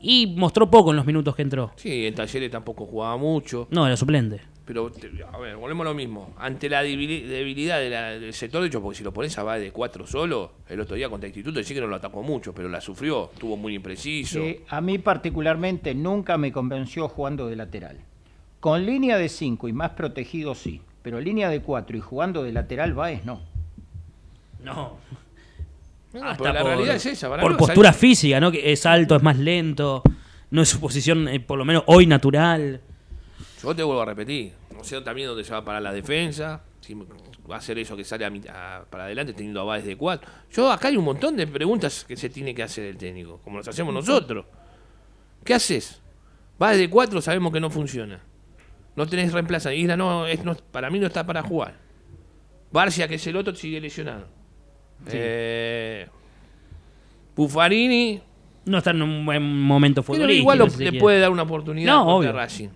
Y 0.00 0.34
mostró 0.36 0.68
poco 0.70 0.90
en 0.90 0.96
los 0.96 1.06
minutos 1.06 1.36
que 1.36 1.42
entró. 1.42 1.70
Sí, 1.76 2.06
en 2.06 2.14
Talleres 2.14 2.50
tampoco 2.50 2.86
jugaba 2.86 3.16
mucho. 3.16 3.68
No, 3.70 3.86
era 3.86 3.96
suplente. 3.96 4.40
Pero, 4.64 4.90
te- 4.90 5.10
a 5.32 5.38
ver, 5.38 5.56
volvemos 5.56 5.84
a 5.86 5.90
lo 5.90 5.94
mismo. 5.94 6.34
Ante 6.38 6.68
la 6.68 6.82
debili- 6.84 7.22
debilidad 7.24 7.78
de 7.78 7.90
la- 7.90 8.10
del 8.18 8.32
sector 8.32 8.60
derecho, 8.62 8.80
porque 8.82 8.98
si 8.98 9.04
lo 9.04 9.12
pones 9.12 9.36
a 9.38 9.42
base 9.44 9.60
de 9.62 9.70
4 9.72 10.06
solo, 10.06 10.52
el 10.68 10.80
otro 10.80 10.96
día 10.96 11.08
contra 11.08 11.28
Instituto, 11.28 11.62
sí 11.62 11.74
que 11.74 11.80
no 11.80 11.86
lo 11.86 11.96
atacó 11.96 12.22
mucho, 12.22 12.52
pero 12.52 12.68
la 12.68 12.80
sufrió. 12.80 13.30
Estuvo 13.32 13.56
muy 13.56 13.74
impreciso. 13.74 14.40
Eh, 14.40 14.62
a 14.68 14.80
mí 14.80 14.98
particularmente 14.98 15.94
nunca 15.94 16.36
me 16.38 16.50
convenció 16.52 17.08
jugando 17.08 17.46
de 17.48 17.56
lateral. 17.56 17.98
Con 18.60 18.86
línea 18.86 19.18
de 19.18 19.28
5 19.28 19.66
y 19.68 19.72
más 19.72 19.90
protegido 19.90 20.54
sí, 20.54 20.80
pero 21.02 21.20
línea 21.20 21.48
de 21.50 21.60
4 21.60 21.96
y 21.96 22.00
jugando 22.00 22.42
de 22.42 22.52
lateral 22.52 22.94
Baez 22.94 23.24
no. 23.24 23.40
No. 24.62 24.96
No, 26.12 26.24
Hasta 26.28 26.42
pero 26.42 26.52
la 26.54 26.60
por, 26.60 26.70
realidad 26.70 26.94
es 26.96 27.06
esa. 27.06 27.28
para 27.30 27.42
por 27.42 27.56
postura 27.56 27.92
física, 27.92 28.38
¿no? 28.38 28.52
Que 28.52 28.70
es 28.72 28.84
alto, 28.84 29.16
es 29.16 29.22
más 29.22 29.38
lento. 29.38 30.02
No 30.50 30.60
es 30.62 30.68
su 30.68 30.78
posición, 30.78 31.26
eh, 31.28 31.40
por 31.40 31.56
lo 31.58 31.64
menos 31.64 31.84
hoy, 31.86 32.06
natural. 32.06 32.80
Yo 33.62 33.74
te 33.74 33.82
vuelvo 33.82 34.02
a 34.02 34.04
repetir. 34.06 34.52
No 34.76 34.84
sé 34.84 35.00
también 35.00 35.28
dónde 35.28 35.42
se 35.44 35.52
va 35.52 35.58
a 35.58 35.64
parar 35.64 35.80
la 35.80 35.92
defensa. 35.92 36.62
Si 36.80 36.94
va 37.50 37.56
a 37.56 37.60
ser 37.62 37.78
eso 37.78 37.96
que 37.96 38.04
sale 38.04 38.26
a 38.26 38.28
a- 38.80 38.84
para 38.84 39.04
adelante 39.04 39.32
teniendo 39.32 39.60
a 39.62 39.64
Báez 39.64 39.84
de 39.86 39.96
4. 39.96 40.28
Yo 40.52 40.70
acá 40.70 40.88
hay 40.88 40.96
un 40.98 41.04
montón 41.04 41.34
de 41.36 41.46
preguntas 41.46 42.04
que 42.06 42.16
se 42.16 42.28
tiene 42.28 42.54
que 42.54 42.62
hacer 42.62 42.84
el 42.84 42.98
técnico, 42.98 43.40
como 43.42 43.56
las 43.58 43.68
hacemos 43.68 43.94
nosotros. 43.94 44.44
¿Qué 45.44 45.54
haces? 45.54 46.00
Báez 46.58 46.78
de 46.78 46.90
4 46.90 47.22
sabemos 47.22 47.52
que 47.52 47.60
no 47.60 47.70
funciona. 47.70 48.20
No 48.96 49.06
tenés 49.06 49.32
reemplazo. 49.32 49.70
Isla 49.72 49.96
no, 49.96 50.26
es, 50.26 50.44
no, 50.44 50.54
para 50.54 50.90
mí 50.90 50.98
no 50.98 51.06
está 51.06 51.24
para 51.24 51.42
jugar. 51.42 51.74
Barcia, 52.70 53.08
que 53.08 53.14
es 53.16 53.26
el 53.26 53.36
otro, 53.36 53.54
sigue 53.54 53.80
lesionado. 53.80 54.26
Eh, 55.10 56.06
Buffarini, 57.34 58.20
No 58.64 58.78
está 58.78 58.90
en 58.90 59.02
un 59.02 59.26
buen 59.26 59.42
momento 59.42 60.02
pero 60.02 60.14
futbolístico. 60.14 60.40
igual 60.40 60.58
lo- 60.58 60.68
si 60.70 60.78
le 60.78 60.90
quiere. 60.90 61.00
puede 61.00 61.18
dar 61.20 61.30
una 61.30 61.42
oportunidad 61.42 61.92
No, 61.92 62.04
contra 62.04 62.14
obvio. 62.30 62.32
Racing. 62.32 62.68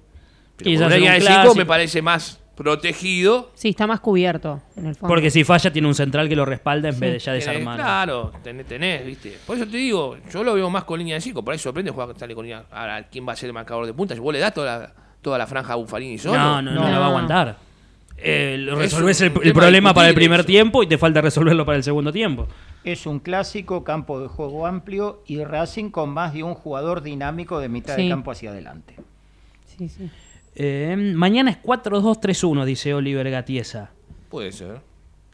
Pero 0.57 0.89
de 0.89 0.97
cinco 0.99 1.17
clásico. 1.21 1.55
me 1.55 1.67
parece 1.67 2.03
más 2.03 2.41
protegido. 2.57 3.53
Sí, 3.55 3.69
está 3.69 3.87
más 3.87 4.01
cubierto 4.01 4.63
en 4.77 4.87
el 4.87 4.95
fondo. 4.97 5.09
Porque 5.09 5.31
si 5.31 5.45
falla, 5.45 5.71
tiene 5.73 5.87
un 5.87 5.95
central 5.95 6.29
que 6.29 6.35
lo 6.35 6.45
respalda 6.47 6.89
en 6.89 6.95
Sí. 6.95 7.01
vez 7.01 7.13
de 7.13 7.19
ya 7.21 7.33
desarmar. 7.35 7.77
claro, 7.77 8.33
tenés, 8.43 8.67
tenés, 8.67 9.05
¿viste? 9.07 9.37
Por 9.47 9.57
eso 9.57 9.67
te 9.67 9.77
digo, 9.77 10.17
yo 10.33 10.43
lo 10.43 10.55
veo 10.55 10.69
más 10.71 10.85
con 10.85 10.99
línea 10.99 11.15
de 11.17 11.21
5. 11.21 11.45
Por 11.45 11.53
ahí 11.53 11.59
sorprende 11.59 11.91
jugar 11.93 12.09
sale 12.19 12.35
con 12.35 12.45
línea. 12.47 12.65
Ahora, 12.73 13.07
¿quién 13.09 13.29
va 13.29 13.35
a 13.35 13.37
ser 13.37 13.49
el 13.49 13.53
marcador 13.53 13.85
de 13.87 13.93
punta? 13.93 14.15
¿Vos 14.19 14.33
le 14.33 14.41
das 14.41 14.55
toda 14.55 14.79
la, 14.79 14.93
toda 15.27 15.39
la 15.39 15.47
franja 15.49 15.73
a 15.73 15.77
Buffarini 15.77 16.19
solo? 16.19 16.39
No, 16.39 16.63
no, 16.63 16.71
no, 16.71 16.83
No. 16.83 16.89
la 16.89 16.99
va 17.01 17.07
a 17.07 17.09
aguantar. 17.09 17.57
Eh, 18.17 18.55
lo 18.61 18.75
Es 18.75 18.79
resolvés 18.93 19.21
el, 19.23 19.33
problema 19.33 19.93
para 19.93 20.09
el 20.09 20.15
primer 20.15 20.39
eso. 20.41 20.47
tiempo 20.47 20.85
y 20.85 20.87
te 20.87 20.99
falta 20.99 21.21
resolverlo 21.21 21.67
para 21.67 21.79
el 21.79 21.83
segundo 21.83 22.13
tiempo. 22.13 22.47
Es 22.85 23.07
un 23.07 23.19
clásico, 23.19 23.83
campo 23.83 24.21
de 24.21 24.29
juego 24.29 24.69
amplio 24.69 25.25
y 25.27 25.43
Racing 25.43 25.91
con 25.91 26.11
más 26.11 26.33
de 26.33 26.45
un 26.45 26.55
jugador 26.55 27.03
dinámico 27.03 27.59
de 27.59 27.69
mitad 27.69 27.97
de 27.97 28.09
campo 28.09 28.31
hacia 28.31 28.51
adelante. 28.51 28.95
Sí, 29.77 29.89
sí. 29.89 30.09
Eh, 30.55 30.95
mañana 31.17 31.51
es 31.51 31.59
4-2-3-1, 31.61 32.65
dice 32.65 32.95
Oliver 32.95 33.29
Gatiesa. 33.29 33.91
Puede 34.31 34.53
ser. 34.53 34.81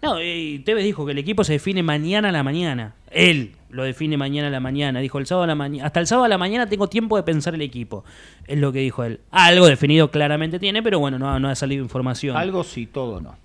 No, 0.02 0.20
y 0.20 0.58
Tevez 0.64 0.84
dijo 0.84 1.06
que 1.06 1.12
el 1.12 1.18
equipo 1.18 1.44
se 1.44 1.52
define 1.52 1.82
mañana 1.84 2.30
a 2.30 2.32
la 2.32 2.42
mañana. 2.42 2.94
Él 3.10 3.52
lo 3.70 3.84
define 3.84 4.16
mañana 4.16 4.48
a 4.48 4.50
la 4.50 4.58
mañana. 4.58 4.98
Dijo 4.98 5.18
el 5.20 5.26
sábado 5.26 5.44
a 5.44 5.46
la 5.46 5.54
mañana. 5.54 5.86
Hasta 5.86 6.00
el 6.00 6.08
sábado 6.08 6.24
a 6.24 6.28
la 6.28 6.38
mañana 6.38 6.66
tengo 6.68 6.88
tiempo 6.88 7.16
de 7.16 7.22
pensar 7.22 7.54
el 7.54 7.62
equipo. 7.62 8.04
Es 8.48 8.58
lo 8.58 8.72
que 8.72 8.80
dijo 8.80 9.04
él. 9.04 9.20
Algo 9.30 9.66
definido 9.66 10.10
claramente 10.10 10.58
tiene, 10.58 10.82
pero 10.82 10.98
bueno, 10.98 11.20
no, 11.20 11.38
no 11.38 11.48
ha 11.48 11.54
salido 11.54 11.84
información. 11.84 12.36
Algo 12.36 12.64
sí, 12.64 12.86
todo 12.86 13.20
no. 13.20 13.36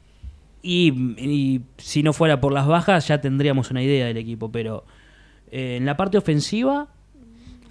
Y, 0.63 0.89
y 1.23 1.61
si 1.77 2.01
no 2.01 2.11
fuera 2.11 2.41
por 2.41 2.51
las 2.51 2.65
bajas, 2.65 3.07
ya 3.07 3.21
tendríamos 3.21 3.69
una 3.69 3.83
idea 3.83 4.07
del 4.07 4.17
equipo. 4.17 4.51
Pero 4.51 4.83
eh, 5.51 5.75
en 5.77 5.85
la 5.85 5.95
parte 5.95 6.17
ofensiva, 6.17 6.87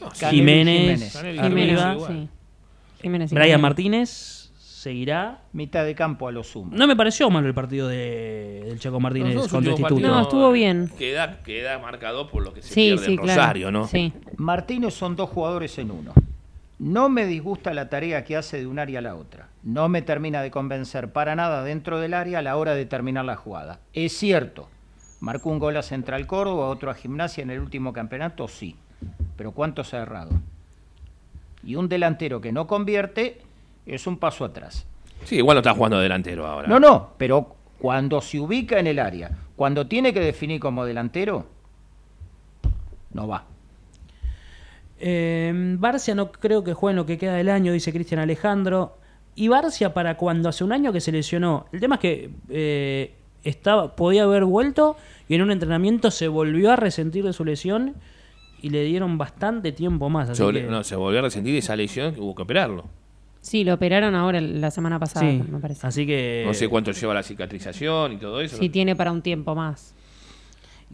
No, 0.00 0.10
Jiménez, 0.12 1.12
Jiménez. 1.12 1.20
Jiménez. 1.42 2.28
Jiménez 3.02 3.32
y 3.32 3.34
Brian 3.34 3.46
Jiménez. 3.46 3.60
Martínez 3.60 4.45
seguirá. 4.76 5.40
Mitad 5.52 5.84
de 5.84 5.94
campo 5.94 6.28
a 6.28 6.32
lo 6.32 6.44
sumo. 6.44 6.70
No 6.76 6.86
me 6.86 6.94
pareció 6.94 7.30
malo 7.30 7.48
el 7.48 7.54
partido 7.54 7.88
de, 7.88 8.64
del 8.66 8.78
Chaco 8.78 9.00
Martínez 9.00 9.34
dos 9.34 9.48
contra 9.48 9.70
Instituto. 9.72 10.06
No, 10.06 10.20
estuvo 10.20 10.52
bien. 10.52 10.90
Queda, 10.98 11.42
queda 11.42 11.78
marcado 11.78 12.28
por 12.28 12.44
lo 12.44 12.52
que 12.52 12.60
se 12.60 12.68
Sí, 12.68 12.88
pierde 12.88 13.04
sí, 13.06 13.10
en 13.12 13.16
claro. 13.18 13.40
Rosario, 13.40 13.70
¿no? 13.72 13.86
Sí. 13.86 14.12
Martínez 14.36 14.92
son 14.92 15.16
dos 15.16 15.30
jugadores 15.30 15.78
en 15.78 15.90
uno. 15.90 16.12
No 16.78 17.08
me 17.08 17.24
disgusta 17.24 17.72
la 17.72 17.88
tarea 17.88 18.22
que 18.24 18.36
hace 18.36 18.58
de 18.58 18.66
un 18.66 18.78
área 18.78 18.98
a 18.98 19.02
la 19.02 19.14
otra. 19.14 19.48
No 19.62 19.88
me 19.88 20.02
termina 20.02 20.42
de 20.42 20.50
convencer 20.50 21.10
para 21.10 21.34
nada 21.34 21.64
dentro 21.64 21.98
del 21.98 22.12
área 22.12 22.40
a 22.40 22.42
la 22.42 22.56
hora 22.58 22.74
de 22.74 22.84
terminar 22.84 23.24
la 23.24 23.36
jugada. 23.36 23.80
Es 23.94 24.12
cierto, 24.12 24.68
marcó 25.20 25.48
un 25.48 25.58
gol 25.58 25.78
a 25.78 25.82
Central 25.82 26.26
Córdoba, 26.26 26.66
otro 26.66 26.90
a 26.90 26.94
Gimnasia 26.94 27.42
en 27.42 27.50
el 27.50 27.60
último 27.60 27.94
campeonato, 27.94 28.46
sí. 28.46 28.76
Pero 29.38 29.52
¿cuántos 29.52 29.94
ha 29.94 30.02
errado? 30.02 30.32
Y 31.64 31.76
un 31.76 31.88
delantero 31.88 32.42
que 32.42 32.52
no 32.52 32.66
convierte 32.66 33.40
es 33.86 34.06
un 34.06 34.18
paso 34.18 34.44
atrás. 34.44 34.86
Sí, 35.24 35.36
igual 35.36 35.54
no 35.56 35.60
está 35.60 35.74
jugando 35.74 35.98
delantero 35.98 36.46
ahora. 36.46 36.68
No, 36.68 36.78
no, 36.80 37.10
pero 37.16 37.54
cuando 37.78 38.20
se 38.20 38.38
ubica 38.40 38.78
en 38.78 38.86
el 38.86 38.98
área, 38.98 39.30
cuando 39.56 39.86
tiene 39.86 40.12
que 40.12 40.20
definir 40.20 40.60
como 40.60 40.84
delantero, 40.84 41.46
no 43.12 43.26
va. 43.28 43.44
Eh, 44.98 45.52
Barcia 45.78 46.14
no 46.14 46.32
creo 46.32 46.64
que 46.64 46.72
juegue 46.74 46.92
en 46.92 46.96
lo 46.96 47.06
que 47.06 47.18
queda 47.18 47.34
del 47.34 47.48
año, 47.50 47.72
dice 47.72 47.92
Cristian 47.92 48.20
Alejandro. 48.20 48.96
Y 49.34 49.48
Barcia 49.48 49.92
para 49.92 50.16
cuando 50.16 50.48
hace 50.48 50.64
un 50.64 50.72
año 50.72 50.92
que 50.92 51.00
se 51.00 51.12
lesionó. 51.12 51.66
El 51.72 51.80
tema 51.80 51.96
es 51.96 52.00
que 52.00 52.30
eh, 52.48 53.14
estaba, 53.44 53.94
podía 53.94 54.22
haber 54.24 54.44
vuelto 54.46 54.96
y 55.28 55.34
en 55.34 55.42
un 55.42 55.50
entrenamiento 55.50 56.10
se 56.10 56.28
volvió 56.28 56.72
a 56.72 56.76
resentir 56.76 57.24
de 57.24 57.34
su 57.34 57.44
lesión 57.44 57.94
y 58.62 58.70
le 58.70 58.82
dieron 58.84 59.18
bastante 59.18 59.72
tiempo 59.72 60.08
más. 60.08 60.30
así 60.30 60.38
Se, 60.38 60.44
volvió- 60.44 60.62
que- 60.62 60.70
no, 60.70 60.82
se 60.84 60.96
volvió 60.96 61.18
a 61.18 61.22
resentir 61.22 61.54
esa 61.56 61.76
lesión 61.76 62.14
que 62.14 62.20
hubo 62.20 62.34
que 62.34 62.42
operarlo. 62.42 62.84
Sí, 63.46 63.62
lo 63.62 63.74
operaron 63.74 64.16
ahora 64.16 64.40
la 64.40 64.72
semana 64.72 64.98
pasada, 64.98 65.30
sí, 65.30 65.40
me 65.48 65.60
parece. 65.60 65.86
así 65.86 66.04
que... 66.04 66.42
No 66.44 66.52
sé 66.52 66.66
cuánto 66.66 66.90
lleva 66.90 67.14
la 67.14 67.22
cicatrización 67.22 68.14
y 68.14 68.16
todo 68.16 68.40
eso. 68.40 68.56
Sí, 68.56 68.66
¿no? 68.66 68.72
tiene 68.72 68.96
para 68.96 69.12
un 69.12 69.22
tiempo 69.22 69.54
más. 69.54 69.94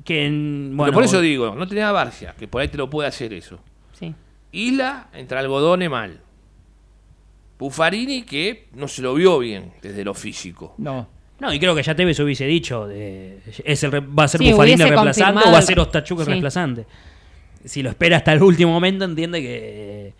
que, 0.05 0.27
en- 0.27 0.67
Pero 0.73 0.77
bueno, 0.77 0.93
por 0.93 1.05
eso 1.05 1.21
digo, 1.23 1.55
no 1.55 1.67
tenés 1.67 1.85
a 1.85 1.93
Barcia, 1.93 2.35
que 2.38 2.47
por 2.49 2.61
ahí 2.61 2.69
te 2.69 2.77
lo 2.77 2.91
puede 2.91 3.09
hacer 3.09 3.33
eso. 3.33 3.59
Sí. 3.99 4.15
Isla, 4.53 5.09
entre 5.15 5.38
algodone 5.38 5.88
mal. 5.88 6.21
Buffarini, 7.59 8.23
que 8.23 8.69
no 8.75 8.87
se 8.88 9.03
lo 9.03 9.15
vio 9.15 9.38
bien 9.38 9.73
desde 9.81 10.05
lo 10.05 10.15
físico. 10.15 10.75
No. 10.79 11.09
No, 11.41 11.53
y 11.53 11.59
creo 11.59 11.75
que 11.75 11.83
ya 11.83 11.95
Tevez 11.95 12.21
hubiese 12.21 12.45
dicho, 12.45 12.87
de, 12.87 13.38
es 13.65 13.83
el, 13.83 13.93
re- 13.93 14.01
¿va 14.01 14.25
a 14.25 14.29
ser 14.29 14.41
Sí, 14.43 14.51
Buffarini 14.51 14.77
reemplazante 14.85 15.49
o 15.49 15.53
va 15.53 15.59
a 15.59 15.62
ser 15.62 15.81
Ostachuk 15.81 16.19
el 16.21 16.25
sí. 16.27 16.31
reemplazante? 16.31 16.87
si 17.65 17.83
lo 17.83 17.91
espera 17.91 18.17
hasta 18.19 18.33
el 18.33 18.43
último 18.43 18.73
momento, 18.73 19.05
entiende 19.05 19.41
que. 19.41 20.12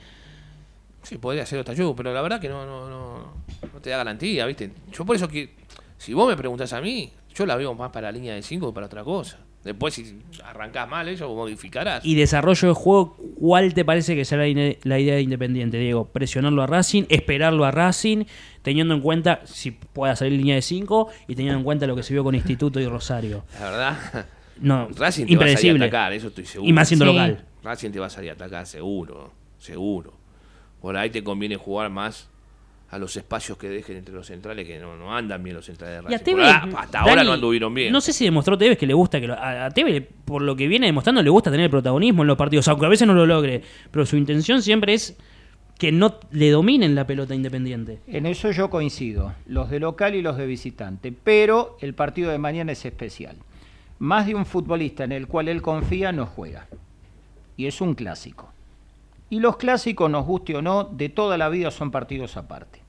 Sí, 1.02 1.18
podría 1.18 1.44
ser 1.46 1.58
Otayú, 1.60 1.94
pero 1.96 2.12
la 2.14 2.22
verdad 2.22 2.40
que 2.40 2.48
no, 2.48 2.64
no, 2.64 2.88
no, 2.88 3.32
no 3.72 3.80
te 3.80 3.90
da 3.90 3.98
garantía, 3.98 4.46
¿viste? 4.46 4.70
Yo 4.92 5.04
por 5.04 5.16
eso 5.16 5.28
que, 5.28 5.50
si 5.98 6.14
vos 6.14 6.28
me 6.28 6.36
preguntás 6.36 6.72
a 6.72 6.80
mí, 6.80 7.10
yo 7.34 7.44
la 7.46 7.56
veo 7.56 7.74
más 7.74 7.90
para 7.90 8.08
la 8.08 8.12
línea 8.12 8.34
de 8.34 8.42
5 8.42 8.68
que 8.68 8.74
para 8.74 8.86
otra 8.86 9.02
cosa. 9.04 9.38
Después, 9.64 9.94
si 9.94 10.18
arrancás 10.44 10.88
mal 10.88 11.06
eso, 11.08 11.32
modificarás. 11.34 12.04
Y 12.04 12.16
desarrollo 12.16 12.68
de 12.68 12.74
juego, 12.74 13.16
¿cuál 13.38 13.74
te 13.74 13.84
parece 13.84 14.16
que 14.16 14.24
será 14.24 14.42
la 14.42 14.98
idea 14.98 15.14
de 15.14 15.22
Independiente, 15.22 15.78
Diego? 15.78 16.06
¿Presionarlo 16.06 16.62
a 16.62 16.66
Racing? 16.66 17.04
¿Esperarlo 17.08 17.64
a 17.64 17.70
Racing? 17.70 18.24
Teniendo 18.62 18.94
en 18.94 19.00
cuenta 19.00 19.40
si 19.44 19.70
pueda 19.70 20.16
salir 20.16 20.32
línea 20.32 20.56
de 20.56 20.62
5 20.62 21.08
y 21.28 21.36
teniendo 21.36 21.58
en 21.58 21.64
cuenta 21.64 21.86
lo 21.86 21.94
que 21.94 22.02
se 22.02 22.12
vio 22.12 22.24
con 22.24 22.34
Instituto 22.34 22.80
y 22.80 22.86
Rosario. 22.86 23.44
La 23.60 23.70
verdad, 23.70 24.26
No, 24.60 24.88
Racing 24.96 25.26
te 25.26 25.36
va 25.36 25.44
a 25.44 25.48
salir 25.48 25.72
a 25.72 25.76
atacar, 25.76 26.12
eso 26.12 26.28
estoy 26.28 26.44
seguro. 26.44 26.68
Y 26.68 26.72
más 26.72 26.88
siendo 26.88 27.06
Sí. 27.06 27.12
local. 27.12 27.44
Racing 27.62 27.90
te 27.92 28.00
va 28.00 28.06
a 28.06 28.10
salir 28.10 28.30
a 28.30 28.34
atacar, 28.34 28.66
seguro, 28.66 29.32
seguro. 29.58 30.14
Por 30.83 30.97
ahí 30.97 31.09
te 31.11 31.25
conviene 31.25 31.57
jugar 31.57 31.88
más 31.90 32.29
a 32.90 32.99
los 32.99 33.16
espacios 33.16 33.57
que 33.57 33.71
dejen 33.71 33.97
entre 33.97 34.14
los 34.14 34.27
centrales, 34.27 34.66
que 34.66 34.79
no, 34.79 34.97
no 34.99 35.16
andan 35.16 35.42
bien 35.42 35.57
los 35.57 35.64
centrales 35.64 35.97
de 35.97 36.03
Y 36.03 36.07
a 36.14 36.18
Racing. 36.18 36.25
Tevez, 36.25 36.45
Por 36.47 36.55
ahora- 36.55 36.81
hasta 36.83 37.01
ahora 37.01 37.25
no 37.25 37.33
anduvieron 37.33 37.73
bien. 37.73 37.90
No 37.90 38.03
sé 38.03 38.12
si 38.12 38.25
demostró 38.27 38.59
Tevez 38.59 38.77
que 38.77 38.87
le 38.87 38.92
gusta 38.92 39.18
que 39.18 39.29
lo- 39.29 39.35
a, 39.38 39.64
a 39.66 39.71
Tevez, 39.71 40.07
por 40.27 40.42
lo 40.42 40.55
que 40.57 40.68
viene 40.68 40.87
demostrando, 40.87 41.23
le 41.23 41.31
gusta 41.31 41.51
tener 41.51 41.71
protagonismo 41.71 42.21
en 42.23 42.27
los 42.29 42.37
partidos, 42.37 42.68
aunque 42.68 42.85
a 42.85 42.90
veces 42.90 43.07
no 43.09 43.14
lo 43.14 43.25
logre. 43.25 43.62
Pero 43.90 44.05
su 44.05 44.18
intención 44.18 44.61
siempre 44.61 44.92
es 44.92 45.16
que 45.79 45.90
no 45.90 46.21
le 46.33 46.51
dominen 46.51 46.95
la 46.95 47.07
pelota 47.07 47.35
independiente. 47.35 48.01
En 48.07 48.27
eso 48.27 48.51
yo 48.51 48.68
coincido, 48.68 49.33
los 49.47 49.71
de 49.71 49.81
local 49.81 50.14
y 50.14 50.21
los 50.21 50.37
de 50.37 50.47
visitante, 50.47 51.12
pero 51.12 51.79
el 51.81 51.95
partido 51.95 52.31
de 52.31 52.37
mañana 52.38 52.73
es 52.73 52.85
especial. 52.85 53.37
Más 54.01 54.27
de 54.27 54.35
un 54.35 54.45
futbolista 54.45 55.05
en 55.05 55.12
el 55.12 55.29
cual 55.29 55.49
él 55.49 55.62
confía 55.62 56.12
no 56.12 56.27
juega. 56.27 56.68
Y 57.57 57.66
es 57.66 57.81
un 57.81 57.95
clásico. 57.95 58.51
Y 59.33 59.40
los 59.40 59.57
clásicos, 59.57 60.11
nos 60.11 60.27
guste 60.27 60.55
o 60.55 60.61
no, 60.61 60.85
de 60.85 61.09
toda 61.09 61.38
la 61.38 61.49
vida 61.49 61.71
son 61.71 61.90
partidos 61.90 62.37
aparte. 62.37 62.83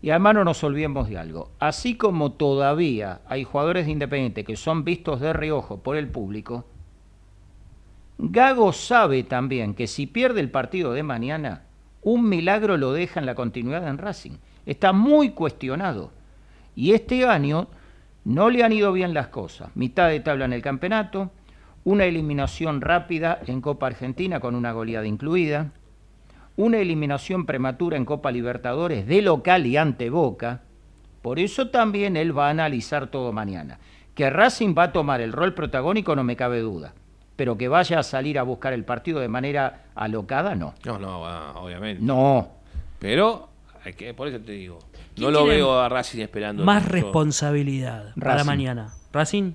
Y 0.00 0.10
además 0.10 0.34
no 0.34 0.44
nos 0.44 0.62
olvidemos 0.62 1.08
de 1.08 1.18
algo. 1.18 1.50
Así 1.58 1.96
como 1.96 2.30
todavía 2.34 3.20
hay 3.26 3.42
jugadores 3.42 3.86
de 3.86 3.90
Independiente 3.90 4.44
que 4.44 4.54
son 4.54 4.84
vistos 4.84 5.18
de 5.18 5.32
reojo 5.32 5.78
por 5.78 5.96
el 5.96 6.08
público, 6.08 6.66
Gago 8.16 8.72
sabe 8.72 9.24
también 9.24 9.74
que 9.74 9.88
si 9.88 10.06
pierde 10.06 10.38
el 10.38 10.52
partido 10.52 10.92
de 10.92 11.02
mañana, 11.02 11.64
un 12.02 12.28
milagro 12.28 12.76
lo 12.76 12.92
deja 12.92 13.18
en 13.18 13.26
la 13.26 13.34
continuidad 13.34 13.88
en 13.88 13.98
Racing. 13.98 14.36
Está 14.66 14.92
muy 14.92 15.30
cuestionado. 15.30 16.12
Y 16.76 16.92
este 16.92 17.26
año 17.26 17.66
no 18.24 18.50
le 18.50 18.62
han 18.62 18.72
ido 18.72 18.92
bien 18.92 19.14
las 19.14 19.26
cosas. 19.26 19.74
Mitad 19.74 20.10
de 20.10 20.20
tabla 20.20 20.44
en 20.44 20.52
el 20.52 20.62
campeonato, 20.62 21.32
una 21.84 22.04
eliminación 22.04 22.80
rápida 22.80 23.40
en 23.46 23.60
Copa 23.60 23.86
Argentina 23.86 24.40
con 24.40 24.54
una 24.54 24.72
goleada 24.72 25.06
incluida, 25.06 25.72
una 26.56 26.78
eliminación 26.78 27.46
prematura 27.46 27.96
en 27.96 28.04
Copa 28.04 28.30
Libertadores 28.30 29.06
de 29.06 29.22
local 29.22 29.66
y 29.66 29.76
ante 29.76 30.10
Boca. 30.10 30.62
Por 31.22 31.38
eso 31.38 31.68
también 31.68 32.16
él 32.16 32.36
va 32.36 32.48
a 32.48 32.50
analizar 32.50 33.08
todo 33.08 33.32
mañana. 33.32 33.78
Que 34.14 34.28
Racing 34.28 34.74
va 34.76 34.84
a 34.84 34.92
tomar 34.92 35.20
el 35.20 35.32
rol 35.32 35.54
protagónico 35.54 36.14
no 36.14 36.24
me 36.24 36.36
cabe 36.36 36.60
duda, 36.60 36.92
pero 37.36 37.56
que 37.56 37.68
vaya 37.68 38.00
a 38.00 38.02
salir 38.02 38.38
a 38.38 38.42
buscar 38.42 38.72
el 38.72 38.84
partido 38.84 39.20
de 39.20 39.28
manera 39.28 39.84
alocada, 39.94 40.54
no. 40.54 40.74
No, 40.84 40.98
no, 40.98 41.22
obviamente. 41.60 42.02
No, 42.02 42.48
Pero, 42.98 43.48
hay 43.82 43.94
que, 43.94 44.12
por 44.12 44.28
eso 44.28 44.40
te 44.40 44.52
digo, 44.52 44.78
¿Quién 45.14 45.26
no 45.26 45.30
lo 45.30 45.46
veo 45.46 45.80
a 45.80 45.88
Racing 45.88 46.20
esperando. 46.20 46.64
Más 46.64 46.86
responsabilidad 46.86 48.12
para 48.20 48.44
mañana. 48.44 48.92
¿Racing? 49.12 49.52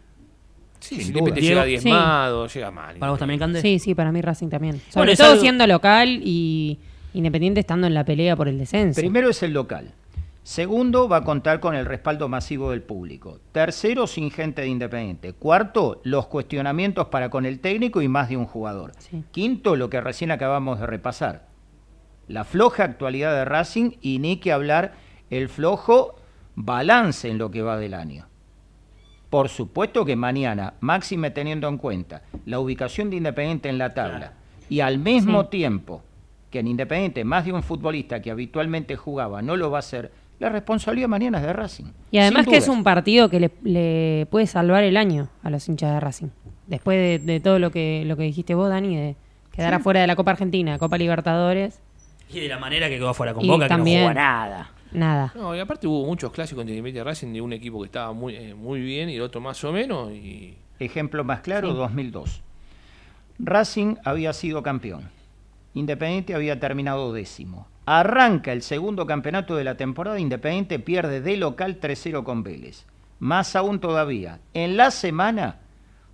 Sí, 0.85 0.95
Sin 0.95 1.05
si 1.05 1.11
duda. 1.11 1.19
Independiente 1.19 1.41
llega 1.49 1.65
diezmado, 1.65 2.47
llega 2.47 2.71
mal. 2.71 2.97
¿Para 2.97 3.09
vos 3.11 3.19
también, 3.19 3.39
Cande? 3.39 3.61
Sí, 3.61 3.79
sí, 3.79 3.95
para 3.95 4.11
mí 4.11 4.21
Racing 4.21 4.49
también. 4.49 4.73
Bueno, 4.75 4.91
Sobre 4.93 5.11
es 5.13 5.17
todo 5.19 5.29
algo- 5.31 5.41
siendo 5.41 5.67
local 5.67 6.21
y 6.23 6.79
Independiente 7.13 7.61
estando 7.61 7.87
en 7.87 7.93
la 7.93 8.03
pelea 8.03 8.35
por 8.35 8.47
el 8.47 8.57
descenso. 8.59 8.99
Primero 8.99 9.29
es 9.29 9.41
el 9.41 9.53
local. 9.53 9.93
Segundo, 10.43 11.09
va 11.09 11.17
a 11.17 11.23
contar 11.23 11.59
con 11.59 11.73
el 11.73 11.85
respaldo 11.85 12.27
masivo 12.29 12.69
del 12.71 12.83
público. 12.83 13.39
Tercero, 13.51 14.05
sin 14.05 14.29
gente 14.29 14.61
de 14.61 14.67
Independiente. 14.67 15.33
Cuarto, 15.33 16.01
los 16.03 16.27
cuestionamientos 16.27 17.07
para 17.07 17.29
con 17.29 17.45
el 17.47 17.59
técnico 17.61 18.01
y 18.01 18.07
más 18.07 18.29
de 18.29 18.37
un 18.37 18.45
jugador. 18.45 18.91
Sí. 18.99 19.23
Quinto, 19.31 19.75
lo 19.75 19.89
que 19.89 20.01
recién 20.01 20.29
acabamos 20.29 20.79
de 20.79 20.85
repasar. 20.85 21.47
La 22.27 22.43
floja 22.43 22.83
actualidad 22.83 23.33
de 23.33 23.45
Racing 23.45 23.91
y 24.01 24.19
ni 24.19 24.37
que 24.37 24.51
hablar 24.51 24.93
el 25.31 25.49
flojo 25.49 26.15
balance 26.55 27.29
en 27.29 27.37
lo 27.39 27.49
que 27.49 27.61
va 27.61 27.77
del 27.77 27.93
año. 27.95 28.27
Por 29.35 29.49
supuesto 29.49 30.05
que 30.05 30.15
mañana, 30.15 30.75
máxime 30.79 31.29
teniendo 31.29 31.67
en 31.67 31.77
cuenta 31.77 32.21
la 32.45 32.57
ubicación 32.57 33.09
de 33.09 33.17
Independiente 33.17 33.67
en 33.67 33.77
la 33.77 33.93
tabla 33.93 34.31
y 34.69 34.79
al 34.79 34.97
mismo 34.97 35.41
Sí. 35.43 35.49
tiempo 35.49 36.03
que 36.49 36.59
en 36.59 36.67
Independiente 36.69 37.25
más 37.25 37.43
de 37.43 37.51
un 37.51 37.61
futbolista 37.61 38.21
que 38.21 38.31
habitualmente 38.31 38.95
jugaba 38.95 39.41
no 39.41 39.57
lo 39.57 39.69
va 39.69 39.79
a 39.79 39.79
hacer, 39.79 40.13
la 40.39 40.47
responsabilidad 40.47 41.09
mañana 41.09 41.39
es 41.39 41.43
de 41.47 41.51
Racing. 41.51 41.83
Y 42.11 42.19
además 42.19 42.47
que 42.47 42.55
es 42.55 42.69
un 42.69 42.85
partido 42.85 43.27
que 43.29 43.41
le, 43.41 43.51
le 43.63 44.25
puede 44.31 44.47
salvar 44.47 44.85
el 44.85 44.95
año 44.95 45.27
a 45.43 45.49
los 45.49 45.67
hinchas 45.67 45.91
de 45.93 45.99
Racing. 45.99 46.27
Después 46.67 46.97
de, 46.97 47.19
de 47.33 47.41
todo 47.41 47.59
lo 47.59 47.71
que, 47.71 48.03
lo 48.05 48.15
que 48.15 48.23
dijiste 48.23 48.55
vos, 48.55 48.69
Dani, 48.69 48.95
de 48.95 49.15
quedar 49.51 49.73
afuera 49.73 49.99
de 49.99 50.07
la 50.07 50.15
Copa 50.15 50.31
Argentina, 50.31 50.77
Copa 50.79 50.97
Libertadores, 50.97 51.81
Y 52.31 52.39
de 52.39 52.47
la 52.47 52.57
manera 52.57 52.87
que 52.87 52.95
quedó 52.95 53.09
afuera 53.09 53.33
con 53.33 53.43
Y 53.43 53.49
Boca, 53.49 53.67
que 53.67 53.75
no 53.75 53.83
jugó 53.83 54.07
a 54.07 54.13
nada. 54.13 54.69
Nada. 54.95 55.31
No, 55.35 55.55
y 55.55 55.59
aparte 55.59 55.87
hubo 55.87 56.05
muchos 56.05 56.31
clásicos 56.31 56.61
entre 56.61 56.75
Independiente 56.75 57.03
Racing 57.03 57.33
de 57.33 57.41
un 57.41 57.53
equipo 57.53 57.79
que 57.81 57.85
estaba 57.85 58.13
muy, 58.13 58.35
eh, 58.35 58.53
muy 58.53 58.81
bien 58.81 59.09
y 59.09 59.15
el 59.15 59.21
otro 59.21 59.41
más 59.41 59.63
o 59.63 59.71
menos. 59.71 60.11
Y 60.11 60.57
Ejemplo 60.79 61.23
más 61.23 61.41
claro, 61.41 61.69
Sí. 61.71 61.75
2002. 61.77 62.41
Racing 63.39 63.95
había 64.03 64.33
sido 64.33 64.63
campeón. 64.63 65.09
Independiente 65.73 66.35
había 66.35 66.59
terminado 66.59 67.13
décimo. 67.13 67.67
Arranca 67.85 68.51
el 68.51 68.61
segundo 68.61 69.05
campeonato 69.05 69.55
de 69.55 69.63
la 69.63 69.77
temporada, 69.77 70.19
Independiente 70.19 70.79
pierde 70.79 71.21
de 71.21 71.37
local 71.37 71.79
3-0 71.79 72.23
con 72.23 72.43
Vélez. 72.43 72.85
Más 73.19 73.55
aún 73.55 73.79
todavía, 73.79 74.39
en 74.53 74.77
la 74.77 74.91
semana 74.91 75.59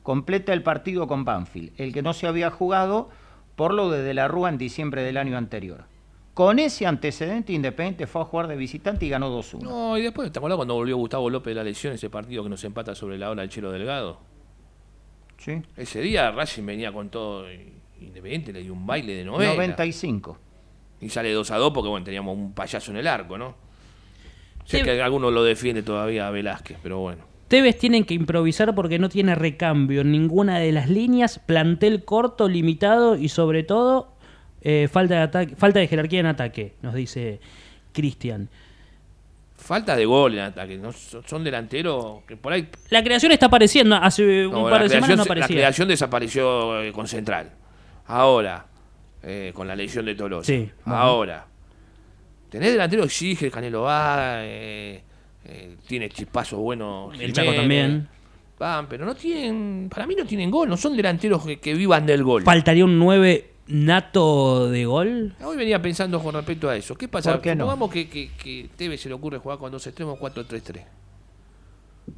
completa 0.04 0.54
el 0.54 0.64
partido 0.64 1.08
con 1.08 1.26
Banfield, 1.26 1.72
el 1.78 1.94
que 1.94 2.02
no 2.02 2.14
se 2.14 2.28
había 2.28 2.50
jugado 2.50 3.10
por 3.56 3.74
lo 3.74 3.90
de 3.90 4.02
De 4.02 4.14
la 4.14 4.28
Rúa 4.28 4.50
en 4.50 4.58
diciembre 4.58 5.04
del 5.04 5.18
año 5.18 5.38
anterior. 5.38 5.86
Con 6.42 6.58
ese 6.58 6.88
antecedente, 6.88 7.54
Independiente 7.54 8.08
fue 8.08 8.24
a 8.24 8.26
jugar 8.26 8.48
de 8.48 8.56
visitante 8.56 9.06
y 9.06 9.10
ganó 9.10 9.30
2-1. 9.30 9.62
No, 9.62 9.96
y 9.96 10.02
después, 10.02 10.32
¿te 10.32 10.40
acuerdas 10.40 10.56
cuando 10.56 10.74
volvió 10.74 10.98
Gustavo 10.98 11.30
López 11.30 11.52
de 11.52 11.56
la 11.56 11.64
lesión, 11.64 11.94
ese 11.94 12.10
partido 12.10 12.42
que 12.42 12.50
nos 12.50 12.64
empata 12.64 12.96
sobre 12.96 13.20
la 13.20 13.30
hora 13.30 13.44
el 13.44 13.50
Chelo 13.50 13.72
Delgado? 13.72 14.18
¿Sí? 15.38 15.62
Ese 15.78 16.02
día 16.02 16.32
Racing 16.32 16.66
venía 16.66 16.92
con 16.92 17.10
todo 17.10 17.46
Independiente, 18.00 18.52
le 18.54 18.64
dio 18.64 18.74
un 18.74 18.88
baile 18.88 19.14
de 19.14 19.24
novela. 19.24 19.54
95. 19.54 20.40
Y 21.02 21.10
sale 21.10 21.32
2 21.32 21.52
a 21.52 21.58
2 21.58 21.74
porque, 21.76 21.90
bueno, 21.90 22.04
teníamos 22.04 22.36
un 22.36 22.54
payaso 22.54 22.90
en 22.90 22.98
el 22.98 23.06
arco, 23.06 23.38
¿no? 23.38 23.54
Sé 24.66 24.80
Sí. 24.80 24.84
que 24.84 25.00
alguno 25.00 25.30
lo 25.30 25.44
defiende 25.44 25.84
todavía 25.84 26.28
a 26.28 26.32
Velázquez, 26.32 26.80
pero 26.82 26.98
bueno. 27.02 27.24
Tevez 27.50 27.78
tienen 27.78 28.04
que 28.04 28.16
improvisar 28.16 28.74
porque 28.74 28.98
no 28.98 29.10
tiene 29.10 29.36
recambio 29.36 30.02
en 30.02 30.12
ninguna 30.12 30.58
de 30.58 30.72
las 30.72 30.90
líneas, 30.90 31.38
plantel 31.38 32.04
corto, 32.04 32.48
limitado 32.48 33.16
y 33.16 33.30
sobre 33.30 33.62
todo 33.62 34.16
eh, 34.62 34.88
falta, 34.92 35.16
de 35.16 35.22
ataque, 35.22 35.56
falta 35.56 35.80
de 35.80 35.88
jerarquía 35.88 36.20
en 36.20 36.26
ataque, 36.28 36.74
nos 36.82 36.94
dice 36.94 37.40
Cristian. 37.94 38.48
Falta 39.56 39.96
de 39.96 40.06
gol 40.06 40.34
en 40.34 40.40
ataque, 40.40 40.78
¿no? 40.78 40.92
son 40.92 41.44
delanteros 41.44 42.24
que 42.28 42.36
por 42.36 42.52
ahí 42.52 42.68
La 42.90 43.04
creación 43.04 43.32
está 43.32 43.46
apareciendo, 43.46 43.96
hace 43.96 44.48
No, 44.52 44.64
un 44.64 44.70
par 44.72 44.82
de 44.84 44.90
semanas 44.90 45.18
no 45.18 45.24
se- 45.24 45.30
la 45.30 45.34
aparecía. 45.34 45.56
creación 45.58 45.88
desapareció 45.88 46.82
eh, 46.82 46.92
con 46.92 47.08
Central. 47.08 47.52
Ahora, 48.08 48.66
eh, 49.22 49.52
con 49.54 49.68
la 49.68 49.76
lesión 49.76 50.06
de 50.06 50.16
Tolosa. 50.16 50.48
Sí. 50.48 50.70
Ahora, 50.86 51.46
tenés 52.50 52.72
delantero 52.72 53.04
exige, 53.04 53.46
el 53.46 53.52
Canelo 53.52 53.84
va, 53.84 54.42
tiene 55.88 56.10
chispazos 56.10 56.60
buenos. 56.60 57.18
El 57.20 57.32
Chaco 57.32 57.54
también. 57.54 58.08
Van, 58.58 58.88
pero 58.88 59.06
no 59.06 59.16
tienen, 59.16 59.90
para 59.90 60.06
mí 60.08 60.16
no 60.16 60.26
tienen 60.26 60.50
gol, 60.52 60.70
no 60.70 60.78
son 60.78 60.96
delanteros 60.98 61.46
que, 61.46 61.60
que 61.60 61.74
vivan 61.74 62.06
del 62.06 62.24
gol. 62.24 62.44
¿Faltaría 62.44 62.86
un 62.86 62.98
9 63.00 63.51
nato 63.72 64.70
de 64.70 64.86
gol? 64.86 65.34
Hoy 65.44 65.58
venía 65.58 65.82
pensando 65.82 66.22
con 66.22 66.34
respecto 66.36 66.70
a 66.70 66.76
eso. 66.76 66.96
¿Qué 66.96 67.08
pasa? 67.08 67.32
¿Por 67.34 67.42
qué 67.42 67.56
no? 67.56 67.64
Supongamos 67.66 67.92
que, 67.92 68.10
que, 68.10 68.30
que 68.42 68.70
Tevez 68.76 69.02
se 69.02 69.10
le 69.10 69.16
ocurre 69.16 69.38
jugar 69.38 69.58
con 69.58 69.72
dos 69.72 69.86
extremos 69.88 70.20
4-3-3. 70.20 70.84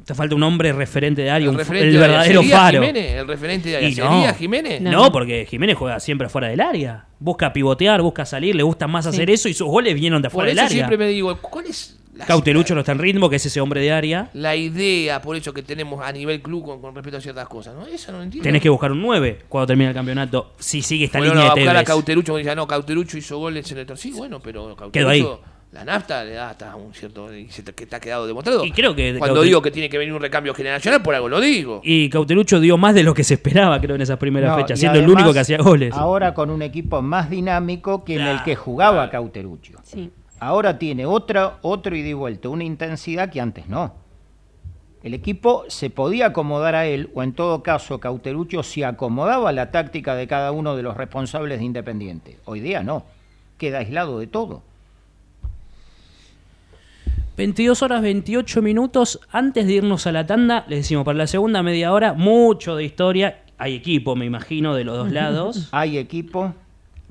Te 0.06 0.16
falta 0.16 0.34
un 0.36 0.44
hombre 0.44 0.74
referente 0.74 1.22
de 1.22 1.30
área, 1.30 1.50
un- 1.50 1.56
el, 1.56 1.60
referente 1.60 1.92
de 1.92 1.98
área, 1.98 2.08
verdadero 2.08 2.42
¿sería 2.42 2.58
faro. 2.58 2.82
Jiménez? 2.82 3.12
¿El 3.14 3.28
referente 3.28 3.70
de 3.70 3.76
área 3.78 3.90
Y 3.90 3.94
sería 3.94 4.28
no. 4.32 4.34
Jiménez? 4.34 4.82
No. 4.82 4.92
No. 4.92 5.12
porque 5.12 5.46
Jiménez 5.46 5.78
juega 5.78 6.00
siempre 6.00 6.30
fuera 6.30 6.48
del 6.48 6.62
área. 6.62 7.06
Busca 7.20 7.54
pivotear, 7.54 8.02
busca 8.02 8.26
salir, 8.26 8.56
le 8.56 8.64
gusta 8.64 8.88
más 8.88 9.06
hacer 9.06 9.30
eso 9.30 9.48
y 9.50 9.54
sus 9.54 9.68
goles 9.68 9.94
vinieron 9.94 10.22
de 10.22 10.30
Por 10.30 10.34
fuera 10.34 10.50
del 10.50 10.60
área. 10.60 10.70
siempre 10.70 10.98
me 10.98 11.08
digo, 11.08 11.38
¿cuál 11.38 11.66
es 11.68 12.00
la, 12.16 12.26
Cautelucho 12.26 12.74
no 12.76 12.82
está 12.82 12.92
en 12.92 13.00
ritmo, 13.00 13.30
que 13.30 13.38
es 13.38 13.46
ese 13.46 13.60
hombre 13.60 13.82
de 13.82 13.92
área. 13.92 14.30
la 14.34 14.56
idea, 14.56 15.22
por 15.22 15.36
eso 15.36 15.54
que 15.54 15.64
tenemos 15.64 16.04
a 16.06 16.12
nivel 16.12 16.42
club 16.42 16.64
con, 16.66 16.82
con 16.82 16.94
respecto 16.94 17.18
a 17.18 17.22
ciertas 17.22 17.48
cosas? 17.48 17.74
¿no? 17.76 17.88
Eso 17.88 18.12
no 18.12 18.20
lo 18.20 18.24
entiendo. 18.24 18.44
Tenés 18.44 18.62
que 18.62 18.70
buscar 18.70 18.92
un 18.92 19.02
9 19.02 19.40
cuando 19.50 19.68
termine 19.68 19.90
el 19.90 19.96
campeonato. 19.96 20.54
Si 20.60 20.82
sigue 20.82 21.06
esta 21.06 21.18
Fueron 21.18 21.38
línea 21.38 21.52
a 21.52 21.56
de 21.56 21.62
buscar 21.62 21.76
a 21.78 22.34
me 22.34 22.40
dice, 22.40 22.56
no, 22.56 22.68
Cauterucho 22.68 23.18
hizo 23.18 23.38
goles 23.40 23.72
en 23.72 23.78
el... 23.80 23.98
Sí, 23.98 24.12
bueno, 24.12 24.40
pero 24.40 24.76
Quedó 24.92 25.10
ahí. 25.10 25.26
La 25.72 25.84
nafta 25.84 26.24
le 26.24 26.34
da 26.34 26.52
hasta 26.52 26.76
un 26.76 26.94
cierto. 26.94 27.36
y 27.36 27.50
se 27.50 27.64
te- 27.64 27.74
que 27.74 27.88
te 27.88 27.96
ha 27.96 28.00
quedado 28.00 28.28
demostrado. 28.28 28.64
Y 28.64 28.72
creo 28.72 28.94
que- 28.96 29.16
Cuando 29.18 29.42
Cautel- 29.42 29.46
digo 29.46 29.62
que 29.64 29.72
tiene 29.72 29.90
que 29.90 29.98
venir 29.98 30.14
un 30.14 30.22
recambio 30.22 30.54
generacional, 30.54 31.02
por 31.02 31.16
algo 31.16 31.30
lo 31.30 31.42
digo. 31.42 31.82
Y 31.84 32.10
Cautelucho 32.10 32.60
dio 32.60 32.78
más 32.78 32.94
de 32.94 33.02
lo 33.02 33.16
que 33.16 33.24
se 33.24 33.34
esperaba, 33.34 33.82
creo, 33.82 33.96
en 33.96 34.04
esas 34.04 34.20
primeras 34.20 34.52
No, 34.52 34.58
fechas, 34.58 34.80
siendo 34.80 35.00
el 35.00 35.10
único 35.10 35.34
que 35.34 35.40
hacía 35.40 35.58
goles. 35.58 35.92
Ahora 35.96 36.36
con 36.36 36.52
un 36.52 36.62
equipo 36.62 37.02
más 37.02 37.28
dinámico 37.28 38.04
que 38.04 38.18
en 38.18 38.22
el 38.22 38.44
que 38.44 38.56
jugaba 38.56 39.10
Cauteruccio. 39.10 39.80
Sí. 39.84 40.12
Ahora 40.46 40.78
tiene 40.78 41.06
otra, 41.06 41.60
otro 41.62 41.96
ida 41.96 42.10
y 42.10 42.14
vuelta, 42.14 42.50
una 42.50 42.66
intensidad 42.66 43.30
que 43.30 43.40
antes 43.40 43.68
no. 43.68 43.94
El 45.02 45.14
equipo 45.14 45.64
se 45.68 45.90
podía 45.90 46.28
acomodar 46.28 46.76
a 46.76 46.86
él, 46.86 47.10
o 47.14 47.24
en 47.24 47.34
todo 47.34 47.64
caso 47.64 48.00
Cauteruccio 48.00 48.62
se 48.64 48.84
acomodaba 48.84 49.50
a 49.50 49.54
la 49.54 49.72
táctica 49.72 50.16
de 50.16 50.28
cada 50.28 50.52
uno 50.52 50.76
de 50.76 50.84
los 50.84 50.98
responsables 50.98 51.60
de 51.60 51.66
Independiente. 51.66 52.40
Hoy 52.46 52.60
día 52.60 52.84
no, 52.84 53.06
queda 53.58 53.80
aislado 53.80 54.20
de 54.20 54.28
todo. 54.28 54.64
22 57.38 57.82
horas 57.82 58.02
28 58.02 58.62
minutos. 58.62 59.20
Antes 59.32 59.66
de 59.66 59.74
irnos 59.74 60.08
a 60.08 60.12
la 60.12 60.26
tanda, 60.26 60.66
les 60.68 60.80
decimos, 60.80 61.06
para 61.06 61.18
la 61.18 61.28
segunda 61.28 61.64
media 61.64 61.92
hora, 61.92 62.14
mucho 62.14 62.76
de 62.76 62.84
historia. 62.84 63.44
Hay 63.58 63.76
equipo, 63.76 64.16
me 64.16 64.26
imagino, 64.26 64.76
de 64.76 64.84
los 64.84 64.98
dos 64.98 65.12
lados. 65.14 65.70
Hay 65.72 65.98
equipo, 65.98 66.54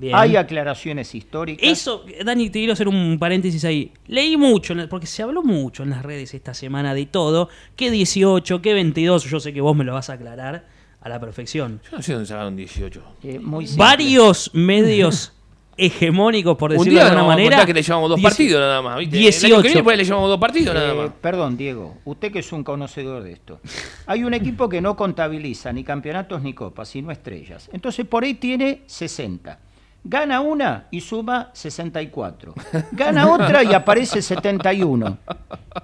Bien. 0.03 0.15
hay 0.17 0.37
aclaraciones 0.37 1.15
históricas. 1.15 1.67
Eso, 1.67 2.05
Dani, 2.25 2.51
te 2.51 2.59
quiero 2.59 2.73
hacer 2.75 2.89
un 2.89 3.19
paréntesis 3.19 3.65
ahí. 3.65 3.93
Leí 4.09 4.37
mucho, 4.37 4.75
porque 4.91 5.07
se 5.07 5.23
habló 5.23 5.43
mucho 5.43 5.83
en 5.85 5.91
las 5.91 6.03
redes 6.03 6.35
esta 6.35 6.53
semana 6.55 6.93
de 6.93 7.07
todo. 7.07 7.49
¿Qué 7.77 7.91
18? 7.91 8.61
¿Qué 8.61 8.75
22? 8.75 9.25
Yo 9.25 9.41
sé 9.41 9.53
que 9.53 9.61
vos 9.61 9.77
me 9.77 9.85
lo 9.85 9.95
vas 9.95 10.11
a 10.11 10.15
aclarar 10.15 10.67
a 11.01 11.09
la 11.09 11.19
perfección. 11.21 11.81
Yo 11.91 11.97
no 11.97 12.03
sé 12.03 12.13
dónde 12.13 12.27
sacaron 12.27 12.57
18. 12.57 13.03
eh, 13.23 13.39
muy. 13.39 13.67
Varios 13.77 14.51
medios 14.55 15.33
hegemónicos, 15.77 16.57
por 16.59 16.71
Un 16.71 16.77
decirlo 16.79 16.93
día 17.01 17.05
de 17.05 17.11
alguna 17.17 17.33
a 17.33 17.37
manera. 17.37 17.65
que 17.67 17.73
le 17.75 17.83
llevamos 17.83 18.11
dos 18.11 18.21
partidos 18.21 18.61
nada 18.61 18.83
más. 18.83 18.99
¿viste? 18.99 19.17
El 19.17 19.23
año 19.25 19.31
18. 19.31 19.63
que 19.63 19.69
viene 19.73 19.91
ahí 19.91 19.97
le 19.97 20.05
llevamos 20.05 20.29
dos 20.29 20.39
partidos 20.39 20.75
nada 20.75 20.93
Eh, 20.93 20.95
más. 20.97 21.11
perdón, 21.21 21.57
Diego, 21.57 21.97
usted 22.05 22.31
que 22.31 22.41
es 22.41 22.53
un 22.53 22.63
conocedor 22.63 23.23
de 23.23 23.33
esto. 23.33 23.61
Hay 24.07 24.23
un 24.25 24.35
equipo 24.35 24.69
que 24.69 24.81
no 24.81 24.95
contabiliza 24.97 25.73
ni 25.73 25.83
campeonatos 25.83 26.43
ni 26.43 26.53
copas, 26.53 26.89
sino 26.89 27.11
estrellas. 27.11 27.71
Entonces 27.73 28.07
por 28.07 28.23
ahí 28.25 28.35
tiene 28.35 28.83
60. 28.87 29.59
Gana 30.05 30.41
una 30.41 30.89
y 30.91 31.01
suma 31.01 31.51
64. 31.53 32.55
Gana 32.93 33.29
otra 33.33 33.63
y 33.63 33.73
aparece 33.73 34.21
71. 34.21 35.19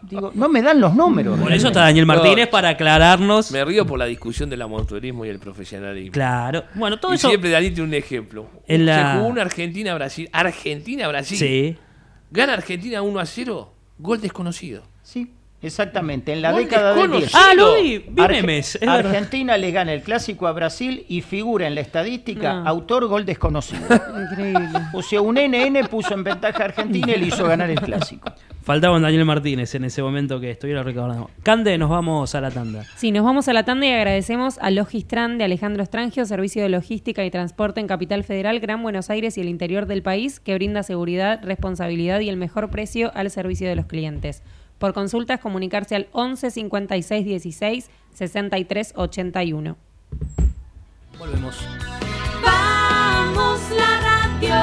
Digo, 0.02 0.32
no 0.34 0.48
me 0.48 0.60
dan 0.60 0.80
los 0.80 0.92
números. 0.94 1.38
Por 1.38 1.52
eso 1.52 1.68
está 1.68 1.80
Daniel 1.82 2.04
Martínez 2.06 2.46
No. 2.46 2.50
para 2.50 2.70
aclararnos. 2.70 3.52
Me 3.52 3.64
río 3.64 3.86
por 3.86 3.98
la 3.98 4.06
discusión 4.06 4.50
del 4.50 4.62
amontuerismo 4.62 5.24
y 5.24 5.28
el 5.28 5.38
profesionalismo. 5.38 6.12
Claro. 6.12 6.64
Bueno, 6.74 6.98
todo 6.98 7.12
y 7.12 7.14
eso. 7.14 7.28
siempre 7.28 7.50
Dani 7.50 7.70
tiene 7.70 7.84
un 7.88 7.94
ejemplo. 7.94 8.46
En 8.66 8.86
la- 8.86 9.12
Se 9.12 9.18
jugó 9.18 9.28
una 9.30 9.42
Argentina-Brasil. 9.42 10.28
Argentina-Brasil. 10.32 11.38
Sí. 11.38 11.76
Gana 12.32 12.54
Argentina 12.54 13.02
1 13.02 13.20
a 13.20 13.24
0. 13.26 13.72
Gol 13.98 14.20
desconocido. 14.20 14.82
Exactamente. 15.60 16.32
En 16.32 16.40
la 16.40 16.52
Gol 16.52 16.62
década 16.62 16.94
del 16.94 17.10
10. 17.10 17.22
desconocido. 17.24 17.50
Ah, 17.50 17.54
lo 17.54 17.82
vi. 17.82 17.98
Vi 17.98 18.22
Arge- 18.22 18.28
memes. 18.42 18.74
es 18.76 18.80
verdad. 18.80 18.98
Argentina 19.06 19.56
le 19.58 19.70
gana 19.72 19.92
el 19.92 20.02
clásico 20.02 20.46
a 20.46 20.52
Brasil 20.52 21.04
y 21.08 21.20
figura 21.22 21.66
en 21.66 21.74
la 21.74 21.80
estadística 21.80 22.54
No. 22.54 22.68
autor 22.68 23.06
gol 23.08 23.24
desconocido. 23.26 23.82
Increíble. 24.30 24.68
O 24.92 25.02
sea, 25.02 25.20
un 25.20 25.36
NN 25.36 25.84
puso 25.88 26.14
en 26.14 26.22
ventaja 26.22 26.62
a 26.62 26.66
Argentina 26.66 27.12
y 27.12 27.18
le 27.18 27.26
hizo 27.26 27.44
ganar 27.44 27.68
el 27.70 27.80
clásico. 27.80 28.30
Faltaba 28.62 28.96
un 28.96 29.02
Daniel 29.02 29.24
Martínez 29.24 29.74
en 29.74 29.84
ese 29.84 30.02
momento 30.02 30.38
que 30.40 30.50
estuviera 30.50 30.82
recordando. 30.82 31.30
Cande, 31.42 31.76
nos 31.78 31.88
vamos 31.90 32.34
a 32.34 32.40
la 32.40 32.50
tanda. 32.50 32.84
Sí, 32.96 33.10
nos 33.10 33.24
vamos 33.24 33.48
a 33.48 33.52
la 33.52 33.64
tanda 33.64 33.86
y 33.86 33.90
agradecemos 33.92 34.58
a 34.60 34.70
Logistran 34.70 35.38
de 35.38 35.44
Alejandro 35.44 35.82
Estrangio, 35.82 36.24
servicio 36.26 36.62
de 36.62 36.68
logística 36.68 37.24
y 37.24 37.30
transporte 37.30 37.80
en 37.80 37.86
Capital 37.88 38.22
Federal, 38.24 38.60
Gran 38.60 38.82
Buenos 38.82 39.10
Aires 39.10 39.38
y 39.38 39.40
el 39.40 39.48
interior 39.48 39.86
del 39.86 40.02
país, 40.02 40.38
que 40.38 40.54
brinda 40.54 40.82
seguridad, 40.82 41.40
responsabilidad 41.42 42.20
y 42.20 42.28
el 42.28 42.36
mejor 42.36 42.70
precio 42.70 43.10
al 43.14 43.30
servicio 43.30 43.68
de 43.68 43.74
los 43.76 43.86
clientes. 43.86 44.42
Por 44.78 44.94
consultas, 44.94 45.40
comunicarse 45.40 45.96
al 45.96 46.08
11 46.12 46.50
56 46.50 47.24
16 47.24 47.90
63 48.14 48.92
81. 48.96 49.76
Volvemos. 51.18 51.56
Vamos 52.44 53.60
la 53.76 54.00
radio, 54.00 54.54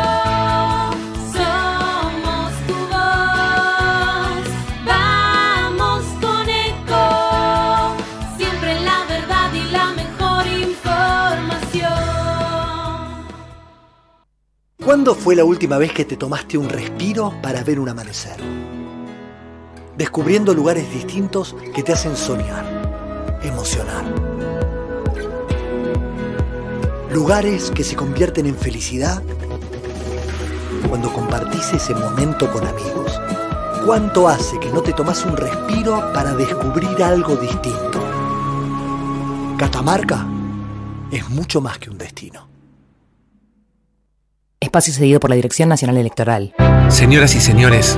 somos 1.34 2.54
tu 2.66 2.74
voz. 2.74 4.46
Vamos 4.86 6.04
con 6.22 6.50
eco, 6.50 7.96
siempre 8.38 8.80
la 8.82 9.06
verdad 9.10 9.54
y 9.54 9.70
la 9.72 9.92
mejor 9.92 10.48
información. 10.48 11.92
¿Cuándo 14.84 15.14
fue 15.14 15.36
la 15.36 15.44
última 15.44 15.78
vez 15.78 15.92
que 15.92 16.06
te 16.06 16.16
tomaste 16.16 16.58
un 16.58 16.70
respiro 16.70 17.34
para 17.42 17.64
ver 17.64 17.82
un 17.82 17.90
amanecer? 17.90 18.40
Descubriendo 19.98 20.54
lugares 20.54 20.92
distintos 20.92 21.56
que 21.74 21.82
te 21.82 21.94
hacen 21.94 22.18
soñar, 22.18 23.40
emocionar. 23.44 24.04
Lugares 27.12 27.72
que 27.72 27.84
se 27.84 27.96
convierten 27.96 28.46
en 28.46 28.56
felicidad 28.56 29.24
cuando 30.90 31.14
compartís 31.14 31.74
ese 31.74 31.96
momento 31.96 32.52
con 32.52 32.68
amigos. 32.68 33.20
¿Cuánto 33.86 34.28
hace 34.28 34.60
que 34.60 34.70
no 34.70 34.82
te 34.82 34.92
tomas 34.92 35.24
un 35.26 35.38
respiro 35.38 36.12
para 36.14 36.34
descubrir 36.34 37.02
algo 37.02 37.38
distinto? 37.38 38.04
Catamarca 39.58 40.28
es 41.10 41.30
mucho 41.30 41.62
más 41.62 41.78
que 41.78 41.90
un 41.90 41.98
destino. 41.98 42.50
Espacio 44.60 44.94
cedido 44.94 45.20
por 45.22 45.30
la 45.30 45.38
Dirección 45.38 45.70
Nacional 45.70 45.98
Electoral. 45.98 46.54
Señoras 46.90 47.36
y 47.36 47.40
señores, 47.40 47.98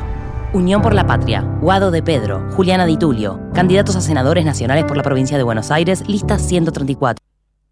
Unión 0.53 0.81
por 0.81 0.93
la 0.93 1.07
Patria. 1.07 1.41
Guado 1.61 1.91
de 1.91 2.03
Pedro. 2.03 2.45
Juliana 2.51 2.85
Di 2.85 2.97
Tulio. 2.97 3.39
Candidatos 3.53 3.95
a 3.95 4.01
senadores 4.01 4.43
nacionales 4.43 4.83
por 4.83 4.97
la 4.97 5.03
provincia 5.03 5.37
de 5.37 5.43
Buenos 5.43 5.71
Aires. 5.71 6.03
Lista 6.07 6.37
134. 6.37 7.23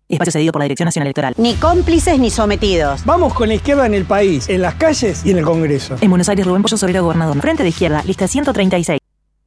Espacio 0.07 0.31
cedido 0.31 0.51
por 0.51 0.61
la 0.61 0.63
Dirección 0.63 0.85
Nacional 0.85 1.07
Electoral. 1.07 1.33
Ni 1.37 1.55
cómplices 1.55 2.17
ni 2.17 2.31
sometidos. 2.31 3.05
Vamos 3.05 3.33
con 3.33 3.49
la 3.49 3.55
izquierda 3.55 3.85
en 3.85 3.93
el 3.93 4.05
país, 4.05 4.49
en 4.49 4.61
las 4.61 4.75
calles 4.75 5.25
y 5.25 5.31
en 5.31 5.39
el 5.39 5.45
Congreso. 5.45 5.97
En 6.01 6.09
Buenos 6.09 6.29
Aires, 6.29 6.45
Rubén 6.47 6.61
Pollo 6.61 6.77
Sobrero, 6.77 7.03
gobernador. 7.03 7.39
Frente 7.41 7.63
de 7.63 7.69
izquierda. 7.69 8.01
Lista 8.05 8.27
136. 8.27 8.99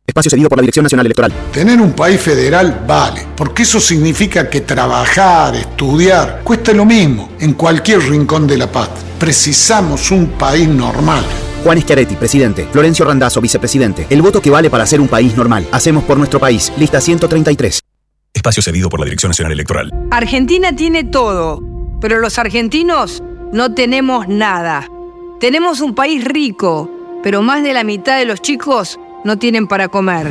Espacio 0.07 0.31
cedido 0.31 0.49
por 0.49 0.59
la 0.59 0.63
Dirección 0.63 0.83
Nacional 0.83 1.07
Electoral. 1.07 1.33
Tener 1.53 1.81
un 1.81 1.93
país 1.93 2.21
federal 2.21 2.85
vale, 2.87 3.27
porque 3.37 3.63
eso 3.63 3.81
significa 3.81 4.51
que 4.51 4.61
trabajar, 4.61 5.57
estudiar, 5.57 6.43
cuesta 6.45 6.73
lo 6.73 6.85
mismo 6.85 7.31
en 7.41 7.55
cualquier 7.55 8.01
rincón 8.01 8.47
de 8.47 8.59
la 8.59 8.71
paz. 8.71 8.91
Precisamos 9.19 10.11
un 10.11 10.27
país 10.33 10.69
normal. 10.69 11.25
Juan 11.63 11.81
Schiaretti, 11.81 12.17
presidente. 12.17 12.69
Florencio 12.71 13.05
Randazzo, 13.05 13.41
vicepresidente. 13.41 14.07
El 14.11 14.21
voto 14.21 14.43
que 14.43 14.51
vale 14.51 14.69
para 14.69 14.85
ser 14.87 15.01
un 15.01 15.09
país 15.09 15.37
normal. 15.37 15.67
Hacemos 15.73 16.05
por 16.05 16.19
nuestro 16.19 16.41
país. 16.41 16.73
Lista 16.77 17.01
133. 17.01 17.81
Espacio 18.35 18.63
cedido 18.63 18.89
por 18.89 18.99
la 18.99 19.05
Dirección 19.05 19.31
Nacional 19.31 19.53
Electoral. 19.53 19.93
Argentina 20.11 20.75
tiene 20.75 21.05
todo, 21.05 21.63
pero 22.01 22.19
los 22.19 22.39
argentinos 22.39 23.23
no 23.53 23.75
tenemos 23.75 24.27
nada. 24.27 24.89
Tenemos 25.39 25.81
un 25.81 25.95
país 25.95 26.25
rico, 26.25 26.91
pero 27.23 27.43
más 27.43 27.63
de 27.63 27.73
la 27.73 27.85
mitad 27.85 28.19
de 28.19 28.25
los 28.25 28.41
chicos 28.41 28.99
no 29.25 29.39
tienen 29.39 29.69
para 29.69 29.89
comer. 29.89 30.31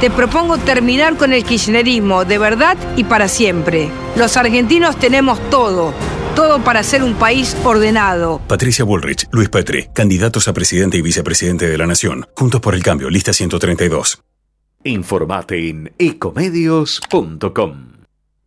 Te 0.00 0.10
propongo 0.10 0.58
terminar 0.58 1.16
con 1.16 1.32
el 1.32 1.44
kirchnerismo 1.44 2.24
de 2.24 2.38
verdad 2.38 2.76
y 2.96 3.04
para 3.04 3.28
siempre. 3.28 3.88
Los 4.16 4.36
argentinos 4.36 4.96
tenemos 4.96 5.38
todo, 5.50 5.94
todo 6.34 6.62
para 6.62 6.82
ser 6.82 7.02
un 7.02 7.14
país 7.14 7.56
ordenado. 7.64 8.40
Patricia 8.48 8.84
Bullrich, 8.84 9.28
Luis 9.32 9.48
Petri, 9.48 9.88
candidatos 9.92 10.48
a 10.48 10.52
presidente 10.52 10.96
y 10.96 11.02
vicepresidente 11.02 11.68
de 11.68 11.78
la 11.78 11.86
Nación. 11.86 12.26
Juntos 12.36 12.60
por 12.60 12.74
el 12.74 12.82
cambio, 12.82 13.10
lista 13.10 13.32
132. 13.32 14.22
Informate 14.84 15.68
en 15.68 15.92
ecomedios.com. 15.98 17.92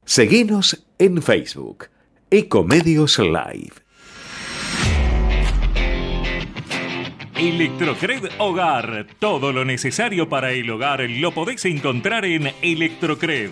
Seguinos 0.04 0.86
en 1.00 1.22
Facebook. 1.22 1.88
Ecomedios 2.30 3.20
Live. 3.20 3.74
Electrocred 7.38 8.30
Hogar. 8.38 9.08
Todo 9.20 9.52
lo 9.52 9.66
necesario 9.66 10.30
para 10.30 10.52
el 10.52 10.70
hogar 10.70 11.02
lo 11.10 11.34
podés 11.34 11.66
encontrar 11.66 12.26
en 12.26 12.52
Electrocred. 12.62 13.52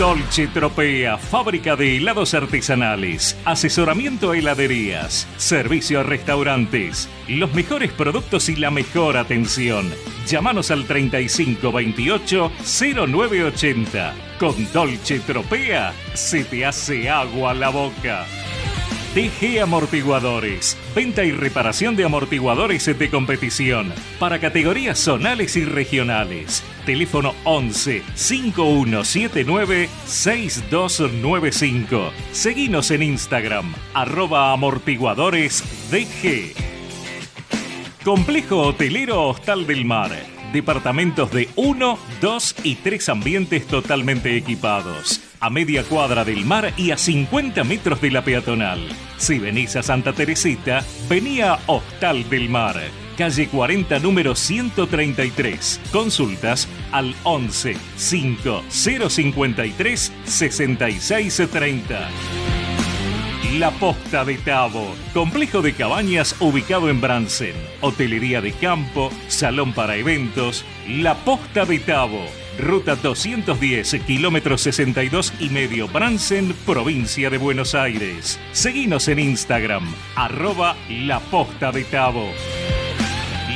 Dolce 0.00 0.46
Tropea, 0.46 1.18
fábrica 1.18 1.76
de 1.76 1.98
helados 1.98 2.32
artesanales, 2.32 3.36
asesoramiento 3.44 4.30
a 4.30 4.38
heladerías, 4.38 5.28
servicio 5.36 6.00
a 6.00 6.02
restaurantes, 6.02 7.06
los 7.28 7.52
mejores 7.52 7.92
productos 7.92 8.48
y 8.48 8.56
la 8.56 8.70
mejor 8.70 9.18
atención. 9.18 9.92
Llámanos 10.26 10.70
al 10.70 10.86
3528 10.86 12.50
0980. 12.64 14.14
Con 14.38 14.72
Dolce 14.72 15.20
Tropea 15.20 15.92
se 16.14 16.44
te 16.44 16.64
hace 16.64 17.10
agua 17.10 17.52
la 17.52 17.68
boca. 17.68 18.24
TG 19.14 19.60
Amortiguadores. 19.60 20.78
Venta 20.94 21.24
y 21.24 21.32
reparación 21.32 21.96
de 21.96 22.04
amortiguadores 22.04 22.86
de 22.86 23.10
competición 23.10 23.92
para 24.20 24.38
categorías 24.38 24.98
zonales 24.98 25.56
y 25.56 25.64
regionales. 25.64 26.62
Teléfono 26.90 27.34
11 27.44 28.02
5179 28.16 29.88
6295. 30.06 32.10
Seguinos 32.32 32.90
en 32.90 33.04
Instagram, 33.04 33.72
arroba 33.94 34.52
amortiguadores 34.52 35.62
DG. 35.92 36.52
Complejo 38.02 38.62
Hotelero 38.62 39.28
Hostal 39.28 39.68
del 39.68 39.84
Mar. 39.84 40.10
Departamentos 40.52 41.30
de 41.30 41.48
1, 41.54 41.96
2 42.20 42.56
y 42.64 42.74
3 42.74 43.08
ambientes 43.10 43.68
totalmente 43.68 44.36
equipados. 44.36 45.20
A 45.38 45.48
media 45.48 45.84
cuadra 45.84 46.24
del 46.24 46.44
mar 46.44 46.72
y 46.76 46.90
a 46.90 46.98
50 46.98 47.62
metros 47.62 48.00
de 48.00 48.10
la 48.10 48.24
peatonal. 48.24 48.80
Si 49.16 49.38
venís 49.38 49.76
a 49.76 49.84
Santa 49.84 50.12
Teresita, 50.12 50.84
vení 51.08 51.40
a 51.40 51.56
Hostal 51.68 52.28
del 52.28 52.48
Mar. 52.48 52.80
Calle 53.20 53.48
40, 53.48 53.98
número 53.98 54.34
133. 54.34 55.78
Consultas 55.92 56.66
al 56.90 57.14
11 57.24 57.76
5 57.94 58.62
053 58.70 60.12
6630. 60.24 62.08
La 63.58 63.72
Posta 63.72 64.24
de 64.24 64.38
Tabo, 64.38 64.94
complejo 65.12 65.60
de 65.60 65.74
cabañas 65.74 66.34
ubicado 66.40 66.88
en 66.88 67.02
Bransen, 67.02 67.52
hotelería 67.82 68.40
de 68.40 68.52
campo, 68.52 69.12
salón 69.28 69.74
para 69.74 69.96
eventos, 69.96 70.64
La 70.88 71.14
Posta 71.16 71.66
de 71.66 71.78
Tabo, 71.78 72.24
ruta 72.58 72.96
210, 72.96 73.96
kilómetro 74.06 74.56
62 74.56 75.34
y 75.40 75.50
medio, 75.50 75.88
Bransen, 75.88 76.54
provincia 76.64 77.28
de 77.28 77.36
Buenos 77.36 77.74
Aires. 77.74 78.40
Seguinos 78.52 79.08
en 79.08 79.18
Instagram, 79.18 79.84
arroba 80.14 80.74
La 80.88 81.20
Posta 81.20 81.70
de 81.70 81.84
Tabo. 81.84 82.30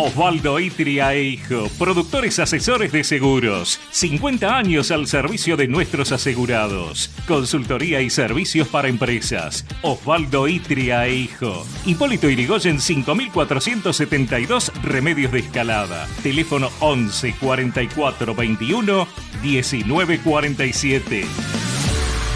Osvaldo 0.00 0.60
Itria 0.60 1.12
e 1.12 1.24
Hijo, 1.24 1.68
productores 1.76 2.38
asesores 2.38 2.92
de 2.92 3.02
seguros. 3.02 3.80
50 3.90 4.56
años 4.56 4.92
al 4.92 5.08
servicio 5.08 5.56
de 5.56 5.66
nuestros 5.66 6.12
asegurados. 6.12 7.10
Consultoría 7.26 8.00
y 8.00 8.08
servicios 8.08 8.68
para 8.68 8.86
empresas. 8.86 9.66
Osvaldo 9.82 10.46
Itria 10.46 11.08
e 11.08 11.16
Hijo. 11.16 11.66
Hipólito 11.84 12.30
Irigoyen 12.30 12.80
5472, 12.80 14.70
Remedios 14.84 15.32
de 15.32 15.40
Escalada. 15.40 16.06
Teléfono 16.22 16.70
11 16.78 17.34
44 17.40 18.36
21 18.36 19.08
19 19.42 20.20
47. 20.20 21.24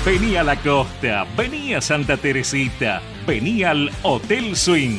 Vení 0.05 0.35
a 0.35 0.42
la 0.42 0.57
costa, 0.61 1.29
vení 1.37 1.75
a 1.75 1.81
Santa 1.81 2.16
Teresita, 2.16 3.01
vení 3.25 3.62
al 3.62 3.88
Hotel 4.03 4.57
Swing. 4.57 4.98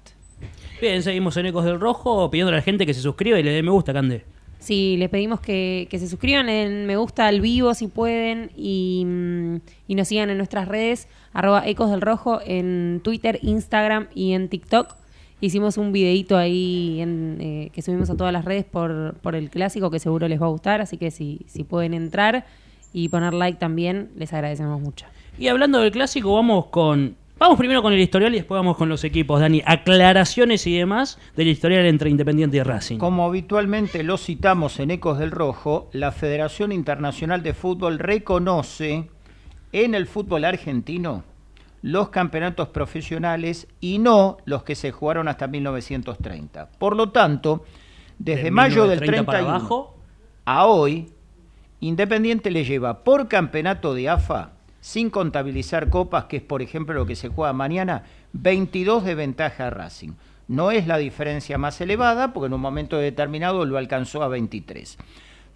Bien, 0.82 1.02
seguimos 1.02 1.38
en 1.38 1.46
Ecos 1.46 1.64
del 1.64 1.80
Rojo 1.80 2.30
pidiendo 2.30 2.52
a 2.52 2.56
la 2.58 2.62
gente 2.62 2.86
que 2.86 2.94
se 2.94 3.00
suscriba 3.00 3.40
y 3.40 3.44
le 3.44 3.52
dé 3.52 3.64
me 3.64 3.72
gusta, 3.72 3.94
Cande. 3.94 4.26
Sí, 4.60 4.96
les 4.98 5.10
pedimos 5.10 5.40
que, 5.40 5.88
que 5.90 6.00
se 6.00 6.08
suscriban 6.08 6.48
en 6.48 6.86
me 6.86 6.96
gusta 6.96 7.28
al 7.28 7.42
vivo 7.42 7.74
si 7.74 7.88
pueden 7.88 8.50
y, 8.56 9.04
mm, 9.06 9.56
y 9.88 9.96
nos 9.96 10.08
sigan 10.08 10.30
en 10.30 10.38
nuestras 10.38 10.68
redes, 10.70 11.10
arroba 11.34 11.68
Ecos 11.68 11.90
del 11.90 12.02
Rojo 12.02 12.40
en 12.46 13.02
Twitter, 13.04 13.40
Instagram 13.42 14.08
y 14.14 14.34
en 14.34 14.50
TikTok. 14.50 14.96
Hicimos 15.42 15.78
un 15.78 15.92
videito 15.92 16.38
ahí 16.38 17.02
en, 17.02 17.38
eh, 17.42 17.70
que 17.74 17.82
subimos 17.82 18.10
a 18.10 18.16
todas 18.16 18.32
las 18.32 18.46
redes 18.46 18.64
por, 18.64 19.16
por 19.22 19.36
el 19.36 19.50
clásico 19.50 19.92
que 19.92 20.00
seguro 20.00 20.28
les 20.28 20.42
va 20.42 20.46
a 20.46 20.50
gustar, 20.50 20.80
así 20.80 20.98
que 20.98 21.12
si, 21.12 21.42
si 21.48 21.64
pueden 21.64 21.94
entrar 21.94 22.46
y 22.94 23.10
poner 23.10 23.34
like 23.34 23.60
también, 23.60 24.12
les 24.16 24.32
agradecemos 24.32 24.80
mucho. 24.80 25.06
Y 25.38 25.48
hablando 25.48 25.80
del 25.80 25.92
clásico, 25.92 26.34
vamos 26.34 26.68
con. 26.68 27.18
Vamos 27.40 27.58
primero 27.58 27.82
con 27.82 27.92
el 27.92 28.00
historial 28.00 28.34
y 28.34 28.38
después 28.38 28.58
vamos 28.58 28.78
con 28.78 28.88
los 28.88 29.04
equipos, 29.04 29.42
Dani. 29.42 29.62
Aclaraciones 29.66 30.66
y 30.68 30.78
demás 30.78 31.20
del 31.36 31.48
historial 31.50 31.86
entre 31.88 32.10
Independiente 32.10 32.58
y 32.58 32.62
Racing. 32.62 33.00
Como 33.00 33.26
habitualmente 33.26 34.04
lo 34.04 34.18
citamos 34.18 34.80
en 34.80 34.92
Ecos 34.92 35.18
del 35.18 35.32
Rojo, 35.32 35.90
la 35.92 36.14
Federación 36.14 36.72
Internacional 36.72 37.44
de 37.44 37.54
Fútbol 37.54 38.00
reconoce 38.00 39.10
en 39.74 39.96
el 39.96 40.08
fútbol 40.08 40.46
argentino 40.46 41.24
los 41.82 42.10
campeonatos 42.10 42.70
profesionales 42.70 43.68
y 43.82 44.00
no 44.00 44.38
los 44.46 44.64
que 44.64 44.76
se 44.76 44.92
jugaron 44.92 45.28
hasta 45.28 45.48
1930. 45.48 46.70
Por 46.80 46.96
lo 46.96 47.10
tanto, 47.10 47.66
desde 48.18 48.44
De 48.44 48.52
mayo 48.52 48.88
del 48.88 49.02
1930 49.02 49.26
para 49.26 49.38
31 49.40 49.56
abajo. 49.58 49.98
a 50.46 50.66
hoy, 50.66 51.10
Independiente 51.82 52.50
le 52.50 52.64
lleva 52.64 53.04
por 53.04 53.28
campeonato 53.28 53.94
de 53.94 54.08
AFA, 54.08 54.54
sin 54.80 55.10
contabilizar 55.10 55.90
copas, 55.90 56.26
que 56.26 56.38
es 56.38 56.44
por 56.44 56.62
ejemplo 56.62 56.96
lo 56.96 57.06
que 57.06 57.18
se 57.18 57.28
juega 57.28 57.52
mañana, 57.52 58.04
22 58.32 59.04
de 59.04 59.16
ventaja 59.16 59.68
a 59.68 59.70
Racing. 59.70 60.12
No 60.48 60.72
es 60.72 60.88
la 60.88 60.98
diferencia 60.98 61.58
más 61.58 61.82
elevada, 61.82 62.32
porque 62.32 62.48
en 62.48 62.54
un 62.54 62.62
momento 62.62 62.98
determinado 62.98 63.66
lo 63.66 63.78
alcanzó 63.78 64.24
a 64.24 64.30
23. 64.30 64.98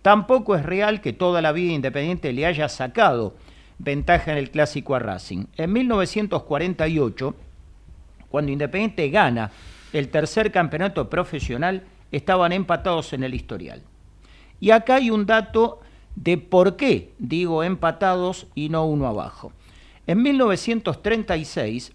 Tampoco 0.01 0.57
es 0.57 0.65
real 0.65 0.99
que 0.99 1.13
toda 1.13 1.41
la 1.41 1.53
vida 1.53 1.72
Independiente 1.72 2.34
le 2.34 2.45
haya 2.45 2.68
sacado 2.68 3.36
ventaja 3.80 4.32
en 4.32 4.38
el 4.38 4.51
clásico 4.51 4.95
a 4.95 4.99
Racing. 4.99 5.45
En 5.55 5.73
1948, 5.73 7.36
cuando 8.30 8.51
Independiente 8.51 9.09
gana 9.09 9.51
el 9.93 10.09
tercer 10.09 10.51
campeonato 10.51 11.09
profesional, 11.09 11.84
estaban 12.11 12.51
empatados 12.51 13.13
en 13.13 13.23
el 13.23 13.34
historial. 13.34 13.82
Y 14.59 14.71
acá 14.71 14.95
hay 14.95 15.11
un 15.11 15.25
dato 15.25 15.82
de 16.15 16.38
por 16.38 16.78
qué 16.78 17.13
digo 17.19 17.63
empatados 17.63 18.47
y 18.55 18.69
no 18.69 18.86
uno 18.86 19.07
abajo. 19.07 19.51
En 20.07 20.21
1936 20.23 21.91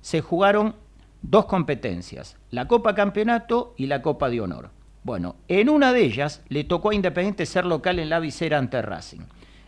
se 0.00 0.20
jugaron 0.20 0.74
dos 1.22 1.44
competencias, 1.44 2.36
la 2.50 2.66
Copa 2.66 2.94
Campeonato 2.94 3.74
y 3.76 3.86
la 3.86 4.02
Copa 4.02 4.28
de 4.28 4.40
Honor. 4.40 4.70
Bueno, 5.02 5.36
en 5.48 5.68
una 5.68 5.92
de 5.92 6.02
ellas 6.02 6.42
le 6.48 6.64
tocó 6.64 6.90
a 6.90 6.94
Independiente 6.94 7.46
ser 7.46 7.64
local 7.64 7.98
en 7.98 8.10
la 8.10 8.18
visera 8.18 8.58
ante 8.58 8.82
Racing. 8.82 9.20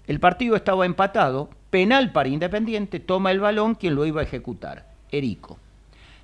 El 0.07 0.19
partido 0.21 0.57
estaba 0.57 0.87
empatado, 0.87 1.51
penal 1.71 2.13
para 2.13 2.29
Independiente, 2.29 3.01
toma 3.01 3.31
el 3.31 3.41
balón 3.41 3.75
quien 3.75 3.95
lo 3.95 4.05
iba 4.05 4.21
a 4.21 4.25
ejecutar, 4.25 4.89
Erico. 5.11 5.59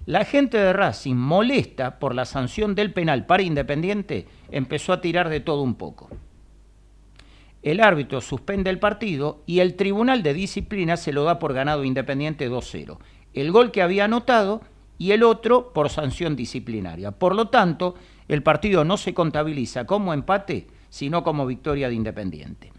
La 0.05 0.25
gente 0.25 0.59
de 0.59 0.73
Racing, 0.73 1.15
molesta 1.15 1.99
por 1.99 2.15
la 2.15 2.25
sanción 2.25 2.75
del 2.75 2.93
penal 2.93 3.27
para 3.27 3.43
Independiente, 3.43 4.27
empezó 4.51 4.93
a 4.93 5.01
tirar 5.01 5.29
de 5.29 5.41
todo 5.41 5.63
un 5.63 5.75
poco. 5.75 6.09
El 7.63 7.81
árbitro 7.81 8.21
suspende 8.21 8.71
el 8.71 8.79
partido 8.79 9.43
y 9.45 9.61
el 9.61 9.75
Tribunal 9.75 10.23
de 10.23 10.33
Disciplina 10.33 10.97
se 10.97 11.13
lo 11.13 11.25
da 11.25 11.39
por 11.39 11.53
ganado 11.53 11.85
Independiente 11.85 12.51
2-0. 12.51 12.99
El 13.35 13.53
gol 13.53 13.71
que 13.71 13.83
había 13.83 14.05
anotado 14.05 14.63
y 14.97 15.13
el 15.13 15.23
otro 15.23 15.73
por 15.73 15.91
sanción 15.91 16.37
disciplinaria. 16.37 17.11
Por 17.13 17.35
lo 17.35 17.49
tanto, 17.49 17.95
el 18.29 18.43
partido 18.43 18.85
no 18.85 18.97
se 18.97 19.15
contabiliza 19.15 19.87
como 19.87 20.13
empate, 20.13 20.67
sino 20.89 21.23
como 21.23 21.47
victoria 21.47 21.89
de 21.89 21.95
Independiente. 21.95 22.73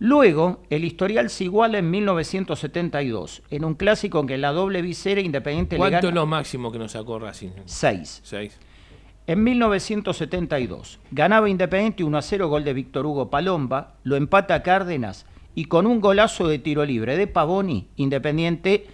Luego, 0.00 0.62
el 0.70 0.84
historial 0.84 1.28
se 1.28 1.44
iguala 1.44 1.78
en 1.78 1.90
1972, 1.90 3.42
en 3.50 3.64
un 3.64 3.74
clásico 3.74 4.20
en 4.20 4.26
que 4.28 4.38
la 4.38 4.52
doble 4.52 4.80
visera 4.80 5.20
Independiente 5.20 5.74
le 5.74 5.80
¿Cuánto 5.80 5.96
gana 5.96 6.08
es 6.08 6.14
lo 6.14 6.26
máximo 6.26 6.70
que 6.70 6.78
nos 6.78 6.92
sacó 6.92 7.18
Racing? 7.18 7.50
6. 7.64 8.20
Seis. 8.22 8.58
En 9.26 9.42
1972 9.42 11.00
ganaba 11.10 11.50
Independiente 11.50 12.04
1 12.04 12.16
a 12.16 12.22
0 12.22 12.48
gol 12.48 12.64
de 12.64 12.72
Víctor 12.72 13.06
Hugo 13.06 13.28
Palomba, 13.28 13.96
lo 14.04 14.16
empata 14.16 14.62
Cárdenas 14.62 15.26
y 15.54 15.64
con 15.64 15.86
un 15.86 16.00
golazo 16.00 16.46
de 16.46 16.60
tiro 16.60 16.84
libre 16.86 17.16
de 17.16 17.26
Pavoni, 17.26 17.88
Independiente 17.96 18.86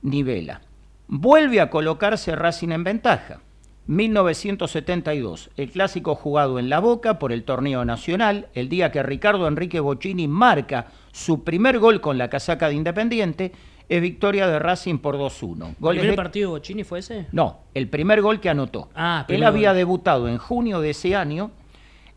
nivela. 0.00 0.62
Vuelve 1.08 1.60
a 1.60 1.68
colocarse 1.68 2.34
Racing 2.34 2.70
en 2.70 2.84
ventaja. 2.84 3.40
1972, 3.86 5.50
el 5.56 5.70
clásico 5.70 6.14
jugado 6.14 6.58
en 6.58 6.68
La 6.68 6.78
Boca 6.80 7.18
por 7.18 7.32
el 7.32 7.44
torneo 7.44 7.84
nacional, 7.84 8.48
el 8.54 8.68
día 8.68 8.90
que 8.92 9.02
Ricardo 9.02 9.48
Enrique 9.48 9.80
Bocini 9.80 10.28
marca 10.28 10.86
su 11.12 11.42
primer 11.44 11.78
gol 11.78 12.00
con 12.00 12.18
la 12.18 12.28
casaca 12.30 12.68
de 12.68 12.74
Independiente, 12.74 13.52
es 13.88 14.00
victoria 14.00 14.46
de 14.46 14.58
Racing 14.58 14.98
por 14.98 15.16
2-1. 15.18 15.68
¿El 15.68 15.74
primer 15.76 16.10
de- 16.10 16.16
partido 16.16 16.50
de 16.50 16.58
Bochini 16.58 16.84
fue 16.84 17.00
ese? 17.00 17.26
no, 17.32 17.60
el 17.74 17.88
primer 17.88 18.22
gol 18.22 18.40
que 18.40 18.48
anotó. 18.48 18.88
Ah, 18.94 19.26
Él 19.28 19.42
había 19.44 19.70
gol. 19.70 19.76
debutado 19.78 20.28
en 20.28 20.38
junio 20.38 20.80
de 20.80 20.90
ese 20.90 21.14
año 21.16 21.50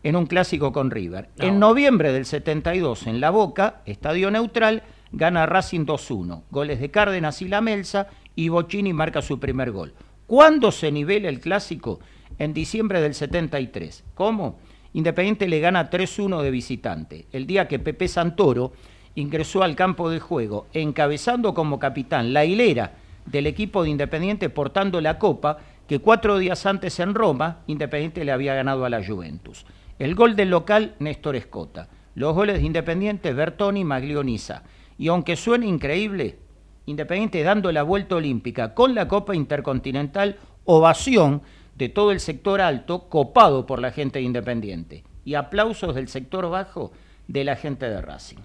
en 0.02 0.16
un 0.16 0.26
clásico 0.26 0.72
con 0.72 0.90
River. 0.90 1.30
En 1.38 1.58
noviembre 1.58 2.12
del 2.12 2.24
72, 2.26 3.06
en 3.08 3.20
La 3.20 3.30
Boca, 3.30 3.82
estadio 3.86 4.30
neutral, 4.30 4.84
gana 5.12 5.46
Racing 5.46 5.84
2-1. 5.84 6.44
Goles 6.50 6.80
de 6.80 6.90
Cárdenas 6.90 7.42
y 7.42 7.48
Lamelsa 7.48 8.08
y 8.36 8.48
Bocini 8.48 8.92
marca 8.92 9.20
su 9.20 9.40
primer 9.40 9.72
gol. 9.72 9.94
¿Cuándo 10.26 10.72
se 10.72 10.90
nivela 10.90 11.28
el 11.28 11.38
clásico? 11.38 12.00
En 12.38 12.52
diciembre 12.52 13.00
del 13.00 13.14
73. 13.14 14.04
¿Cómo? 14.14 14.58
Independiente 14.92 15.46
le 15.46 15.60
gana 15.60 15.88
3-1 15.88 16.42
de 16.42 16.50
visitante. 16.50 17.26
El 17.30 17.46
día 17.46 17.68
que 17.68 17.78
Pepe 17.78 18.08
Santoro 18.08 18.72
ingresó 19.14 19.62
al 19.62 19.76
campo 19.76 20.10
de 20.10 20.18
juego, 20.18 20.66
encabezando 20.72 21.54
como 21.54 21.78
capitán 21.78 22.32
la 22.32 22.44
hilera 22.44 22.94
del 23.24 23.46
equipo 23.46 23.84
de 23.84 23.90
Independiente 23.90 24.50
portando 24.50 25.00
la 25.00 25.18
copa 25.18 25.58
que 25.86 26.00
cuatro 26.00 26.38
días 26.38 26.66
antes 26.66 26.98
en 26.98 27.14
Roma 27.14 27.60
Independiente 27.68 28.24
le 28.24 28.32
había 28.32 28.54
ganado 28.54 28.84
a 28.84 28.90
la 28.90 29.04
Juventus. 29.04 29.64
El 30.00 30.16
gol 30.16 30.34
del 30.34 30.50
local, 30.50 30.96
Néstor 30.98 31.36
Escota. 31.36 31.88
Los 32.16 32.34
goles 32.34 32.58
de 32.58 32.66
Independiente, 32.66 33.32
Bertoni, 33.32 33.84
Maglioniza. 33.84 34.64
Y 34.98 35.06
aunque 35.06 35.36
suene 35.36 35.66
increíble, 35.66 36.38
Independiente 36.86 37.42
dando 37.42 37.72
la 37.72 37.82
vuelta 37.82 38.14
olímpica 38.14 38.72
con 38.72 38.94
la 38.94 39.08
Copa 39.08 39.34
Intercontinental, 39.34 40.36
ovación 40.64 41.42
de 41.74 41.88
todo 41.88 42.12
el 42.12 42.20
sector 42.20 42.60
alto, 42.60 43.08
copado 43.08 43.66
por 43.66 43.80
la 43.80 43.90
gente 43.90 44.20
de 44.20 44.24
Independiente. 44.24 45.04
Y 45.24 45.34
aplausos 45.34 45.96
del 45.96 46.08
sector 46.08 46.48
bajo 46.48 46.92
de 47.26 47.44
la 47.44 47.56
gente 47.56 47.90
de 47.90 48.00
Racing. 48.00 48.38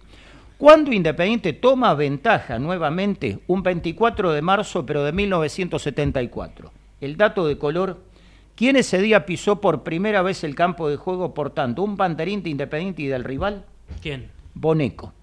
Cuando 0.57 0.91
Independiente 0.91 1.53
toma 1.53 1.93
ventaja 1.93 2.57
nuevamente, 2.57 3.39
un 3.47 3.63
24 3.63 4.31
de 4.31 4.41
marzo, 4.41 4.85
pero 4.85 5.03
de 5.03 5.11
1974. 5.11 6.71
El 6.99 7.17
dato 7.17 7.47
de 7.47 7.59
color, 7.59 8.01
¿quién 8.55 8.75
ese 8.75 8.99
día 8.99 9.25
pisó 9.25 9.61
por 9.61 9.83
primera 9.83 10.23
vez 10.23 10.43
el 10.43 10.55
campo 10.55 10.89
de 10.89 10.97
juego 10.97 11.33
portando 11.33 11.83
un 11.83 11.95
banderín 11.95 12.41
de 12.41 12.49
Independiente 12.49 13.03
y 13.03 13.07
del 13.07 13.23
rival? 13.23 13.65
¿Quién? 14.01 14.29
Boneco. 14.55 15.13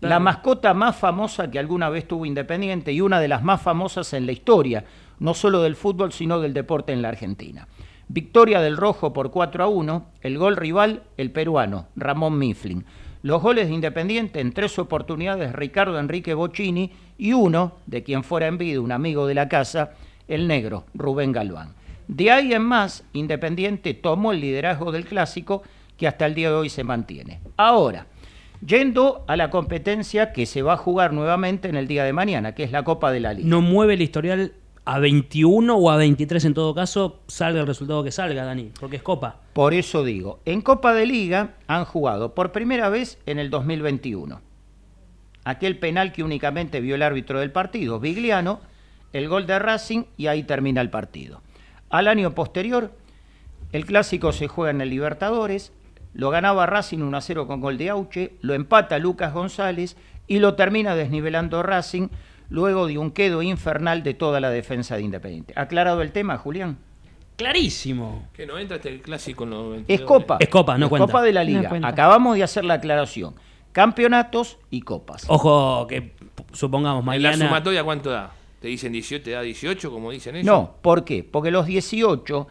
La 0.00 0.18
mascota 0.18 0.74
más 0.74 0.96
famosa 0.96 1.50
que 1.50 1.58
alguna 1.58 1.88
vez 1.88 2.06
tuvo 2.06 2.26
Independiente 2.26 2.92
y 2.92 3.00
una 3.00 3.20
de 3.20 3.28
las 3.28 3.42
más 3.42 3.62
famosas 3.62 4.12
en 4.12 4.26
la 4.26 4.32
historia, 4.32 4.84
no 5.18 5.34
solo 5.34 5.62
del 5.62 5.76
fútbol, 5.76 6.12
sino 6.12 6.40
del 6.40 6.54
deporte 6.54 6.92
en 6.92 7.02
la 7.02 7.08
Argentina. 7.08 7.68
Victoria 8.08 8.60
del 8.60 8.76
Rojo 8.76 9.12
por 9.12 9.30
4 9.30 9.64
a 9.64 9.68
1, 9.68 10.06
el 10.22 10.38
gol 10.38 10.56
rival, 10.56 11.02
el 11.16 11.30
peruano, 11.30 11.88
Ramón 11.94 12.38
Mifflin. 12.38 12.84
Los 13.22 13.42
goles 13.42 13.68
de 13.68 13.74
Independiente 13.74 14.40
en 14.40 14.52
tres 14.52 14.78
oportunidades, 14.78 15.52
Ricardo 15.52 15.98
Enrique 15.98 16.34
Bocini 16.34 16.92
y 17.18 17.32
uno, 17.32 17.72
de 17.86 18.02
quien 18.02 18.24
fuera 18.24 18.46
en 18.46 18.58
vida, 18.58 18.80
un 18.80 18.92
amigo 18.92 19.26
de 19.26 19.34
la 19.34 19.48
casa, 19.48 19.92
el 20.28 20.48
negro, 20.48 20.84
Rubén 20.94 21.32
Galván. 21.32 21.74
De 22.06 22.30
ahí 22.30 22.54
en 22.54 22.62
más, 22.62 23.04
Independiente 23.12 23.92
tomó 23.92 24.32
el 24.32 24.40
liderazgo 24.40 24.92
del 24.92 25.04
clásico 25.04 25.62
que 25.98 26.06
hasta 26.06 26.26
el 26.26 26.34
día 26.34 26.48
de 26.48 26.56
hoy 26.56 26.70
se 26.70 26.84
mantiene. 26.84 27.40
Ahora, 27.56 28.06
yendo 28.64 29.24
a 29.26 29.36
la 29.36 29.50
competencia 29.50 30.32
que 30.32 30.46
se 30.46 30.62
va 30.62 30.74
a 30.74 30.76
jugar 30.76 31.12
nuevamente 31.12 31.68
en 31.68 31.76
el 31.76 31.86
día 31.86 32.04
de 32.04 32.12
mañana, 32.12 32.54
que 32.54 32.64
es 32.64 32.72
la 32.72 32.84
Copa 32.84 33.12
de 33.12 33.20
la 33.20 33.34
Liga. 33.34 33.48
No 33.48 33.60
mueve 33.60 33.94
el 33.94 34.02
historial 34.02 34.52
a 34.84 34.98
21 34.98 35.76
o 35.76 35.90
a 35.90 35.96
23 35.96 36.46
en 36.46 36.54
todo 36.54 36.74
caso, 36.74 37.20
salga 37.26 37.60
el 37.60 37.66
resultado 37.66 38.02
que 38.02 38.10
salga, 38.10 38.44
Dani, 38.44 38.72
porque 38.80 38.96
es 38.96 39.02
Copa. 39.02 39.36
Por 39.52 39.74
eso 39.74 40.02
digo, 40.02 40.40
en 40.44 40.62
Copa 40.62 40.94
de 40.94 41.04
Liga 41.04 41.56
han 41.66 41.84
jugado 41.84 42.34
por 42.34 42.52
primera 42.52 42.88
vez 42.88 43.18
en 43.26 43.38
el 43.38 43.50
2021. 43.50 44.40
Aquel 45.44 45.78
penal 45.78 46.12
que 46.12 46.22
únicamente 46.22 46.80
vio 46.80 46.94
el 46.94 47.02
árbitro 47.02 47.40
del 47.40 47.52
partido, 47.52 48.00
Vigliano, 48.00 48.60
el 49.12 49.28
gol 49.28 49.46
de 49.46 49.58
Racing 49.58 50.04
y 50.16 50.26
ahí 50.26 50.42
termina 50.42 50.80
el 50.80 50.90
partido. 50.90 51.42
Al 51.90 52.08
año 52.08 52.34
posterior, 52.34 52.92
el 53.72 53.84
clásico 53.84 54.32
se 54.32 54.48
juega 54.48 54.70
en 54.70 54.80
el 54.80 54.90
Libertadores, 54.90 55.72
lo 56.18 56.30
ganaba 56.30 56.66
Racing 56.66 56.98
1 56.98 57.16
a 57.16 57.20
0 57.20 57.46
con 57.46 57.60
gol 57.60 57.78
de 57.78 57.90
Auche, 57.90 58.32
lo 58.40 58.54
empata 58.54 58.98
Lucas 58.98 59.32
González 59.32 59.96
y 60.26 60.40
lo 60.40 60.56
termina 60.56 60.96
desnivelando 60.96 61.62
Racing 61.62 62.08
luego 62.50 62.88
de 62.88 62.98
un 62.98 63.12
quedo 63.12 63.40
infernal 63.40 64.02
de 64.02 64.14
toda 64.14 64.40
la 64.40 64.50
defensa 64.50 64.96
de 64.96 65.02
Independiente. 65.02 65.54
¿Aclarado 65.54 66.02
el 66.02 66.10
tema, 66.10 66.36
Julián? 66.36 66.78
Clarísimo. 67.36 68.26
Que 68.32 68.46
no 68.46 68.58
entra 68.58 68.78
este 68.78 69.00
clásico 69.00 69.44
en 69.44 69.50
los 69.50 69.66
Es 69.76 70.00
22 70.00 70.08
Copa. 70.08 70.36
Es 70.40 70.48
Copa, 70.48 70.76
no 70.76 70.86
Es 70.86 70.90
cuenta. 70.90 71.06
Copa 71.06 71.22
de 71.22 71.32
la 71.32 71.44
Liga. 71.44 71.70
Acabamos 71.84 72.34
de 72.34 72.42
hacer 72.42 72.64
la 72.64 72.74
aclaración. 72.74 73.36
Campeonatos 73.70 74.58
y 74.70 74.80
copas. 74.80 75.24
Ojo, 75.28 75.86
que 75.86 76.16
supongamos 76.52 77.02
¿En 77.14 77.22
la 77.22 77.30
mañana. 77.30 77.46
sumatoria 77.46 77.84
cuánto 77.84 78.10
da? 78.10 78.32
¿Te 78.60 78.66
dicen 78.66 78.90
18, 78.90 79.22
te 79.22 79.30
da 79.30 79.42
18, 79.42 79.88
como 79.88 80.10
dicen 80.10 80.34
ellos? 80.34 80.46
No, 80.46 80.74
¿por 80.82 81.04
qué? 81.04 81.22
Porque 81.22 81.52
los 81.52 81.66
18 81.66 82.48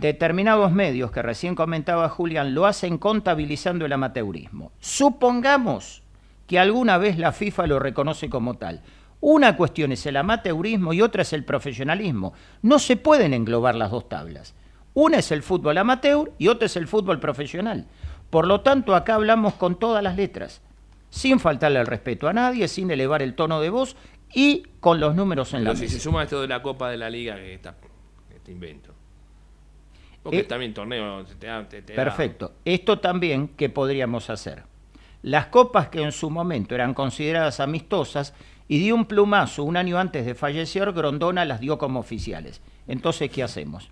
determinados 0.00 0.72
medios 0.72 1.10
que 1.10 1.22
recién 1.22 1.54
comentaba 1.54 2.08
Julián 2.08 2.54
lo 2.54 2.66
hacen 2.66 2.98
contabilizando 2.98 3.86
el 3.86 3.92
amateurismo. 3.92 4.72
Supongamos 4.78 6.02
que 6.46 6.58
alguna 6.58 6.98
vez 6.98 7.18
la 7.18 7.32
FIFA 7.32 7.66
lo 7.66 7.78
reconoce 7.78 8.28
como 8.28 8.54
tal. 8.54 8.82
Una 9.20 9.56
cuestión 9.56 9.92
es 9.92 10.04
el 10.04 10.18
amateurismo 10.18 10.92
y 10.92 11.00
otra 11.00 11.22
es 11.22 11.32
el 11.32 11.44
profesionalismo. 11.44 12.34
No 12.60 12.78
se 12.78 12.96
pueden 12.96 13.32
englobar 13.32 13.74
las 13.74 13.90
dos 13.90 14.08
tablas. 14.08 14.54
Una 14.92 15.18
es 15.18 15.32
el 15.32 15.42
fútbol 15.42 15.78
amateur 15.78 16.32
y 16.38 16.48
otra 16.48 16.66
es 16.66 16.76
el 16.76 16.86
fútbol 16.86 17.18
profesional. 17.18 17.86
Por 18.28 18.46
lo 18.46 18.60
tanto, 18.60 18.94
acá 18.94 19.14
hablamos 19.14 19.54
con 19.54 19.78
todas 19.78 20.02
las 20.02 20.16
letras, 20.16 20.60
sin 21.08 21.40
faltarle 21.40 21.80
el 21.80 21.86
respeto 21.86 22.28
a 22.28 22.34
nadie, 22.34 22.68
sin 22.68 22.90
elevar 22.90 23.22
el 23.22 23.34
tono 23.34 23.60
de 23.60 23.70
voz 23.70 23.96
y 24.34 24.64
con 24.80 25.00
los 25.00 25.14
números 25.14 25.54
en 25.54 25.64
la 25.64 25.74
si 25.74 25.82
mesa. 25.82 25.94
se 25.94 26.00
suma 26.00 26.24
esto 26.24 26.40
de 26.42 26.48
la 26.48 26.60
Copa 26.60 26.90
de 26.90 26.98
la 26.98 27.08
Liga, 27.08 27.36
que 27.36 27.54
está, 27.54 27.76
este 28.34 28.52
invento. 28.52 28.95
Porque 30.26 30.40
Eh, 30.40 30.44
también 30.44 30.74
torneo 30.74 31.24
te 31.38 31.46
da, 31.46 31.68
te- 31.68 31.82
te 31.82 31.92
da- 31.94 32.02
Perfecto. 32.02 32.54
Esto 32.64 32.98
también 32.98 33.46
que 33.48 33.68
podríamos 33.68 34.28
hacer. 34.28 34.64
Las 35.22 35.46
copas 35.46 35.88
que 35.88 36.02
en 36.02 36.10
su 36.10 36.30
momento 36.30 36.74
eran 36.74 36.94
consideradas 36.94 37.60
amistosas 37.60 38.34
y 38.66 38.84
de 38.84 38.92
un 38.92 39.04
plumazo 39.04 39.62
un 39.62 39.76
año 39.76 39.98
antes 39.98 40.26
de 40.26 40.34
fallecer, 40.34 40.90
Grondona 40.90 41.44
las 41.44 41.60
dio 41.60 41.78
como 41.78 42.00
oficiales. 42.00 42.60
Entonces, 42.88 43.30
¿qué 43.30 43.44
hacemos? 43.44 43.88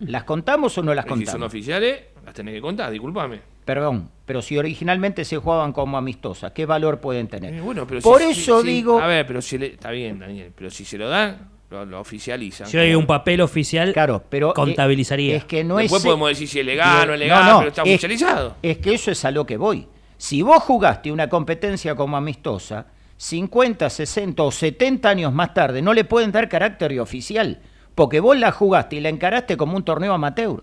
¿Las 0.00 0.24
contamos 0.24 0.76
o 0.78 0.82
no 0.82 0.92
las 0.92 1.04
Y 1.06 1.08
si 1.10 1.14
son 1.14 1.24
contamos? 1.24 1.46
oficiales, 1.46 2.00
las 2.24 2.34
tenés 2.34 2.54
que 2.54 2.60
contar, 2.60 2.90
discúlpame. 2.90 3.40
Perdón, 3.64 4.10
pero 4.26 4.42
si 4.42 4.58
originalmente 4.58 5.24
se 5.24 5.36
jugaban 5.36 5.72
como 5.72 5.96
amistosas, 5.96 6.50
¿qué 6.50 6.66
valor 6.66 6.98
pueden 7.00 7.28
tener? 7.28 7.54
Eh, 7.54 7.60
bueno, 7.60 7.86
pero 7.86 8.00
Por 8.00 8.20
si- 8.20 8.30
eso 8.42 8.60
si- 8.62 8.66
digo... 8.66 8.98
A 8.98 9.06
ver, 9.06 9.24
pero 9.24 9.40
si 9.40 9.56
le, 9.58 9.66
está 9.66 9.92
bien, 9.92 10.18
Daniel, 10.18 10.50
pero 10.56 10.68
si 10.68 10.84
se 10.84 10.98
lo 10.98 11.08
dan, 11.08 11.48
lo, 11.72 11.84
lo 11.86 12.00
oficializan. 12.00 12.66
Si 12.66 12.76
hay 12.76 12.94
un 12.94 13.06
papel 13.06 13.40
oficial, 13.40 13.92
Claro, 13.92 14.22
pero 14.28 14.50
eh, 14.50 14.54
contabilizaría. 14.54 15.36
es 15.36 15.44
que 15.44 15.64
no 15.64 15.76
Después 15.78 16.02
es 16.02 16.06
podemos 16.06 16.28
decir 16.28 16.46
si 16.48 16.60
es 16.60 16.66
legal 16.66 17.08
o 17.10 17.14
es 17.14 17.18
legal, 17.18 17.44
No, 17.44 17.50
no, 17.52 17.58
pero 17.58 17.68
está 17.70 17.82
es- 17.82 17.88
oficializado. 17.88 18.56
Es 18.62 18.78
que 18.78 18.94
eso 18.94 19.10
es 19.10 19.24
a 19.24 19.30
lo 19.30 19.46
que 19.46 19.56
voy. 19.56 19.88
Si 20.18 20.42
vos 20.42 20.62
jugaste 20.62 21.10
una 21.10 21.28
competencia 21.28 21.94
como 21.96 22.16
amistosa, 22.16 22.86
50, 23.16 23.88
60 23.88 24.42
o 24.42 24.50
70 24.50 25.08
años 25.08 25.32
más 25.32 25.54
tarde 25.54 25.80
no 25.82 25.94
le 25.94 26.04
pueden 26.04 26.30
dar 26.32 26.48
carácter 26.48 26.98
oficial, 27.00 27.60
porque 27.94 28.20
vos 28.20 28.36
la 28.36 28.52
jugaste 28.52 28.96
y 28.96 29.00
la 29.00 29.08
encaraste 29.08 29.56
como 29.56 29.76
un 29.76 29.82
torneo 29.84 30.12
amateur. 30.12 30.62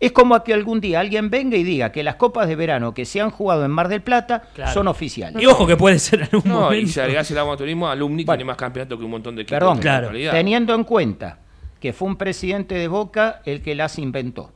Es 0.00 0.12
como 0.12 0.36
a 0.36 0.44
que 0.44 0.54
algún 0.54 0.80
día 0.80 1.00
alguien 1.00 1.28
venga 1.28 1.56
y 1.56 1.64
diga 1.64 1.90
que 1.90 2.04
las 2.04 2.14
copas 2.14 2.46
de 2.46 2.54
verano 2.54 2.94
que 2.94 3.04
se 3.04 3.20
han 3.20 3.30
jugado 3.30 3.64
en 3.64 3.70
Mar 3.72 3.88
del 3.88 4.00
Plata 4.00 4.42
Claro. 4.54 4.72
son 4.72 4.86
oficiales. 4.86 5.42
Y 5.42 5.46
ojo 5.46 5.66
que 5.66 5.76
puede 5.76 5.98
ser 5.98 6.20
en 6.20 6.28
algún 6.32 6.52
No, 6.52 6.60
momento. 6.60 6.86
y 6.86 6.88
si 6.88 7.00
agregás 7.00 7.28
el 7.32 7.38
amateurismo, 7.38 7.88
Alumni 7.88 8.24
tiene 8.24 8.44
más 8.44 8.56
campeonato 8.56 8.96
que 8.96 9.04
un 9.04 9.10
montón 9.10 9.34
de 9.34 9.42
equipos. 9.42 9.58
Perdón, 9.58 9.78
en 9.78 9.84
la 9.84 9.96
actualidad. 9.96 10.32
teniendo 10.32 10.74
en 10.74 10.84
cuenta 10.84 11.40
que 11.80 11.92
fue 11.92 12.06
un 12.08 12.16
presidente 12.16 12.76
de 12.76 12.86
Boca 12.86 13.42
el 13.44 13.60
que 13.60 13.74
las 13.74 13.98
inventó 13.98 14.52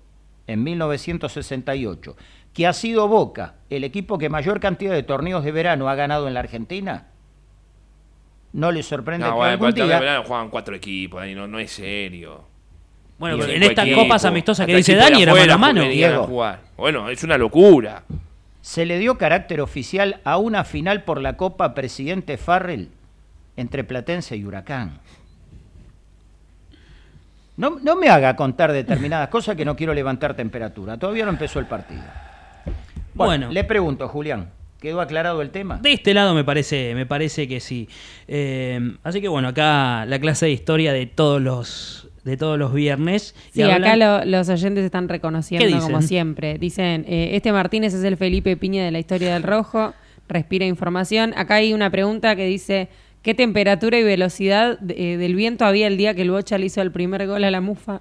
en 0.46 0.62
1968, 0.62 2.16
que 2.52 2.66
ha 2.66 2.72
sido 2.72 3.08
Boca 3.08 3.54
el 3.68 3.82
equipo 3.84 4.18
que 4.18 4.28
mayor 4.28 4.60
cantidad 4.60 4.92
de 4.92 5.02
torneos 5.02 5.42
de 5.42 5.50
verano 5.52 5.88
ha 5.88 5.94
ganado 5.96 6.28
en 6.28 6.34
la 6.34 6.40
Argentina, 6.40 7.08
no 8.52 8.70
le 8.70 8.82
sorprende 8.82 9.26
No, 9.26 9.32
que 9.32 9.36
bueno, 9.38 9.52
algún 9.52 9.72
día... 9.74 9.86
de 9.86 10.00
verano 10.00 10.24
juegan 10.24 10.50
cuatro 10.50 10.74
equipos, 10.76 11.24
no, 11.34 11.48
no 11.48 11.58
es 11.58 11.72
serio. 11.72 12.44
Bueno, 13.22 13.36
pero 13.38 13.52
en 13.52 13.62
estas 13.62 13.88
copas 13.90 14.24
amistosas 14.24 14.66
que 14.66 14.74
dice 14.74 14.96
Dani 14.96 15.22
era 15.22 15.32
mano 15.32 15.52
a 15.52 15.58
mano. 15.58 15.82
Diego. 15.84 16.24
jugar. 16.24 16.58
Bueno, 16.76 17.08
es 17.08 17.22
una 17.22 17.38
locura. 17.38 18.02
se 18.62 18.84
le 18.84 18.98
dio 18.98 19.16
carácter 19.16 19.60
oficial 19.60 20.18
a 20.24 20.38
una 20.38 20.64
final 20.64 21.04
por 21.04 21.20
la 21.20 21.36
Copa 21.36 21.72
Presidente 21.72 22.36
Farrell 22.36 22.88
entre 23.56 23.84
Platense 23.84 24.36
y 24.36 24.44
Huracán. 24.44 24.98
No, 27.56 27.78
no 27.80 27.94
me 27.94 28.08
haga 28.08 28.34
contar 28.34 28.72
determinadas 28.72 29.28
cosas 29.36 29.54
que 29.54 29.64
no 29.64 29.76
quiero 29.76 29.94
levantar 29.94 30.34
temperatura. 30.34 30.96
Todavía 30.96 31.24
no 31.24 31.30
empezó 31.30 31.60
el 31.60 31.66
partido. 31.66 32.02
Bueno, 33.14 33.46
Bueno. 33.46 33.52
le 33.52 33.62
pregunto, 33.62 34.08
Julián, 34.08 34.50
¿quedó 34.80 35.00
aclarado 35.00 35.42
el 35.42 35.50
tema? 35.50 35.76
De 35.76 35.92
este 35.92 36.12
lado 36.12 36.34
me 36.34 36.42
parece, 36.42 36.92
me 36.96 37.06
parece 37.06 37.46
que 37.46 37.60
sí. 37.60 37.88
Eh, 38.26 38.96
así 39.04 39.20
que 39.20 39.28
bueno, 39.28 39.46
acá 39.46 40.06
la 40.06 40.18
clase 40.18 40.46
de 40.46 40.52
historia 40.52 40.92
de 40.92 41.06
todos 41.06 41.40
los, 41.40 42.08
de 42.24 42.36
todos 42.36 42.58
los 42.58 42.72
viernes. 42.72 43.34
Y 43.50 43.56
Sí, 43.56 43.62
hablan- 43.62 43.84
acá 43.84 43.96
lo- 43.96 44.24
los 44.30 44.48
oyentes 44.48 44.84
están 44.84 45.08
reconociendo 45.08 45.66
¿Qué 45.66 45.72
como 45.82 46.02
siempre. 46.02 46.58
Dicen, 46.58 47.04
eh, 47.08 47.30
este 47.34 47.52
Martínez 47.52 47.94
es 47.94 48.04
el 48.04 48.16
Felipe 48.16 48.56
Piña 48.56 48.84
de 48.84 48.90
la 48.90 48.98
historia 49.00 49.32
del 49.34 49.42
rojo, 49.42 49.92
respira 50.28 50.64
información. 50.66 51.32
Acá 51.36 51.56
hay 51.56 51.72
una 51.74 51.90
pregunta 51.90 52.36
que 52.36 52.46
dice, 52.46 52.88
¿qué 53.22 53.34
temperatura 53.34 53.98
y 53.98 54.04
velocidad 54.04 54.78
eh, 54.88 55.16
del 55.16 55.34
viento 55.34 55.64
había 55.64 55.86
el 55.88 55.96
día 55.96 56.14
que 56.14 56.22
el 56.22 56.30
Bocha 56.30 56.58
le 56.58 56.66
hizo 56.66 56.80
el 56.80 56.92
primer 56.92 57.26
gol 57.26 57.42
a 57.44 57.50
la 57.50 57.60
Mufa? 57.60 58.00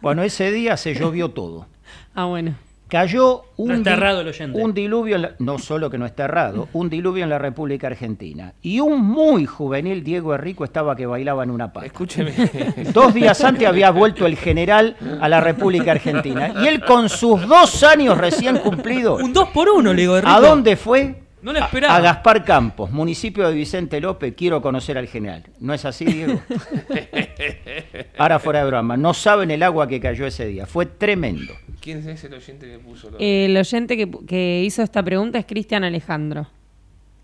Bueno, 0.00 0.22
ese 0.22 0.50
día 0.52 0.76
se 0.76 0.94
llovió 0.94 1.30
todo. 1.30 1.66
Ah, 2.14 2.26
bueno. 2.26 2.54
Cayó 2.92 3.44
un, 3.56 3.68
No 3.68 3.74
está 3.76 3.90
di- 3.92 3.96
errado 3.96 4.20
el 4.20 4.28
oyente. 4.28 4.60
un 4.62 4.74
diluvio, 4.74 5.16
en 5.16 5.22
la- 5.22 5.30
no 5.38 5.58
solo 5.58 5.88
que 5.88 5.96
no 5.96 6.04
está 6.04 6.24
errado, 6.24 6.68
un 6.74 6.90
diluvio 6.90 7.24
en 7.24 7.30
la 7.30 7.38
República 7.38 7.86
Argentina. 7.86 8.52
Y 8.60 8.80
un 8.80 9.02
muy 9.02 9.46
juvenil 9.46 10.04
Diego 10.04 10.34
Errico 10.34 10.62
estaba 10.64 10.94
que 10.94 11.06
bailaba 11.06 11.42
en 11.42 11.50
una 11.52 11.72
pata. 11.72 11.86
Escúcheme. 11.86 12.32
Dos 12.92 13.14
días 13.14 13.42
antes 13.42 13.66
había 13.66 13.90
vuelto 13.92 14.26
el 14.26 14.36
general 14.36 14.94
a 15.22 15.28
la 15.30 15.40
República 15.40 15.92
Argentina. 15.92 16.52
Y 16.62 16.66
él 16.66 16.84
con 16.84 17.08
sus 17.08 17.48
dos 17.48 17.82
años 17.82 18.18
recién 18.18 18.58
cumplidos, 18.58 19.22
Un 19.22 19.32
2 19.32 19.48
por 19.54 19.70
1 19.70 19.94
le 19.94 20.02
digo, 20.02 20.16
¿a 20.22 20.40
dónde 20.40 20.76
fue? 20.76 21.21
No 21.42 21.52
lo 21.52 21.58
esperaba. 21.58 21.96
A 21.96 22.00
Gaspar 22.00 22.44
Campos, 22.44 22.90
municipio 22.92 23.48
de 23.48 23.54
Vicente 23.54 24.00
López, 24.00 24.32
quiero 24.36 24.62
conocer 24.62 24.96
al 24.96 25.08
general. 25.08 25.42
¿No 25.60 25.74
es 25.74 25.84
así, 25.84 26.04
Diego? 26.04 26.40
Ahora 28.18 28.38
fuera 28.38 28.60
de 28.60 28.66
broma, 28.66 28.96
no 28.96 29.12
saben 29.14 29.50
el 29.50 29.62
agua 29.62 29.88
que 29.88 30.00
cayó 30.00 30.26
ese 30.26 30.46
día, 30.46 30.66
fue 30.66 30.86
tremendo. 30.86 31.52
¿Quién 31.80 32.08
es 32.08 32.22
el 32.24 32.34
oyente 32.34 32.66
que 32.70 32.78
puso 32.78 33.10
lo- 33.10 33.18
El 33.18 33.56
oyente 33.56 33.96
que, 33.96 34.08
que 34.26 34.62
hizo 34.64 34.82
esta 34.82 35.02
pregunta 35.02 35.38
es 35.38 35.46
Cristian 35.46 35.82
Alejandro. 35.84 36.46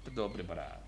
Está 0.00 0.14
todo 0.14 0.32
preparado. 0.32 0.78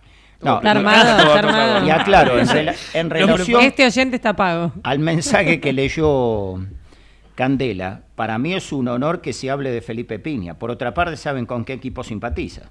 No, 0.42 0.56
Está 0.56 0.70
armado, 0.70 1.18
está 1.18 1.38
armado. 1.38 1.86
Y 1.86 1.90
aclaro, 1.90 2.38
en, 2.38 2.46
rela- 2.48 2.74
en 2.94 3.10
relación 3.10 3.60
Este 3.62 3.84
oyente 3.86 4.16
está 4.16 4.34
pago. 4.34 4.72
al 4.82 4.98
mensaje 4.98 5.60
que 5.60 5.72
leyó 5.72 6.54
Candela, 7.34 8.02
para 8.16 8.38
mí 8.38 8.54
es 8.54 8.72
un 8.72 8.88
honor 8.88 9.20
que 9.20 9.32
se 9.32 9.50
hable 9.50 9.70
de 9.70 9.82
Felipe 9.82 10.18
Piña. 10.18 10.54
Por 10.54 10.70
otra 10.70 10.94
parte, 10.94 11.16
¿saben 11.16 11.46
con 11.46 11.64
qué 11.64 11.74
equipo 11.74 12.02
simpatiza? 12.02 12.62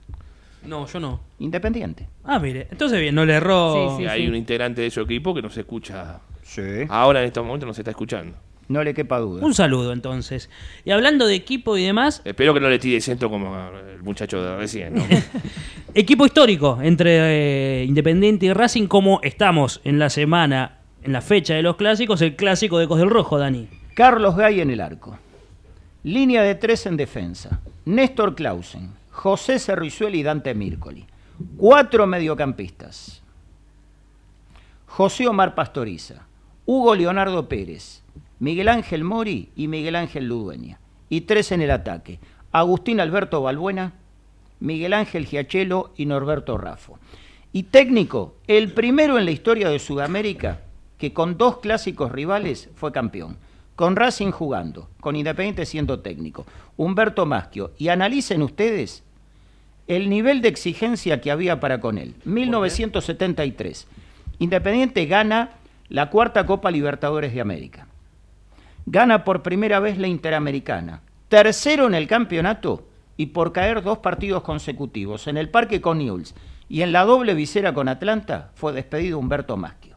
No, 0.63 0.85
yo 0.87 0.99
no. 0.99 1.19
Independiente. 1.39 2.07
Ah, 2.23 2.39
mire, 2.39 2.67
entonces 2.71 2.99
bien, 2.99 3.15
no 3.15 3.25
le 3.25 3.33
erró. 3.33 3.99
Y 3.99 4.05
hay 4.05 4.27
un 4.27 4.35
integrante 4.35 4.81
de 4.81 4.91
su 4.91 5.01
equipo 5.01 5.33
que 5.33 5.41
no 5.41 5.49
se 5.49 5.61
escucha. 5.61 6.19
Ahora 6.89 7.21
en 7.21 7.27
estos 7.27 7.45
momentos 7.45 7.67
no 7.67 7.73
se 7.73 7.81
está 7.81 7.91
escuchando. 7.91 8.35
No 8.67 8.83
le 8.83 8.93
quepa 8.93 9.17
duda. 9.17 9.43
Un 9.43 9.55
saludo 9.55 9.93
entonces. 9.93 10.49
Y 10.85 10.91
hablando 10.91 11.25
de 11.25 11.33
equipo 11.33 11.75
y 11.75 11.85
demás, 11.85 12.21
Espero 12.23 12.53
que 12.53 12.59
no 12.59 12.69
le 12.69 12.77
tire 12.77 13.01
centro 13.01 13.29
como 13.29 13.55
el 13.57 14.03
muchacho 14.03 14.43
de 14.43 14.57
recién. 14.57 14.93
¿no? 14.93 15.03
equipo 15.95 16.25
histórico 16.25 16.77
entre 16.81 17.81
eh, 17.81 17.85
Independiente 17.85 18.45
y 18.45 18.53
Racing, 18.53 18.85
como 18.85 19.21
estamos 19.23 19.81
en 19.83 19.97
la 19.97 20.11
semana, 20.11 20.77
en 21.03 21.13
la 21.13 21.21
fecha 21.21 21.55
de 21.55 21.63
los 21.63 21.77
clásicos, 21.77 22.21
el 22.21 22.35
clásico 22.35 22.77
de 22.77 22.87
Cos 22.87 22.99
del 22.99 23.09
Rojo, 23.09 23.39
Dani. 23.39 23.67
Carlos 23.95 24.35
Gay 24.35 24.61
en 24.61 24.69
el 24.69 24.81
arco. 24.81 25.17
Línea 26.03 26.43
de 26.43 26.53
tres 26.53 26.85
en 26.85 26.95
defensa. 26.95 27.59
Néstor 27.85 28.35
Clausen, 28.35 28.91
José 29.19 29.59
Cerrizuela 29.59 30.15
y 30.15 30.23
Dante 30.23 30.55
Mircoli. 30.55 31.05
Cuatro 31.57 32.07
mediocampistas. 32.07 33.21
José 34.85 35.27
Omar 35.27 35.55
Pastoriza, 35.55 36.25
Hugo 36.65 36.95
Leonardo 36.95 37.49
Pérez, 37.49 38.01
Miguel 38.39 38.69
Ángel 38.69 39.03
Mori 39.03 39.49
y 39.57 39.67
Miguel 39.67 39.97
Ángel 39.97 40.25
Ludueña. 40.25 40.79
Y 41.09 41.21
tres 41.21 41.51
en 41.51 41.59
el 41.59 41.71
ataque. 41.71 42.21
Agustín 42.53 43.01
Alberto 43.01 43.41
Balbuena, 43.41 43.91
Miguel 44.61 44.93
Ángel 44.93 45.25
Giachelo 45.25 45.91
y 45.97 46.05
Norberto 46.05 46.57
Raffo. 46.57 46.97
Y 47.51 47.63
técnico, 47.63 48.35
el 48.47 48.71
primero 48.71 49.17
en 49.19 49.25
la 49.25 49.31
historia 49.31 49.67
de 49.67 49.79
Sudamérica 49.79 50.61
que 50.97 51.11
con 51.11 51.37
dos 51.37 51.57
clásicos 51.57 52.13
rivales 52.13 52.69
fue 52.73 52.93
campeón. 52.93 53.35
Con 53.75 53.97
Racing 53.97 54.31
jugando, 54.31 54.89
con 55.01 55.17
Independiente 55.17 55.65
siendo 55.65 55.99
técnico. 55.99 56.45
Humberto 56.77 57.25
Maschio. 57.25 57.71
Y 57.77 57.89
analicen 57.89 58.41
ustedes 58.41 59.03
el 59.89 60.07
nivel 60.07 60.41
de 60.41 60.49
exigencia 60.49 61.19
que 61.19 61.31
había 61.31 61.59
para 61.59 61.81
con 61.81 61.97
él. 61.97 62.13
1973. 62.23 63.87
Independiente 64.37 65.05
gana 65.07 65.49
la 65.89 66.11
cuarta 66.11 66.45
Copa 66.45 66.69
Libertadores 66.69 67.33
de 67.33 67.41
América. 67.41 67.87
Gana 68.85 69.23
por 69.23 69.41
primera 69.41 69.79
vez 69.79 69.97
la 69.97 70.07
Interamericana. 70.07 71.01
Tercero 71.27 71.87
en 71.87 71.95
el 71.95 72.07
campeonato 72.07 72.87
y 73.17 73.27
por 73.27 73.51
caer 73.51 73.81
dos 73.81 73.97
partidos 73.97 74.43
consecutivos 74.43 75.27
en 75.27 75.37
el 75.37 75.49
Parque 75.49 75.81
con 75.81 75.97
Newell's 75.97 76.35
y 76.69 76.83
en 76.83 76.91
la 76.91 77.03
doble 77.03 77.33
visera 77.33 77.73
con 77.73 77.87
Atlanta 77.87 78.51
fue 78.53 78.73
despedido 78.73 79.17
Humberto 79.17 79.57
Maschio. 79.57 79.95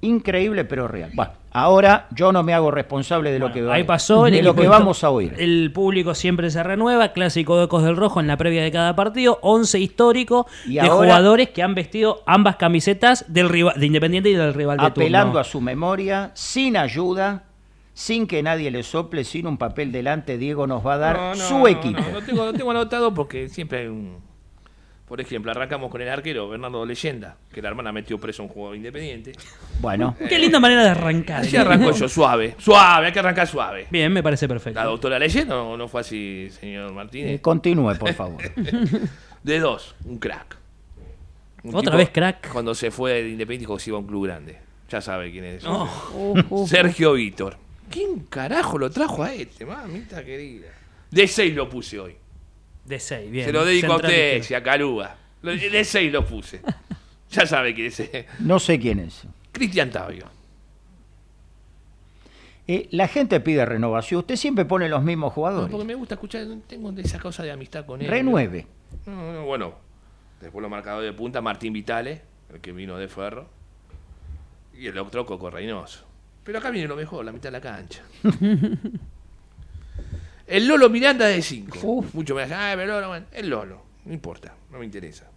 Increíble 0.00 0.64
pero 0.64 0.88
real. 0.88 1.10
Bueno, 1.14 1.32
ahora 1.54 2.08
yo 2.10 2.30
no 2.32 2.42
me 2.42 2.52
hago 2.52 2.70
responsable 2.70 3.30
de 3.32 3.38
lo 3.38 3.50
que, 3.50 3.66
Ahí 3.70 3.84
pasó 3.84 4.26
el 4.26 4.34
de 4.34 4.42
lo 4.42 4.54
que 4.54 4.68
vamos 4.68 5.02
a 5.04 5.08
oír. 5.10 5.34
El 5.38 5.72
público 5.72 6.14
siempre 6.14 6.50
se 6.50 6.62
renueva, 6.62 7.12
clásico 7.12 7.56
de 7.56 7.64
Ecos 7.64 7.82
del 7.84 7.96
Rojo 7.96 8.20
en 8.20 8.26
la 8.26 8.36
previa 8.36 8.62
de 8.62 8.70
cada 8.70 8.94
partido, 8.94 9.38
11 9.40 9.78
histórico 9.78 10.46
Y 10.66 10.74
de 10.74 10.80
ahora- 10.80 10.94
jugadores 10.96 11.48
que 11.50 11.62
han 11.62 11.74
vestido 11.74 12.22
ambas 12.26 12.56
camisetas 12.56 13.24
del 13.32 13.48
rival, 13.48 13.78
de 13.80 13.86
Independiente 13.86 14.28
y 14.28 14.34
del 14.34 14.52
rival 14.52 14.76
de 14.78 14.84
apelando 14.86 15.28
turno. 15.28 15.40
a 15.40 15.44
su 15.44 15.60
memoria, 15.62 16.30
sin 16.34 16.76
ayuda, 16.76 17.44
sin 17.92 18.26
que 18.26 18.42
nadie 18.42 18.72
le 18.72 18.82
sople, 18.82 19.22
sin 19.22 19.46
un 19.46 19.56
papel 19.56 19.92
delante, 19.92 20.36
Diego 20.36 20.66
nos 20.66 20.84
va 20.84 20.94
a 20.94 20.98
dar 20.98 21.16
No, 21.16 21.28
no, 21.36 21.36
su 21.36 21.58
no, 21.60 21.68
equipo. 21.68 22.00
No, 22.00 22.10
lo 22.20 22.22
tengo, 22.22 22.44
lo 22.44 22.52
tengo 22.52 22.70
anotado 22.72 23.14
porque 23.14 23.48
siempre 23.48 23.82
hay 23.82 23.86
un. 23.86 24.23
Por 25.06 25.20
ejemplo, 25.20 25.50
arrancamos 25.50 25.90
con 25.90 26.00
el 26.00 26.08
arquero 26.08 26.48
Bernardo 26.48 26.86
Leyenda, 26.86 27.36
que 27.52 27.60
la 27.60 27.68
hermana 27.68 27.92
metió 27.92 28.18
preso 28.18 28.42
a 28.42 28.46
un 28.46 28.50
jugador 28.50 28.76
independiente. 28.76 29.32
Bueno. 29.80 30.16
Qué 30.28 30.38
linda 30.38 30.58
manera 30.58 30.82
de 30.82 30.88
arrancar. 30.90 31.42
Así 31.42 31.56
¿eh? 31.56 31.58
arrancó 31.58 31.90
yo, 31.92 32.08
suave. 32.08 32.54
Suave, 32.58 33.06
hay 33.06 33.12
que 33.12 33.18
arrancar 33.18 33.46
suave. 33.46 33.86
Bien, 33.90 34.10
me 34.10 34.22
parece 34.22 34.48
perfecto. 34.48 34.80
La 34.80 34.86
doctora 34.86 35.18
Leyenda 35.18 35.54
no, 35.56 35.76
no 35.76 35.88
fue 35.88 36.00
así, 36.00 36.48
señor 36.58 36.92
Martínez. 36.92 37.32
Eh, 37.32 37.40
continúe, 37.40 37.94
por 37.98 38.14
favor. 38.14 38.40
De 39.42 39.60
dos, 39.60 39.94
un 40.06 40.18
crack. 40.18 40.56
Un 41.64 41.74
Otra 41.74 41.96
vez 41.96 42.08
crack. 42.08 42.50
Cuando 42.50 42.74
se 42.74 42.90
fue 42.90 43.22
de 43.22 43.28
Independiente 43.28 43.64
dijo 43.64 43.76
que 43.76 43.82
se 43.82 43.90
iba 43.90 43.98
a 43.98 44.00
un 44.00 44.06
club 44.06 44.24
grande. 44.24 44.58
Ya 44.88 45.02
sabe 45.02 45.30
quién 45.30 45.44
es. 45.44 45.64
Oh. 45.66 46.64
Sergio 46.66 47.12
Víctor. 47.12 47.58
¿Quién 47.90 48.20
carajo 48.20 48.78
lo 48.78 48.90
trajo 48.90 49.22
a 49.22 49.34
este, 49.34 49.66
mamita 49.66 50.24
querida? 50.24 50.68
De 51.10 51.28
seis 51.28 51.54
lo 51.54 51.68
puse 51.68 52.00
hoy. 52.00 52.16
De 52.84 53.00
6, 53.00 53.30
bien. 53.30 53.46
Se 53.46 53.52
lo 53.52 53.64
dedico 53.64 53.92
a 53.92 53.96
usted 53.96 54.44
y 54.48 54.54
a 54.54 54.62
Caluga. 54.62 55.16
Lo- 55.42 55.52
De 55.56 55.84
seis 55.84 56.12
lo 56.12 56.24
puse. 56.26 56.60
Ya 57.30 57.46
sabe 57.46 57.74
quién 57.74 57.86
es. 57.88 58.02
No 58.40 58.58
sé 58.58 58.78
quién 58.78 58.98
es. 59.00 59.22
Cristian 59.52 59.90
Tavio. 59.90 60.26
Eh, 62.66 62.88
la 62.92 63.08
gente 63.08 63.40
pide 63.40 63.64
renovación. 63.66 64.20
Usted 64.20 64.36
siempre 64.36 64.64
pone 64.64 64.88
los 64.88 65.02
mismos 65.02 65.30
No, 65.30 65.34
jugadores. 65.34 65.70
porque 65.70 65.84
me 65.86 65.94
gusta 65.94 66.14
escuchar, 66.14 66.46
tengo 66.66 66.92
esa 66.98 67.18
cosa 67.18 67.42
de 67.42 67.50
amistad 67.52 67.84
con 67.84 68.00
él. 68.00 68.08
Renueve. 68.08 68.66
No, 69.06 69.32
no, 69.34 69.44
bueno, 69.44 69.74
después 70.40 70.62
los 70.62 70.70
marcadores 70.70 71.10
de 71.10 71.16
punta, 71.16 71.40
Martín 71.42 71.72
Vitale, 71.74 72.22
el 72.52 72.60
que 72.60 72.72
vino 72.72 72.96
de 72.96 73.08
Ferro, 73.08 73.48
y 74.78 74.86
el 74.86 74.96
otro 74.98 75.26
Coco 75.26 75.50
Reynoso. 75.50 76.06
Pero 76.42 76.58
acá 76.58 76.70
viene 76.70 76.88
lo 76.88 76.96
mejor, 76.96 77.24
la 77.24 77.32
mitad 77.32 77.48
de 77.50 77.52
la 77.52 77.60
cancha. 77.60 78.02
el 80.46 80.66
Lolo 80.66 80.88
Miranda 80.90 81.26
de 81.26 81.40
5. 81.42 82.04
Mucho 82.12 82.34
me 82.34 82.42
dicen, 82.42 82.56
ah, 82.60 82.72
pero 82.76 82.94
Lolo, 82.94 83.08
bueno, 83.08 83.26
el 83.32 83.48
Lolo, 83.48 83.82
no 84.04 84.12
importa, 84.12 84.54
no 84.70 84.78
me 84.78 84.84
interesa. 84.84 85.30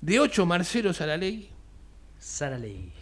De 0.00 0.20
8, 0.20 0.44
Marcelo 0.46 0.92
Saraley, 0.92 1.48
Saraley. 2.18 2.92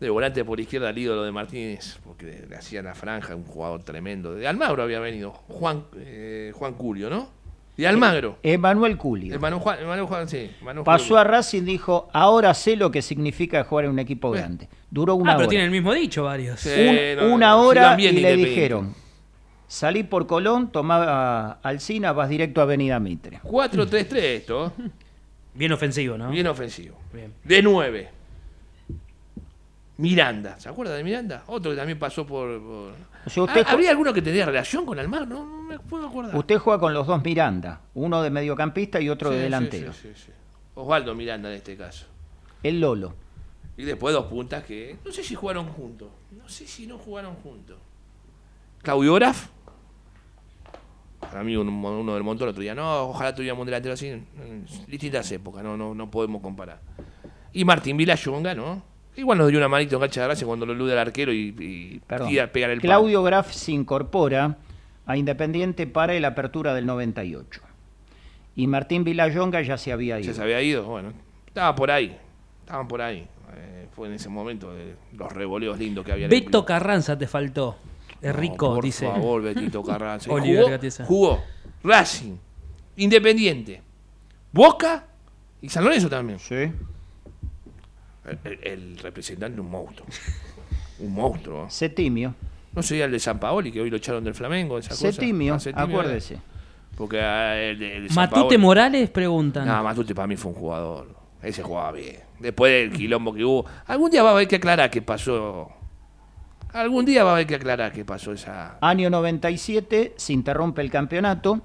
de 0.00 0.10
volante 0.10 0.44
por 0.44 0.60
izquierda, 0.60 0.90
el 0.90 0.98
ídolo 0.98 1.24
de 1.24 1.32
Martínez, 1.32 1.98
porque 2.04 2.44
le 2.48 2.56
hacía 2.56 2.82
la 2.82 2.94
franja, 2.94 3.34
un 3.34 3.44
jugador 3.44 3.82
tremendo. 3.82 4.34
De 4.34 4.46
Almagro 4.46 4.82
había 4.82 5.00
venido, 5.00 5.32
Juan, 5.32 5.84
eh, 5.96 6.52
Juan 6.54 6.74
Curio, 6.74 7.10
¿no? 7.10 7.30
De 7.76 7.86
Almagro. 7.86 8.38
Emanuel 8.42 8.96
Culio. 8.96 9.34
Hermano 9.34 9.60
Juan, 9.60 9.78
hermano 9.80 10.06
Juan, 10.06 10.26
sí. 10.28 10.50
Pasó 10.84 11.04
Julio. 11.04 11.18
a 11.18 11.24
Racing 11.24 11.64
dijo, 11.64 12.08
ahora 12.12 12.54
sé 12.54 12.74
lo 12.74 12.90
que 12.90 13.02
significa 13.02 13.64
jugar 13.64 13.84
en 13.84 13.90
un 13.90 13.98
equipo 13.98 14.30
grande. 14.30 14.68
Duró 14.90 15.14
una 15.16 15.32
ah, 15.32 15.36
pero 15.36 15.40
hora. 15.46 15.50
tiene 15.50 15.64
el 15.66 15.70
mismo 15.70 15.92
dicho 15.92 16.24
varios. 16.24 16.58
Sí, 16.60 16.70
Un- 16.70 17.16
no, 17.28 17.34
una 17.34 17.56
hora 17.56 18.00
y 18.00 18.12
le 18.12 18.36
dijeron, 18.36 18.94
salí 19.68 20.02
por 20.04 20.26
Colón, 20.26 20.70
tomá 20.70 21.52
Alcina, 21.62 22.12
vas 22.12 22.28
directo 22.28 22.60
a 22.60 22.64
Avenida 22.64 22.98
Mitre. 23.00 23.40
4-3-3 23.42 24.14
esto. 24.16 24.72
Bien 25.54 25.72
ofensivo, 25.72 26.18
¿no? 26.18 26.30
Bien 26.30 26.46
ofensivo. 26.46 26.96
Bien. 27.12 27.32
De 27.44 27.62
9. 27.62 28.10
Miranda. 29.98 30.58
¿Se 30.60 30.68
acuerda 30.68 30.94
de 30.94 31.02
Miranda? 31.02 31.44
Otro 31.46 31.70
que 31.70 31.76
también 31.76 31.98
pasó 31.98 32.26
por... 32.26 32.60
por- 32.60 32.92
O 33.26 33.30
sea, 33.30 33.42
usted 33.44 33.64
Ah, 33.66 33.72
¿Habría 33.72 33.90
alguno 33.90 34.12
que 34.12 34.20
tenía 34.20 34.44
relación 34.44 34.84
con 34.84 34.98
Almagro? 34.98 35.26
No, 35.26 35.46
no 35.46 35.62
me 35.62 35.78
puedo 35.78 36.06
acordar. 36.08 36.36
Usted 36.36 36.58
juega 36.58 36.78
con 36.78 36.92
los 36.92 37.06
dos 37.06 37.22
Miranda, 37.24 37.80
uno 37.94 38.22
de 38.22 38.28
mediocampista 38.30 39.00
y 39.00 39.08
otro 39.08 39.30
Sí, 39.30 39.36
de 39.36 39.40
sí, 39.40 39.44
delantero. 39.44 39.92
sí, 39.94 40.10
sí, 40.14 40.22
sí. 40.26 40.32
Osvaldo 40.74 41.14
Miranda 41.14 41.48
en 41.48 41.56
este 41.56 41.76
caso. 41.76 42.04
El 42.62 42.80
Lolo. 42.80 43.14
Y 43.78 43.84
después 43.84 44.14
dos 44.14 44.26
puntas 44.26 44.64
que... 44.64 44.98
No 45.04 45.10
sé 45.12 45.22
si 45.22 45.34
jugaron 45.34 45.66
juntos. 45.68 46.08
No 46.30 46.46
sé 46.48 46.66
si 46.66 46.86
no 46.86 46.98
jugaron 46.98 47.34
juntos. 47.36 47.78
Claudio 48.86 49.14
Graf. 49.14 49.48
Para 51.18 51.42
mí 51.42 51.56
un- 51.56 51.68
uno 51.68 52.14
del 52.14 52.22
montón 52.22 52.48
otro 52.48 52.62
día. 52.62 52.72
No, 52.72 53.08
ojalá 53.08 53.34
tuviéramos 53.34 53.62
un 53.62 53.66
delantero 53.66 53.94
así. 53.94 54.12
mm, 54.12 54.86
Distintas 54.88 55.30
épocas, 55.32 55.64
no, 55.64 55.76
no, 55.76 55.92
no 55.92 56.08
podemos 56.08 56.40
comparar. 56.40 56.80
Y 57.52 57.64
Martín 57.64 57.96
Vilayonga, 57.96 58.54
¿no? 58.54 58.84
Igual 59.16 59.38
nos 59.38 59.48
dio 59.48 59.58
una 59.58 59.66
manito 59.68 59.96
en 59.96 60.02
cancha 60.02 60.20
de 60.20 60.26
gracia 60.28 60.46
cuando 60.46 60.64
lo 60.66 60.72
elude 60.72 60.92
el 60.92 60.98
arquero 61.00 61.32
y, 61.32 61.48
y 61.58 62.00
tira 62.28 62.44
a 62.44 62.46
pegar 62.46 62.70
el 62.70 62.78
palo. 62.80 62.88
Claudio 62.90 63.24
Graf 63.24 63.50
se 63.52 63.72
incorpora 63.72 64.56
a 65.04 65.16
Independiente 65.16 65.88
para 65.88 66.14
el 66.14 66.24
apertura 66.24 66.72
del 66.72 66.86
98. 66.86 67.60
Y 68.54 68.68
Martín 68.68 69.02
Vilayonga 69.02 69.62
ya 69.62 69.78
se 69.78 69.90
había 69.92 70.20
ido. 70.20 70.28
Ya 70.28 70.34
se 70.34 70.42
había 70.42 70.62
ido, 70.62 70.84
bueno. 70.84 71.12
Estaba 71.48 71.74
por 71.74 71.90
ahí. 71.90 72.16
Estaban 72.60 72.86
por 72.86 73.02
ahí. 73.02 73.26
Eh, 73.56 73.88
fue 73.96 74.06
en 74.06 74.14
ese 74.14 74.28
momento 74.28 74.72
de 74.72 74.94
los 75.12 75.32
revoleos 75.32 75.76
lindos 75.76 76.04
que 76.04 76.12
había. 76.12 76.26
el 76.26 76.30
club. 76.60 76.66
Carranza 76.66 77.18
te 77.18 77.26
faltó. 77.26 77.76
Es 78.22 78.34
No, 78.34 78.40
rico, 78.40 78.74
por 78.74 78.84
dice. 78.84 79.06
favor, 79.06 79.42
Betito 79.42 79.82
Carranza. 79.82 80.30
Oliver 80.32 80.80
jugó, 81.06 81.42
Racing, 81.82 82.36
Independiente, 82.96 83.82
Boca 84.52 85.04
y 85.60 85.68
San 85.68 85.84
Lorenzo 85.84 86.08
también. 86.08 86.38
Sí. 86.38 86.54
El, 88.24 88.38
el- 88.44 88.58
el 88.62 88.98
representante 88.98 89.60
un 89.60 89.70
monstruo. 89.70 90.06
Un 90.98 91.12
monstruo. 91.12 91.64
¿eh? 91.64 91.70
Setimio. 91.70 92.34
No 92.74 92.82
sería 92.82 93.04
el 93.06 93.12
de 93.12 93.18
San 93.20 93.38
Paoli, 93.38 93.70
que 93.72 93.80
hoy 93.80 93.88
lo 93.90 93.96
echaron 93.96 94.24
del 94.24 94.34
Flamengo. 94.34 94.78
Esa 94.78 94.90
cosa? 94.90 95.08
Ah, 95.08 95.12
Setimio, 95.12 95.54
acuérdese. 95.74 96.34
¿verdad? 96.34 96.46
Porque 96.96 97.20
ah, 97.20 97.56
el 97.58 97.78
de, 97.78 97.96
el 97.96 98.02
de 98.04 98.08
San 98.08 98.16
Matute 98.16 98.56
Paoli- 98.56 98.58
Morales 98.58 99.10
preguntan. 99.10 99.66
No, 99.66 99.82
Matute 99.82 100.14
para 100.14 100.26
mí 100.26 100.36
fue 100.36 100.52
un 100.52 100.58
jugador. 100.58 101.14
Ese 101.42 101.62
jugaba 101.62 101.92
bien. 101.92 102.16
Después 102.40 102.72
del 102.72 102.92
quilombo 102.98 103.32
que 103.32 103.44
hubo. 103.44 103.64
Algún 103.86 104.10
día 104.10 104.22
va 104.22 104.30
a 104.30 104.32
haber 104.32 104.48
que 104.48 104.56
aclarar 104.56 104.90
qué 104.90 105.00
pasó. 105.02 105.70
Algún 106.72 107.04
día 107.04 107.24
va 107.24 107.30
a 107.30 107.34
haber 107.34 107.46
que 107.46 107.54
aclarar 107.54 107.92
qué 107.92 108.04
pasó 108.04 108.32
esa. 108.32 108.78
Año 108.80 109.08
97, 109.10 110.14
se 110.16 110.32
interrumpe 110.32 110.82
el 110.82 110.90
campeonato. 110.90 111.62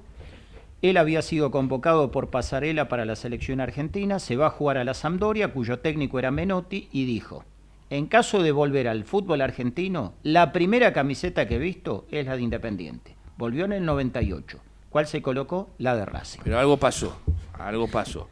Él 0.82 0.97
había 0.97 1.22
sido 1.22 1.52
convocado 1.52 2.12
por 2.12 2.30
Pasarela 2.30 2.88
para 2.88 3.06
la 3.06 3.16
selección 3.16 3.60
argentina, 3.60 4.20
se 4.20 4.36
va 4.36 4.47
a 4.47 4.52
jugar 4.52 4.78
a 4.78 4.84
la 4.84 4.93
Sampdoria, 4.93 5.49
cuyo 5.49 5.80
técnico 5.80 6.18
era 6.18 6.32
Menotti, 6.32 6.89
y 6.91 7.06
dijo, 7.06 7.43
en 7.91 8.08
caso 8.08 8.41
de 8.41 8.52
volver 8.52 8.88
al 8.88 9.04
fútbol 9.04 9.41
argentino, 9.41 10.14
la 10.24 10.54
primera 10.54 10.93
camiseta 10.93 11.47
que 11.47 11.56
he 11.56 11.60
visto 11.60 12.06
es 12.10 12.26
la 12.26 12.36
de 12.36 12.41
Independiente. 12.41 13.16
Volvió 13.38 13.66
en 13.66 13.74
el 13.74 13.86
98. 13.86 14.60
¿Cuál 14.89 15.08
se 15.08 15.22
colocó? 15.22 15.70
La 15.78 15.95
de 15.95 16.06
Racing. 16.06 16.39
Pero 16.43 16.58
algo 16.58 16.78
pasó. 16.78 17.20
Algo 17.60 17.88
pasó. 17.88 18.30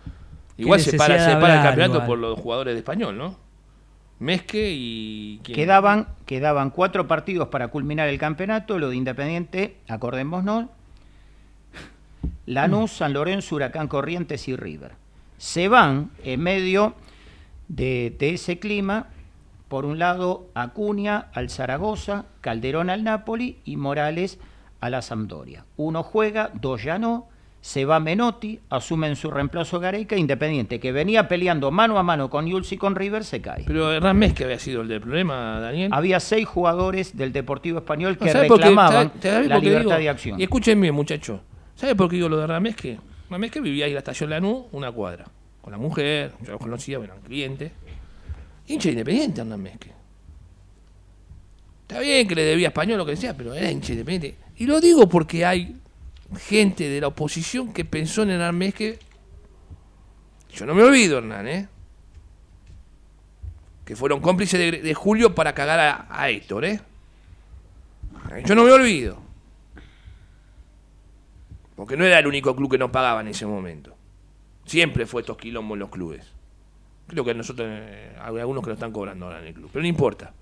Igual 0.58 0.80
se 0.80 0.98
para, 0.98 1.16
de 1.16 1.20
se 1.20 1.40
para 1.40 1.58
el 1.58 1.64
campeonato 1.64 1.96
igual. 1.96 2.08
por 2.08 2.18
los 2.20 2.40
jugadores 2.40 2.74
de 2.74 2.80
español, 2.80 3.18
¿no? 3.18 3.36
Mezque 4.20 4.72
y. 4.72 5.40
Quedaban, 5.44 6.08
quedaban 6.26 6.70
cuatro 6.70 7.08
partidos 7.08 7.48
para 7.48 7.70
culminar 7.70 8.10
el 8.10 8.20
campeonato, 8.20 8.78
lo 8.78 8.90
de 8.90 8.98
Independiente, 8.98 9.78
acordémonos, 9.88 10.66
Lanús, 12.46 12.92
San 12.92 13.14
Lorenzo, 13.14 13.56
Huracán 13.56 13.88
Corrientes 13.88 14.48
y 14.48 14.56
River. 14.56 14.92
Se 15.38 15.70
van 15.70 16.12
en 16.24 16.42
medio 16.42 16.96
de, 17.70 18.16
de 18.20 18.34
ese 18.34 18.60
clima, 18.60 19.08
por 19.70 19.86
un 19.86 20.00
lado 20.00 20.50
Acuña 20.54 21.28
al 21.34 21.50
Zaragoza, 21.50 22.26
Calderón 22.42 22.90
al 22.90 23.04
Napoli 23.04 23.60
y 23.64 23.78
Morales 23.78 24.40
a 24.82 24.90
la 24.90 25.02
Sampdoria. 25.02 25.64
Uno 25.78 26.04
juega, 26.04 26.52
dos 26.56 26.84
ya 26.84 26.98
no, 26.98 27.28
se 27.62 27.84
va 27.84 27.99
Menotti, 27.99 28.60
asume 28.70 29.07
en 29.07 29.16
su 29.18 29.30
reemplazo 29.30 29.80
Gareca, 29.80 30.16
Independiente, 30.16 30.80
que 30.80 30.91
venía 30.93 31.28
peleando 31.28 31.72
mano 31.72 31.99
a 31.99 32.03
mano 32.03 32.30
con 32.30 32.47
Yulsi 32.47 32.76
y 32.76 32.78
con 32.78 32.95
River, 32.95 33.24
se 33.26 33.41
cae. 33.41 33.64
Pero 33.68 33.91
Hernán 33.91 34.18
Mezque 34.18 34.45
había 34.45 34.60
sido 34.60 34.82
el 34.82 34.88
del 34.88 35.01
problema, 35.01 35.60
Daniel. 35.60 35.91
Había 35.93 36.20
seis 36.22 36.47
jugadores 36.47 37.18
del 37.18 37.34
Deportivo 37.34 37.80
Español 37.80 38.18
que 38.18 38.32
reclamaban 38.32 39.10
¿Sabe- 39.20 39.22
sabe 39.34 39.47
la 39.47 39.60
libertad 39.60 39.82
digo? 39.89 39.99
de 39.99 40.10
acción. 40.10 40.39
Y 40.39 40.43
escúchenme, 40.43 40.91
muchachos. 40.91 41.41
¿Sabe 41.76 41.95
por 41.95 42.10
qué 42.10 42.16
digo 42.16 42.30
lo 42.30 42.38
de 42.38 42.43
Hernán 42.45 42.64
Mezque? 42.64 42.97
Hernán 43.26 43.41
Mezque 43.41 43.60
vivía 43.60 43.86
ahí 43.86 43.91
en 43.91 43.95
la 43.95 43.99
estación 43.99 44.30
Lanús, 44.30 44.66
una 44.72 44.91
cuadra. 44.91 45.26
Con 45.62 45.72
la 45.72 45.78
mujer, 45.78 46.32
yo 46.41 46.53
los 46.53 46.62
conocía, 46.62 46.97
eran 46.99 47.20
clientes. 47.22 47.72
Hincha 48.68 48.89
independiente, 48.89 49.41
Hernán 49.41 49.62
Mezque. 49.62 49.91
Está 51.82 51.99
bien 52.01 52.28
que 52.28 52.36
le 52.36 52.43
debía 52.43 52.68
español 52.68 52.99
lo 52.99 53.05
que 53.05 53.12
decía, 53.12 53.36
pero 53.36 53.53
era 53.53 53.70
hincha 53.70 53.91
independiente. 53.93 54.38
Y 54.57 54.66
lo 54.66 54.80
digo 54.80 55.10
porque 55.10 55.43
hay 55.45 55.76
gente 56.38 56.90
de 56.90 57.02
la 57.02 57.08
oposición 57.08 57.74
que 57.74 57.86
pensó 57.86 58.24
en 58.24 58.32
Hernán 58.32 58.58
Mezque. 58.58 59.00
Yo 60.54 60.66
no 60.66 60.76
me 60.76 60.84
olvido, 60.84 61.20
Hernán, 61.20 61.48
¿eh? 61.48 61.68
que 63.90 63.96
fueron 63.96 64.22
cómplices 64.22 64.84
de, 64.84 64.94
Julio 64.94 65.34
para 65.34 65.56
cagar 65.56 65.80
a, 65.80 66.08
a 66.10 66.30
Héctor, 66.30 66.64
¿eh? 66.64 66.80
Yo 68.46 68.54
no 68.54 68.64
me 68.64 68.72
olvido. 68.72 69.18
Porque 71.76 71.98
no 71.98 72.06
era 72.06 72.20
el 72.20 72.28
único 72.28 72.56
club 72.56 72.70
que 72.70 72.78
no 72.78 72.92
pagaba 72.92 73.22
en 73.22 73.30
ese 73.30 73.48
momento. 73.48 73.96
Siempre 74.66 75.08
fue 75.08 75.22
estos 75.22 75.38
quilombos 75.38 75.76
los 75.76 75.90
clubes. 75.90 76.24
Creo 77.08 77.26
que 77.26 77.34
nosotros, 77.34 77.68
eh, 77.68 78.16
hay 78.22 78.38
algunos 78.38 78.64
que 78.64 78.70
lo 78.70 78.76
están 78.76 78.92
cobrando 78.92 79.26
ahora 79.26 79.40
en 79.40 79.48
el 79.48 79.54
club, 79.56 79.72
pero 79.74 79.82
no 79.82 79.88
importa. 79.88 80.34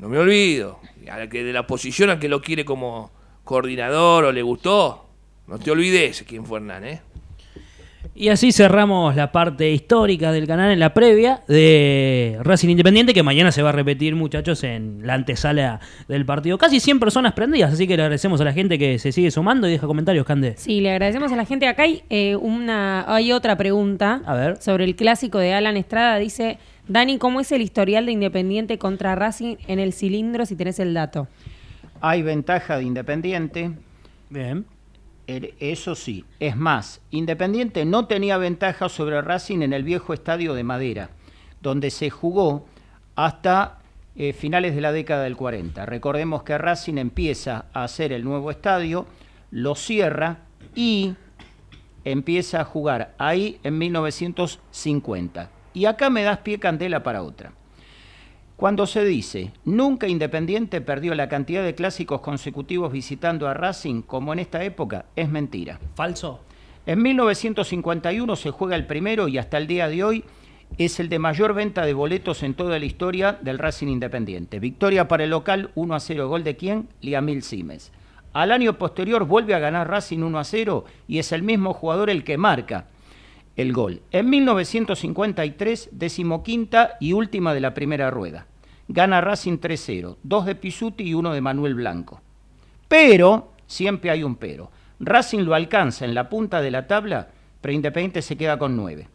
No 0.00 0.08
me 0.08 0.18
olvido. 0.18 0.80
Al 1.08 1.28
que 1.28 1.44
de 1.44 1.52
la 1.52 1.60
oposición, 1.60 2.10
al 2.10 2.18
que 2.18 2.28
lo 2.28 2.42
quiere 2.42 2.64
como 2.64 3.12
coordinador 3.48 4.26
o 4.26 4.32
le 4.32 4.42
gustó, 4.42 5.06
no 5.46 5.58
te 5.58 5.70
olvides 5.70 6.22
quién 6.28 6.44
fue 6.44 6.58
Hernán, 6.58 6.84
¿eh? 6.84 7.00
Y 8.14 8.28
así 8.28 8.52
cerramos 8.52 9.16
la 9.16 9.32
parte 9.32 9.70
histórica 9.70 10.32
del 10.32 10.46
canal 10.46 10.70
en 10.70 10.78
la 10.78 10.92
previa 10.92 11.40
de 11.48 12.36
Racing 12.42 12.68
Independiente, 12.68 13.14
que 13.14 13.22
mañana 13.22 13.50
se 13.50 13.62
va 13.62 13.70
a 13.70 13.72
repetir, 13.72 14.14
muchachos, 14.16 14.64
en 14.64 15.06
la 15.06 15.14
antesala 15.14 15.80
del 16.08 16.26
partido. 16.26 16.58
Casi 16.58 16.78
100 16.78 17.00
personas 17.00 17.32
prendidas, 17.32 17.72
así 17.72 17.86
que 17.86 17.96
le 17.96 18.02
agradecemos 18.02 18.38
a 18.42 18.44
la 18.44 18.52
gente 18.52 18.78
que 18.78 18.98
se 18.98 19.12
sigue 19.12 19.30
sumando 19.30 19.66
y 19.66 19.70
deja 19.70 19.86
comentarios, 19.86 20.26
Cande. 20.26 20.54
Sí, 20.58 20.82
le 20.82 20.90
agradecemos 20.90 21.32
a 21.32 21.36
la 21.36 21.46
gente. 21.46 21.68
Acá 21.68 21.84
hay, 21.84 22.02
eh, 22.10 22.36
una, 22.36 23.06
hay 23.14 23.32
otra 23.32 23.56
pregunta 23.56 24.20
A 24.26 24.34
ver. 24.34 24.56
sobre 24.60 24.84
el 24.84 24.94
clásico 24.94 25.38
de 25.38 25.54
Alan 25.54 25.78
Estrada. 25.78 26.18
Dice, 26.18 26.58
Dani, 26.86 27.16
¿cómo 27.16 27.40
es 27.40 27.50
el 27.52 27.62
historial 27.62 28.04
de 28.04 28.12
Independiente 28.12 28.76
contra 28.76 29.14
Racing 29.14 29.56
en 29.68 29.78
el 29.78 29.94
cilindro 29.94 30.44
si 30.44 30.54
tenés 30.54 30.78
el 30.80 30.92
dato? 30.92 31.28
Hay 32.00 32.22
ventaja 32.22 32.76
de 32.76 32.84
Independiente. 32.84 33.72
Bien. 34.30 34.66
Er- 35.26 35.54
Eso 35.60 35.94
sí, 35.94 36.24
es 36.40 36.56
más, 36.56 37.00
Independiente 37.10 37.84
no 37.84 38.06
tenía 38.06 38.38
ventaja 38.38 38.88
sobre 38.88 39.20
Racing 39.20 39.60
en 39.62 39.72
el 39.72 39.82
viejo 39.82 40.14
estadio 40.14 40.54
de 40.54 40.64
Madera, 40.64 41.10
donde 41.60 41.90
se 41.90 42.08
jugó 42.08 42.66
hasta 43.14 43.78
eh, 44.16 44.32
finales 44.32 44.74
de 44.74 44.80
la 44.80 44.90
década 44.92 45.24
del 45.24 45.36
40. 45.36 45.84
Recordemos 45.86 46.42
que 46.44 46.56
Racing 46.56 46.96
empieza 46.98 47.66
a 47.74 47.84
hacer 47.84 48.12
el 48.12 48.24
nuevo 48.24 48.50
estadio, 48.50 49.06
lo 49.50 49.74
cierra 49.74 50.38
y 50.74 51.14
empieza 52.04 52.60
a 52.62 52.64
jugar 52.64 53.14
ahí 53.18 53.58
en 53.64 53.76
1950. 53.78 55.50
Y 55.74 55.84
acá 55.84 56.10
me 56.10 56.22
das 56.22 56.38
pie 56.38 56.58
candela 56.58 57.02
para 57.02 57.22
otra. 57.22 57.52
Cuando 58.58 58.88
se 58.88 59.04
dice, 59.04 59.52
nunca 59.64 60.08
Independiente 60.08 60.80
perdió 60.80 61.14
la 61.14 61.28
cantidad 61.28 61.62
de 61.62 61.76
clásicos 61.76 62.20
consecutivos 62.20 62.90
visitando 62.90 63.46
a 63.46 63.54
Racing 63.54 64.02
como 64.02 64.32
en 64.32 64.40
esta 64.40 64.64
época, 64.64 65.04
es 65.14 65.28
mentira. 65.28 65.78
¿Falso? 65.94 66.40
En 66.84 67.00
1951 67.00 68.34
se 68.34 68.50
juega 68.50 68.74
el 68.74 68.84
primero 68.84 69.28
y 69.28 69.38
hasta 69.38 69.58
el 69.58 69.68
día 69.68 69.86
de 69.86 70.02
hoy 70.02 70.24
es 70.76 70.98
el 70.98 71.08
de 71.08 71.20
mayor 71.20 71.54
venta 71.54 71.86
de 71.86 71.94
boletos 71.94 72.42
en 72.42 72.54
toda 72.54 72.80
la 72.80 72.84
historia 72.84 73.38
del 73.40 73.60
Racing 73.60 73.86
Independiente. 73.86 74.58
Victoria 74.58 75.06
para 75.06 75.22
el 75.22 75.30
local 75.30 75.70
1 75.76 75.94
a 75.94 76.00
0, 76.00 76.28
gol 76.28 76.42
de 76.42 76.56
quién? 76.56 76.88
Liamil 77.00 77.44
Simes. 77.44 77.92
Al 78.32 78.50
año 78.50 78.76
posterior 78.76 79.24
vuelve 79.24 79.54
a 79.54 79.60
ganar 79.60 79.88
Racing 79.88 80.18
1 80.18 80.36
a 80.36 80.42
0 80.42 80.84
y 81.06 81.20
es 81.20 81.30
el 81.30 81.44
mismo 81.44 81.74
jugador 81.74 82.10
el 82.10 82.24
que 82.24 82.36
marca 82.36 82.86
el 83.58 83.72
gol. 83.72 84.02
En 84.12 84.30
1953, 84.30 85.90
decimoquinta 85.90 86.96
y 87.00 87.12
última 87.12 87.52
de 87.52 87.60
la 87.60 87.74
primera 87.74 88.08
rueda. 88.08 88.46
Gana 88.86 89.20
Racing 89.20 89.58
3-0, 89.58 90.16
dos 90.22 90.46
de 90.46 90.54
Pisuti 90.54 91.02
y 91.02 91.14
uno 91.14 91.32
de 91.32 91.40
Manuel 91.40 91.74
Blanco. 91.74 92.22
Pero, 92.86 93.52
siempre 93.66 94.10
hay 94.10 94.22
un 94.22 94.36
pero. 94.36 94.70
Racing 95.00 95.40
lo 95.40 95.54
alcanza 95.54 96.04
en 96.04 96.14
la 96.14 96.28
punta 96.28 96.62
de 96.62 96.70
la 96.70 96.86
tabla, 96.86 97.28
pero 97.60 97.74
Independiente 97.74 98.22
se 98.22 98.36
queda 98.36 98.58
con 98.58 98.76
nueve. 98.76 99.08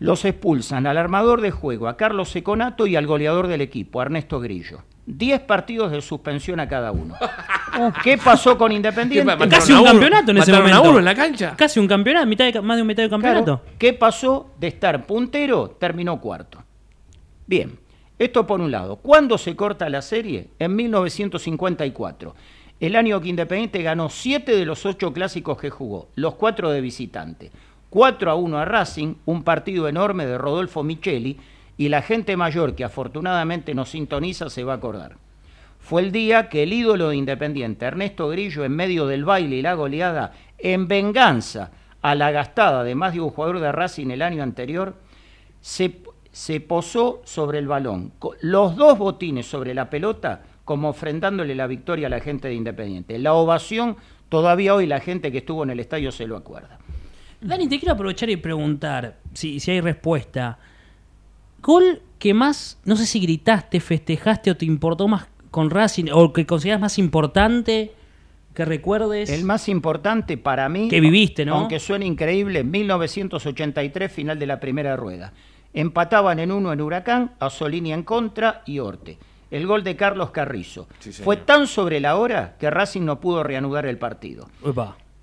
Los 0.00 0.24
expulsan 0.24 0.88
al 0.88 0.98
armador 0.98 1.42
de 1.42 1.52
juego, 1.52 1.86
a 1.86 1.96
Carlos 1.96 2.30
Seconato 2.30 2.88
y 2.88 2.96
al 2.96 3.06
goleador 3.06 3.46
del 3.46 3.60
equipo, 3.60 4.02
Ernesto 4.02 4.40
Grillo. 4.40 4.82
Diez 5.16 5.40
partidos 5.40 5.90
de 5.90 6.00
suspensión 6.00 6.60
a 6.60 6.68
cada 6.68 6.92
uno. 6.92 7.14
¿Qué 8.02 8.18
pasó 8.18 8.56
con 8.56 8.72
Independiente? 8.72 9.48
Casi 9.48 9.72
un 9.72 9.84
campeonato 9.84 10.30
en 10.30 10.38
ese 10.38 10.52
¿Mataron 10.52 10.72
a 10.72 10.74
momento. 10.74 10.90
uno 10.90 10.98
en 10.98 11.04
la 11.04 11.14
cancha? 11.14 11.54
Casi 11.56 11.80
un 11.80 11.86
campeonato, 11.86 12.26
mitad 12.26 12.52
de 12.52 12.60
más 12.60 12.76
de 12.76 12.82
un 12.82 12.88
mitad 12.88 13.02
de 13.02 13.10
campeonato. 13.10 13.60
Claro, 13.60 13.76
¿Qué 13.78 13.92
pasó 13.92 14.50
de 14.58 14.68
estar 14.68 15.06
puntero? 15.06 15.70
Terminó 15.78 16.20
cuarto. 16.20 16.62
Bien, 17.46 17.78
esto 18.18 18.46
por 18.46 18.60
un 18.60 18.70
lado. 18.70 18.96
¿Cuándo 18.96 19.38
se 19.38 19.56
corta 19.56 19.88
la 19.88 20.02
serie? 20.02 20.48
En 20.58 20.76
1954. 20.76 22.34
El 22.80 22.96
año 22.96 23.20
que 23.20 23.28
Independiente 23.28 23.82
ganó 23.82 24.08
siete 24.08 24.56
de 24.56 24.64
los 24.64 24.86
ocho 24.86 25.12
clásicos 25.12 25.58
que 25.58 25.70
jugó, 25.70 26.08
los 26.14 26.34
cuatro 26.34 26.70
de 26.70 26.80
visitante. 26.80 27.50
4 27.90 28.30
a 28.30 28.34
1 28.36 28.58
a 28.58 28.64
Racing, 28.64 29.14
un 29.26 29.42
partido 29.42 29.88
enorme 29.88 30.24
de 30.24 30.38
Rodolfo 30.38 30.82
Micheli, 30.84 31.38
y 31.80 31.88
la 31.88 32.02
gente 32.02 32.36
mayor 32.36 32.74
que 32.74 32.84
afortunadamente 32.84 33.74
nos 33.74 33.88
sintoniza 33.88 34.50
se 34.50 34.64
va 34.64 34.74
a 34.74 34.76
acordar. 34.76 35.16
Fue 35.78 36.02
el 36.02 36.12
día 36.12 36.50
que 36.50 36.62
el 36.62 36.74
ídolo 36.74 37.08
de 37.08 37.16
Independiente, 37.16 37.86
Ernesto 37.86 38.28
Grillo, 38.28 38.66
en 38.66 38.76
medio 38.76 39.06
del 39.06 39.24
baile 39.24 39.56
y 39.56 39.62
la 39.62 39.72
goleada, 39.72 40.34
en 40.58 40.88
venganza 40.88 41.70
a 42.02 42.14
la 42.14 42.32
gastada 42.32 42.84
de 42.84 42.94
más 42.94 43.14
de 43.14 43.22
un 43.22 43.30
jugador 43.30 43.60
de 43.60 43.72
Racing 43.72 44.10
el 44.10 44.20
año 44.20 44.42
anterior, 44.42 44.94
se, 45.62 46.02
se 46.30 46.60
posó 46.60 47.22
sobre 47.24 47.58
el 47.58 47.66
balón, 47.66 48.12
los 48.42 48.76
dos 48.76 48.98
botines 48.98 49.46
sobre 49.46 49.72
la 49.72 49.88
pelota, 49.88 50.42
como 50.66 50.90
ofrendándole 50.90 51.54
la 51.54 51.66
victoria 51.66 52.08
a 52.08 52.10
la 52.10 52.20
gente 52.20 52.48
de 52.48 52.56
Independiente. 52.56 53.18
La 53.18 53.32
ovación, 53.32 53.96
todavía 54.28 54.74
hoy 54.74 54.86
la 54.86 55.00
gente 55.00 55.32
que 55.32 55.38
estuvo 55.38 55.62
en 55.62 55.70
el 55.70 55.80
estadio 55.80 56.12
se 56.12 56.26
lo 56.26 56.36
acuerda. 56.36 56.78
Dani, 57.40 57.68
te 57.68 57.78
quiero 57.78 57.94
aprovechar 57.94 58.28
y 58.28 58.36
preguntar 58.36 59.16
si, 59.32 59.58
si 59.60 59.70
hay 59.70 59.80
respuesta. 59.80 60.58
¿Gol 61.62 62.02
que 62.18 62.34
más, 62.34 62.78
no 62.84 62.96
sé 62.96 63.06
si 63.06 63.20
gritaste, 63.20 63.80
festejaste 63.80 64.50
o 64.50 64.56
te 64.56 64.64
importó 64.64 65.08
más 65.08 65.28
con 65.50 65.70
Racing 65.70 66.06
o 66.12 66.32
que 66.32 66.46
consideras 66.46 66.80
más 66.80 66.98
importante 66.98 67.92
que 68.54 68.64
recuerdes? 68.64 69.30
El 69.30 69.44
más 69.44 69.68
importante 69.68 70.36
para 70.36 70.68
mí, 70.68 70.88
Que 70.88 71.00
viviste, 71.00 71.44
¿no? 71.44 71.56
aunque 71.56 71.78
suene 71.78 72.06
increíble, 72.06 72.64
1983, 72.64 74.10
final 74.12 74.38
de 74.38 74.46
la 74.46 74.60
primera 74.60 74.96
rueda. 74.96 75.32
Empataban 75.72 76.38
en 76.40 76.50
uno 76.50 76.72
en 76.72 76.80
Huracán, 76.80 77.32
Asolini 77.38 77.92
en 77.92 78.02
contra 78.02 78.62
y 78.66 78.78
Orte. 78.80 79.18
El 79.50 79.66
gol 79.66 79.82
de 79.82 79.96
Carlos 79.96 80.30
Carrizo. 80.30 80.88
Fue 81.24 81.36
tan 81.36 81.66
sobre 81.66 82.00
la 82.00 82.16
hora 82.16 82.56
que 82.58 82.70
Racing 82.70 83.02
no 83.02 83.20
pudo 83.20 83.42
reanudar 83.42 83.86
el 83.86 83.98
partido. 83.98 84.48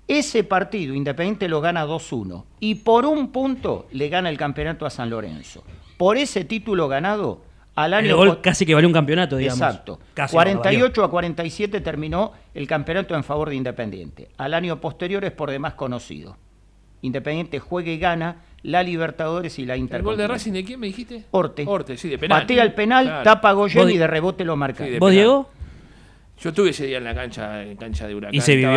Ese 0.06 0.44
partido 0.44 0.94
Independiente 0.94 1.48
lo 1.48 1.60
gana 1.60 1.86
2-1 1.86 2.44
y 2.60 2.76
por 2.76 3.04
un 3.04 3.28
punto 3.30 3.86
le 3.92 4.08
gana 4.08 4.30
el 4.30 4.38
campeonato 4.38 4.86
a 4.86 4.90
San 4.90 5.10
Lorenzo. 5.10 5.64
Por 5.98 6.16
ese 6.16 6.44
título 6.44 6.88
ganado, 6.88 7.42
al 7.74 7.92
año 7.92 8.08
El 8.08 8.16
gol 8.16 8.40
casi 8.40 8.64
que 8.64 8.74
valió 8.74 8.88
un 8.88 8.94
campeonato, 8.94 9.36
digamos. 9.36 9.60
Exacto. 9.60 10.00
Casi 10.14 10.32
48 10.34 11.04
a 11.04 11.10
47 11.10 11.80
terminó 11.82 12.32
el 12.54 12.66
campeonato 12.66 13.14
en 13.14 13.22
favor 13.22 13.50
de 13.50 13.56
Independiente. 13.56 14.30
Al 14.38 14.54
año 14.54 14.80
posterior 14.80 15.24
es 15.26 15.32
por 15.32 15.50
demás 15.50 15.74
conocido. 15.74 16.36
Independiente 17.02 17.60
juega 17.60 17.90
y 17.90 17.98
gana 17.98 18.36
la 18.62 18.82
Libertadores 18.82 19.58
y 19.60 19.66
la 19.66 19.74
¿El 19.76 20.02
gol 20.02 20.16
de. 20.16 20.26
Racing 20.26 20.52
de 20.52 20.64
quién 20.64 20.80
me 20.80 20.88
dijiste? 20.88 21.24
Orte. 21.30 21.64
Orte, 21.68 21.96
sí, 21.96 22.08
de 22.08 22.18
penal. 22.18 22.40
Patea 22.40 22.62
el 22.64 22.72
penal, 22.74 23.04
Claro. 23.04 23.22
tapa 23.22 23.52
Goyen 23.52 23.84
¿Vos 23.84 23.92
y 23.92 23.98
de 23.98 24.06
rebote 24.08 24.44
lo 24.44 24.56
marca. 24.56 24.84
Sí, 24.84 24.90
de 24.90 24.98
¿Vos, 24.98 25.10
penal. 25.10 25.22
Diego? 25.24 25.50
Yo 26.40 26.48
estuve 26.50 26.70
ese 26.70 26.86
día 26.86 26.98
en 26.98 27.04
la 27.04 27.14
cancha, 27.14 27.62
en 27.62 27.76
cancha 27.76 28.06
de 28.08 28.14
Huracán. 28.16 28.34
Y 28.34 28.40
se 28.40 28.56
vivió- 28.56 28.70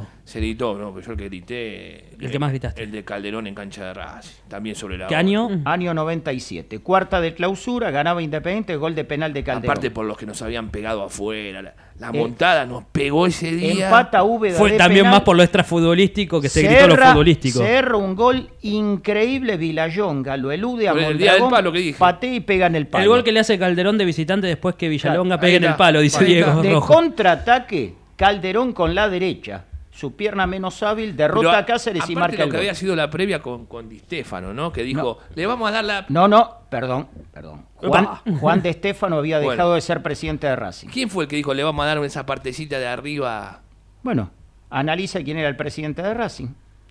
ahí, 0.00 0.06
se 0.26 0.40
gritó, 0.40 0.76
no, 0.76 0.92
pero 0.92 1.06
yo 1.06 1.12
el 1.12 1.18
que 1.18 1.24
grité. 1.26 2.10
El 2.18 2.30
que 2.32 2.38
más 2.40 2.50
gritaste. 2.50 2.82
El 2.82 2.90
de 2.90 3.04
Calderón 3.04 3.46
en 3.46 3.54
cancha 3.54 3.84
de 3.86 3.94
Racing. 3.94 4.32
También 4.48 4.74
sobre 4.74 4.98
la 4.98 5.06
¿Qué 5.06 5.14
hora. 5.14 5.20
año? 5.20 5.48
Año 5.64 5.94
97. 5.94 6.80
Cuarta 6.80 7.20
de 7.20 7.32
clausura, 7.32 7.92
ganaba 7.92 8.20
Independiente, 8.20 8.74
gol 8.74 8.96
de 8.96 9.04
penal 9.04 9.32
de 9.32 9.44
Calderón. 9.44 9.70
Aparte 9.70 9.92
por 9.92 10.04
los 10.04 10.16
que 10.18 10.26
nos 10.26 10.42
habían 10.42 10.70
pegado 10.70 11.04
afuera. 11.04 11.62
La, 11.62 11.74
la 12.00 12.08
Eh, 12.08 12.18
montada 12.18 12.66
nos 12.66 12.82
pegó 12.90 13.28
ese 13.28 13.52
día. 13.52 13.84
Empata 13.86 14.24
Úbeda 14.24 14.58
Fue 14.58 14.72
de 14.72 14.78
también 14.78 15.02
penal. 15.04 15.12
más 15.18 15.22
por 15.22 15.36
lo 15.36 15.44
extrafutbolístico 15.44 16.40
que 16.40 16.48
se, 16.48 16.62
gritó 16.62 16.88
lo 16.88 16.96
futbolístico. 16.96 17.60
se 17.60 17.70
erra 17.70 17.96
un 17.96 18.16
gol 18.16 18.50
increíble 18.62 19.56
Villayonga, 19.56 20.36
lo 20.36 20.50
elude 20.50 20.88
a 20.88 20.92
Por 20.92 21.02
el 21.02 21.18
día 21.18 21.34
del 21.34 21.40
Mondragón, 21.42 21.50
palo 21.50 21.72
que 21.72 21.78
dije. 21.78 21.98
patea 22.00 22.34
y 22.34 22.40
pega 22.40 22.66
en 22.66 22.74
el 22.74 22.88
palo. 22.88 23.02
El 23.04 23.08
gol 23.10 23.22
que 23.22 23.30
le 23.30 23.38
hace 23.38 23.58
Calderón 23.60 23.96
de 23.96 24.04
visitante 24.04 24.48
después 24.48 24.74
que 24.74 24.88
Villalonga 24.88 25.36
Claro, 25.36 25.40
pegue 25.40 25.56
en 25.58 25.64
el 25.64 25.76
palo, 25.76 26.00
dice 26.00 26.24
Diego 26.24 26.62
de 26.62 26.72
Rojo. 26.72 26.92
contraataque, 26.94 27.94
Calderón 28.16 28.72
con 28.72 28.94
la 28.94 29.08
derecha, 29.08 29.64
su 29.96 30.14
pierna 30.14 30.46
menos 30.46 30.82
hábil, 30.82 31.16
derrota 31.16 31.56
a 31.56 31.64
Cáceres 31.64 32.08
y 32.10 32.14
marca 32.14 32.36
lo 32.36 32.44
el 32.44 32.50
que 32.50 32.56
gol. 32.56 32.60
había 32.60 32.74
sido 32.74 32.94
la 32.94 33.08
previa 33.08 33.40
con, 33.40 33.64
con 33.64 33.88
Di 33.88 33.98
Stefano, 33.98 34.52
¿no? 34.52 34.70
Que 34.70 34.82
dijo, 34.82 35.18
le 35.34 35.46
vamos 35.46 35.70
a 35.70 35.72
dar 35.72 35.84
la... 35.84 36.04
No, 36.10 36.28
no, 36.28 36.58
perdón, 36.68 37.08
perdón. 37.32 37.64
Juan, 38.40 38.60
de 38.60 38.68
Estefano 38.68 39.16
había 39.16 39.38
Bueno. 39.40 39.50
dejado 39.52 39.74
de 39.74 39.80
ser 39.80 40.02
presidente 40.02 40.46
de 40.46 40.54
Racing. 40.54 40.88
¿Quién 40.88 41.08
fue 41.08 41.24
el 41.24 41.28
que 41.30 41.36
dijo, 41.36 41.54
le 41.54 41.64
vamos 41.64 41.82
a 41.82 41.86
dar 41.88 42.04
esa 42.04 42.26
partecita 42.26 42.78
de 42.78 42.86
arriba? 42.86 43.62
Bueno, 44.02 44.30
analiza 44.68 45.22
quién 45.22 45.38
era 45.38 45.48
el 45.48 45.56
presidente 45.56 46.02
de 46.02 46.12
Racing, 46.12 46.48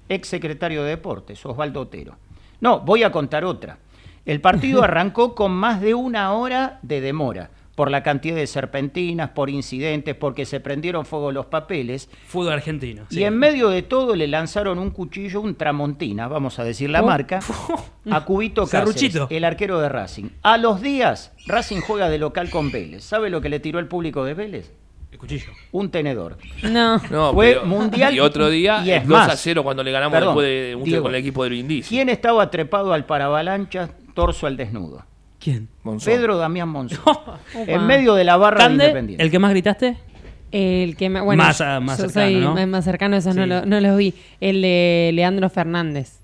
ex 0.09 0.27
secretario 0.27 0.83
de 0.83 0.89
Deportes, 0.89 1.45
Osvaldo 1.45 1.81
Otero. 1.81 2.15
No, 2.59 2.79
voy 2.79 3.03
a 3.03 3.11
contar 3.11 3.45
otra. 3.45 3.77
El 4.25 4.41
partido 4.41 4.83
arrancó 4.83 5.35
con 5.35 5.51
más 5.51 5.79
de 5.79 5.93
una 5.93 6.33
hora 6.33 6.79
de 6.81 7.01
demora, 7.01 7.51
por 7.75 7.91
la 7.91 8.03
cantidad 8.03 8.35
de 8.35 8.47
serpentinas, 8.47 9.31
por 9.31 9.49
incidentes, 9.49 10.15
porque 10.15 10.45
se 10.45 10.59
prendieron 10.61 11.05
fuego 11.05 11.31
los 11.33 11.45
papeles. 11.47 12.09
Fútbol 12.27 12.53
argentino. 12.53 13.03
Y 13.09 13.23
en 13.23 13.37
medio 13.37 13.69
de 13.69 13.81
todo 13.83 14.15
le 14.15 14.27
lanzaron 14.27 14.79
un 14.79 14.91
cuchillo, 14.91 15.41
un 15.41 15.55
Tramontina, 15.55 16.27
vamos 16.29 16.57
a 16.59 16.63
decir 16.63 16.89
la 16.89 17.01
Oh. 17.01 17.05
marca, 17.05 17.39
a 18.09 18.23
Cubito 18.25 18.65
Cáceres, 18.65 19.19
el 19.29 19.43
arquero 19.43 19.79
de 19.81 19.89
Racing. 19.89 20.29
A 20.41 20.57
los 20.57 20.81
días, 20.81 21.33
Racing 21.47 21.81
juega 21.81 22.09
de 22.09 22.17
local 22.17 22.49
con 22.49 22.71
Vélez. 22.71 23.03
¿Sabe 23.03 23.29
lo 23.29 23.41
que 23.41 23.49
le 23.49 23.59
tiró 23.59 23.79
el 23.79 23.87
público 23.87 24.23
de 24.23 24.33
Vélez? 24.33 24.71
El 25.11 25.17
cuchillo. 25.19 25.51
Un 25.71 25.91
tenedor. 25.91 26.37
No. 26.63 26.99
No, 27.11 27.33
Fue 27.33 27.53
pero- 27.53 27.65
mundial 27.65 28.13
Y 28.13 28.19
otro 28.21 28.49
día, 28.49 28.81
y 28.85 28.91
es 28.91 29.01
el 29.03 29.07
2 29.09 29.17
a 29.19 29.27
más. 29.27 29.39
0 29.41 29.63
cuando 29.63 29.83
le 29.83 29.91
ganamos 29.91 30.13
Perdón, 30.13 30.29
después 30.35 30.47
de 30.47 30.75
un 30.75 30.83
Diego. 30.83 31.03
con 31.03 31.13
el 31.15 31.19
equipo 31.21 31.43
de 31.43 31.49
Brindisi. 31.49 31.89
¿Quién 31.89 32.09
estaba 32.09 32.49
trepado 32.49 32.91
al 32.93 33.05
paravalancha, 33.05 33.89
torso 34.13 34.47
al 34.47 34.55
desnudo? 34.57 35.05
¿Quién? 35.45 35.67
Monzón. 35.83 36.11
Pedro 36.11 36.37
Damián 36.37 36.69
Monzón. 36.69 36.99
Upa. 37.05 37.39
en 37.55 37.85
medio 37.85 38.15
de 38.15 38.23
la 38.23 38.35
barra 38.35 38.63
de 38.63 38.63
Cande, 38.69 38.83
Independiente. 38.85 39.23
¿el 39.23 39.29
que 39.29 39.37
más 39.39 39.51
gritaste? 39.51 39.95
El 40.51 40.95
que 40.97 41.07
me- 41.09 41.21
bueno, 41.21 41.43
Más, 41.43 41.61
ah, 41.61 41.79
más 41.79 41.99
yo 41.99 42.05
cercano, 42.09 42.25
soy 42.31 42.41
¿no? 42.41 42.53
más- 42.55 42.67
más 42.67 42.83
cercano, 42.85 43.15
esos 43.15 43.35
no, 43.35 43.43
Sí. 43.43 43.49
lo- 43.49 43.65
no 43.65 43.79
los 43.79 43.95
vi. 43.97 44.15
El 44.41 44.63
de 44.63 45.11
Leandro 45.13 45.47
Fernández. 45.51 46.19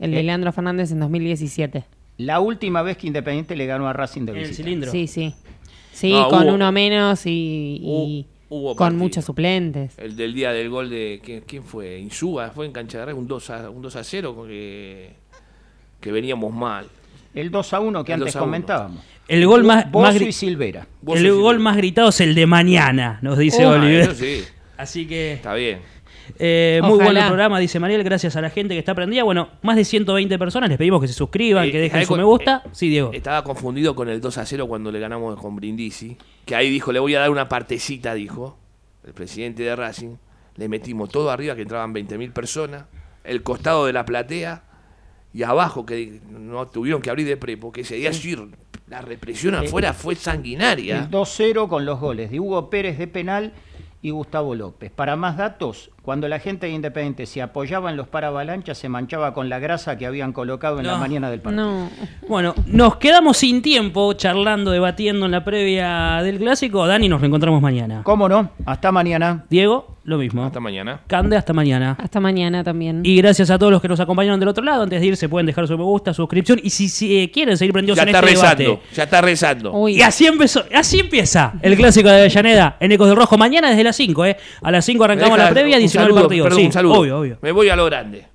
El 0.00 0.10
de 0.10 0.20
Eh. 0.20 0.22
Leandro 0.24 0.50
Fernández 0.52 0.90
en 0.90 0.98
2017. 1.00 1.84
La 2.18 2.40
última 2.40 2.82
vez 2.82 2.96
que 2.96 3.06
Independiente 3.06 3.54
le 3.54 3.66
ganó 3.66 3.86
a 3.88 3.92
Racing 3.92 4.22
de 4.26 4.32
el 4.32 4.38
visita. 4.38 4.56
cilindro. 4.56 4.90
Sí, 4.90 5.06
sí. 5.06 5.32
Sí, 5.92 6.12
No, 6.12 6.28
con 6.28 6.44
hubo- 6.48 6.54
uno 6.54 6.72
menos 6.72 7.24
y, 7.26 7.30
y 7.82 8.26
Hubo 8.48 8.74
con 8.74 8.88
partido. 8.88 8.98
muchos 9.04 9.24
suplentes. 9.24 9.96
El 9.98 10.16
del 10.16 10.34
día 10.34 10.50
del 10.52 10.68
gol 10.70 10.90
de. 10.90 11.20
¿Quién, 11.24 11.42
quién 11.46 11.62
fue? 11.62 11.98
Insúa, 12.00 12.50
fue 12.50 12.66
en 12.66 12.72
cancha 12.72 12.98
de 12.98 13.04
Racing, 13.06 13.18
un 13.20 13.26
2 13.28 13.50
a, 13.50 13.70
un 13.70 13.80
2 13.82 13.94
a 13.96 14.02
0 14.04 14.44
que, 14.46 15.10
que 16.00 16.12
veníamos 16.12 16.52
mal. 16.52 16.86
El 17.36 17.50
2 17.52 17.72
a 17.74 17.80
1 17.80 18.04
que 18.04 18.12
El 18.12 18.20
antes 18.20 18.34
2 18.34 18.36
a 18.36 18.38
1. 18.42 18.46
comentábamos. 18.46 19.04
El 19.28 19.46
gol 19.46 19.62
más, 19.64 19.90
Bozo 19.90 20.06
más 20.12 20.20
y 20.20 20.32
Silvera. 20.32 20.86
El 21.06 21.32
gol 21.34 21.58
más 21.60 21.76
gritado 21.76 22.08
es 22.08 22.20
el 22.20 22.34
de 22.34 22.46
mañana, 22.46 23.18
nos 23.22 23.38
dice 23.38 23.64
Oliver. 23.66 24.00
eso 24.00 24.14
sí, 24.14 24.42
Así 24.76 25.06
que 25.06 25.34
está 25.34 25.54
bien. 25.54 25.80
eh, 26.38 26.80
muy 26.82 26.98
el 27.06 27.24
programa, 27.26 27.58
dice 27.60 27.78
Mariel, 27.80 28.02
gracias 28.04 28.36
a 28.36 28.40
la 28.40 28.50
gente 28.50 28.74
que 28.74 28.78
está 28.78 28.94
prendida. 28.94 29.22
Bueno, 29.22 29.48
más 29.62 29.76
de 29.76 29.84
120 29.84 30.38
personas, 30.38 30.68
les 30.68 30.76
pedimos 30.78 31.00
que 31.00 31.08
se 31.08 31.14
suscriban, 31.14 31.66
Eh, 31.66 31.70
que 31.72 31.78
dejen 31.78 31.92
¿sabés 31.92 32.06
su 32.08 32.14
cu- 32.14 32.18
me 32.18 32.24
gusta. 32.24 32.62
eh, 32.64 32.68
Sí, 32.72 32.88
Diego. 32.88 33.10
Estaba 33.12 33.42
confundido 33.44 33.94
con 33.94 34.08
el 34.08 34.20
2 34.20 34.38
a 34.38 34.44
0 34.46 34.66
cuando 34.66 34.90
le 34.92 34.98
ganamos 35.00 35.36
con 35.40 35.56
Brindisi. 35.56 36.16
Que 36.44 36.54
ahí 36.56 36.70
dijo, 36.70 36.90
le 36.92 36.98
voy 37.00 37.14
a 37.14 37.20
dar 37.20 37.30
una 37.30 37.48
partecita, 37.48 38.14
dijo 38.14 38.56
el 39.06 39.12
presidente 39.12 39.62
de 39.62 39.76
Racing. 39.76 40.16
Le 40.56 40.68
metimos 40.68 41.10
todo 41.10 41.30
arriba, 41.30 41.54
que 41.54 41.62
entraban 41.62 41.92
20.000 41.94 42.32
personas. 42.32 42.84
El 43.24 43.42
costado 43.42 43.86
de 43.86 43.92
la 43.92 44.04
platea. 44.04 44.62
Y 45.36 45.42
abajo, 45.42 45.84
que 45.84 46.22
no 46.30 46.66
tuvieron 46.66 47.02
que 47.02 47.10
abrir 47.10 47.26
de 47.26 47.36
prepo. 47.36 47.70
Que 47.70 47.82
ese 47.82 47.96
día 47.96 48.10
sí, 48.10 48.34
la 48.88 49.02
represión 49.02 49.54
afuera 49.54 49.92
fue 49.92 50.14
sanguinaria. 50.14 51.00
El 51.00 51.10
2-0 51.10 51.68
con 51.68 51.84
los 51.84 52.00
goles 52.00 52.30
de 52.30 52.40
Hugo 52.40 52.70
Pérez 52.70 52.96
de 52.96 53.06
penal 53.06 53.52
y 54.00 54.08
Gustavo 54.12 54.54
López. 54.54 54.90
Para 54.90 55.14
más 55.14 55.36
datos, 55.36 55.90
cuando 56.00 56.26
la 56.26 56.38
gente 56.38 56.64
de 56.64 56.72
Independiente 56.72 57.26
se 57.26 57.42
apoyaba 57.42 57.90
en 57.90 57.98
los 57.98 58.08
paravalanchas, 58.08 58.78
se 58.78 58.88
manchaba 58.88 59.34
con 59.34 59.50
la 59.50 59.58
grasa 59.58 59.98
que 59.98 60.06
habían 60.06 60.32
colocado 60.32 60.80
en 60.80 60.86
la 60.86 60.96
mañana 60.96 61.28
del 61.28 61.42
partido. 61.42 61.66
No. 61.66 61.90
Bueno, 62.28 62.54
nos 62.64 62.96
quedamos 62.96 63.36
sin 63.36 63.60
tiempo 63.60 64.14
charlando, 64.14 64.70
debatiendo 64.70 65.26
en 65.26 65.32
la 65.32 65.44
previa 65.44 66.22
del 66.22 66.38
clásico. 66.38 66.86
Dani, 66.86 67.10
nos 67.10 67.20
reencontramos 67.20 67.60
mañana. 67.60 68.00
¿Cómo 68.04 68.26
no? 68.26 68.52
Hasta 68.64 68.90
mañana. 68.90 69.44
Diego, 69.50 69.95
lo 70.06 70.18
mismo. 70.18 70.44
Hasta 70.44 70.60
mañana. 70.60 71.00
Cande, 71.06 71.36
hasta 71.36 71.52
mañana. 71.52 71.96
Hasta 71.98 72.20
mañana 72.20 72.62
también. 72.64 73.00
Y 73.04 73.16
gracias 73.16 73.50
a 73.50 73.58
todos 73.58 73.72
los 73.72 73.82
que 73.82 73.88
nos 73.88 73.98
acompañaron 74.00 74.38
del 74.40 74.48
otro 74.48 74.64
lado. 74.64 74.84
Antes 74.84 75.00
de 75.00 75.06
irse 75.08 75.28
pueden 75.28 75.46
dejar 75.46 75.66
su 75.66 75.76
me 75.76 75.82
gusta, 75.84 76.14
suscripción. 76.14 76.60
Y 76.62 76.70
si, 76.70 76.88
si, 76.88 77.18
eh, 77.18 77.30
quieren 77.30 77.56
seguir 77.56 77.72
prendidos 77.72 77.96
Ya 77.96 78.04
en 78.04 78.08
está 78.10 78.20
este 78.20 78.30
rezando, 78.30 78.62
debate. 78.62 78.82
ya 78.94 79.02
está 79.02 79.20
rezando. 79.20 79.72
Uy. 79.72 79.96
Y 79.96 80.02
así 80.02 80.26
empezó, 80.26 80.64
así 80.74 81.00
empieza 81.00 81.54
el 81.60 81.76
clásico 81.76 82.08
de 82.08 82.20
Avellaneda 82.20 82.76
en 82.80 82.92
Ecos 82.92 83.08
del 83.08 83.16
Rojo. 83.16 83.36
Mañana 83.36 83.68
desde 83.70 83.84
las 83.84 83.96
5, 83.96 84.24
¿eh? 84.26 84.36
A 84.62 84.70
las 84.70 84.84
5 84.84 85.04
arrancamos 85.04 85.36
la 85.38 85.50
previa, 85.50 85.76
un 85.76 85.80
19 85.80 86.06
saludo, 86.08 86.20
partidos. 86.22 86.44
perdón, 86.46 86.60
sí, 86.60 86.66
un 86.66 86.72
saludo. 86.72 86.94
obvio, 87.00 87.18
obvio. 87.18 87.38
Me 87.42 87.52
voy 87.52 87.68
a 87.68 87.76
lo 87.76 87.84
grande. 87.86 88.26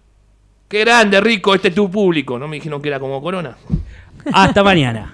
Qué 0.67 0.81
grande, 0.81 1.19
rico, 1.21 1.55
este 1.55 1.69
es 1.69 1.75
tu 1.75 1.89
público. 1.89 2.37
No 2.37 2.47
me 2.47 2.57
dijeron 2.57 2.81
que 2.81 2.89
era 2.89 2.99
como 2.99 3.21
Corona. 3.21 3.55
Hasta 4.33 4.63
mañana. 4.63 5.13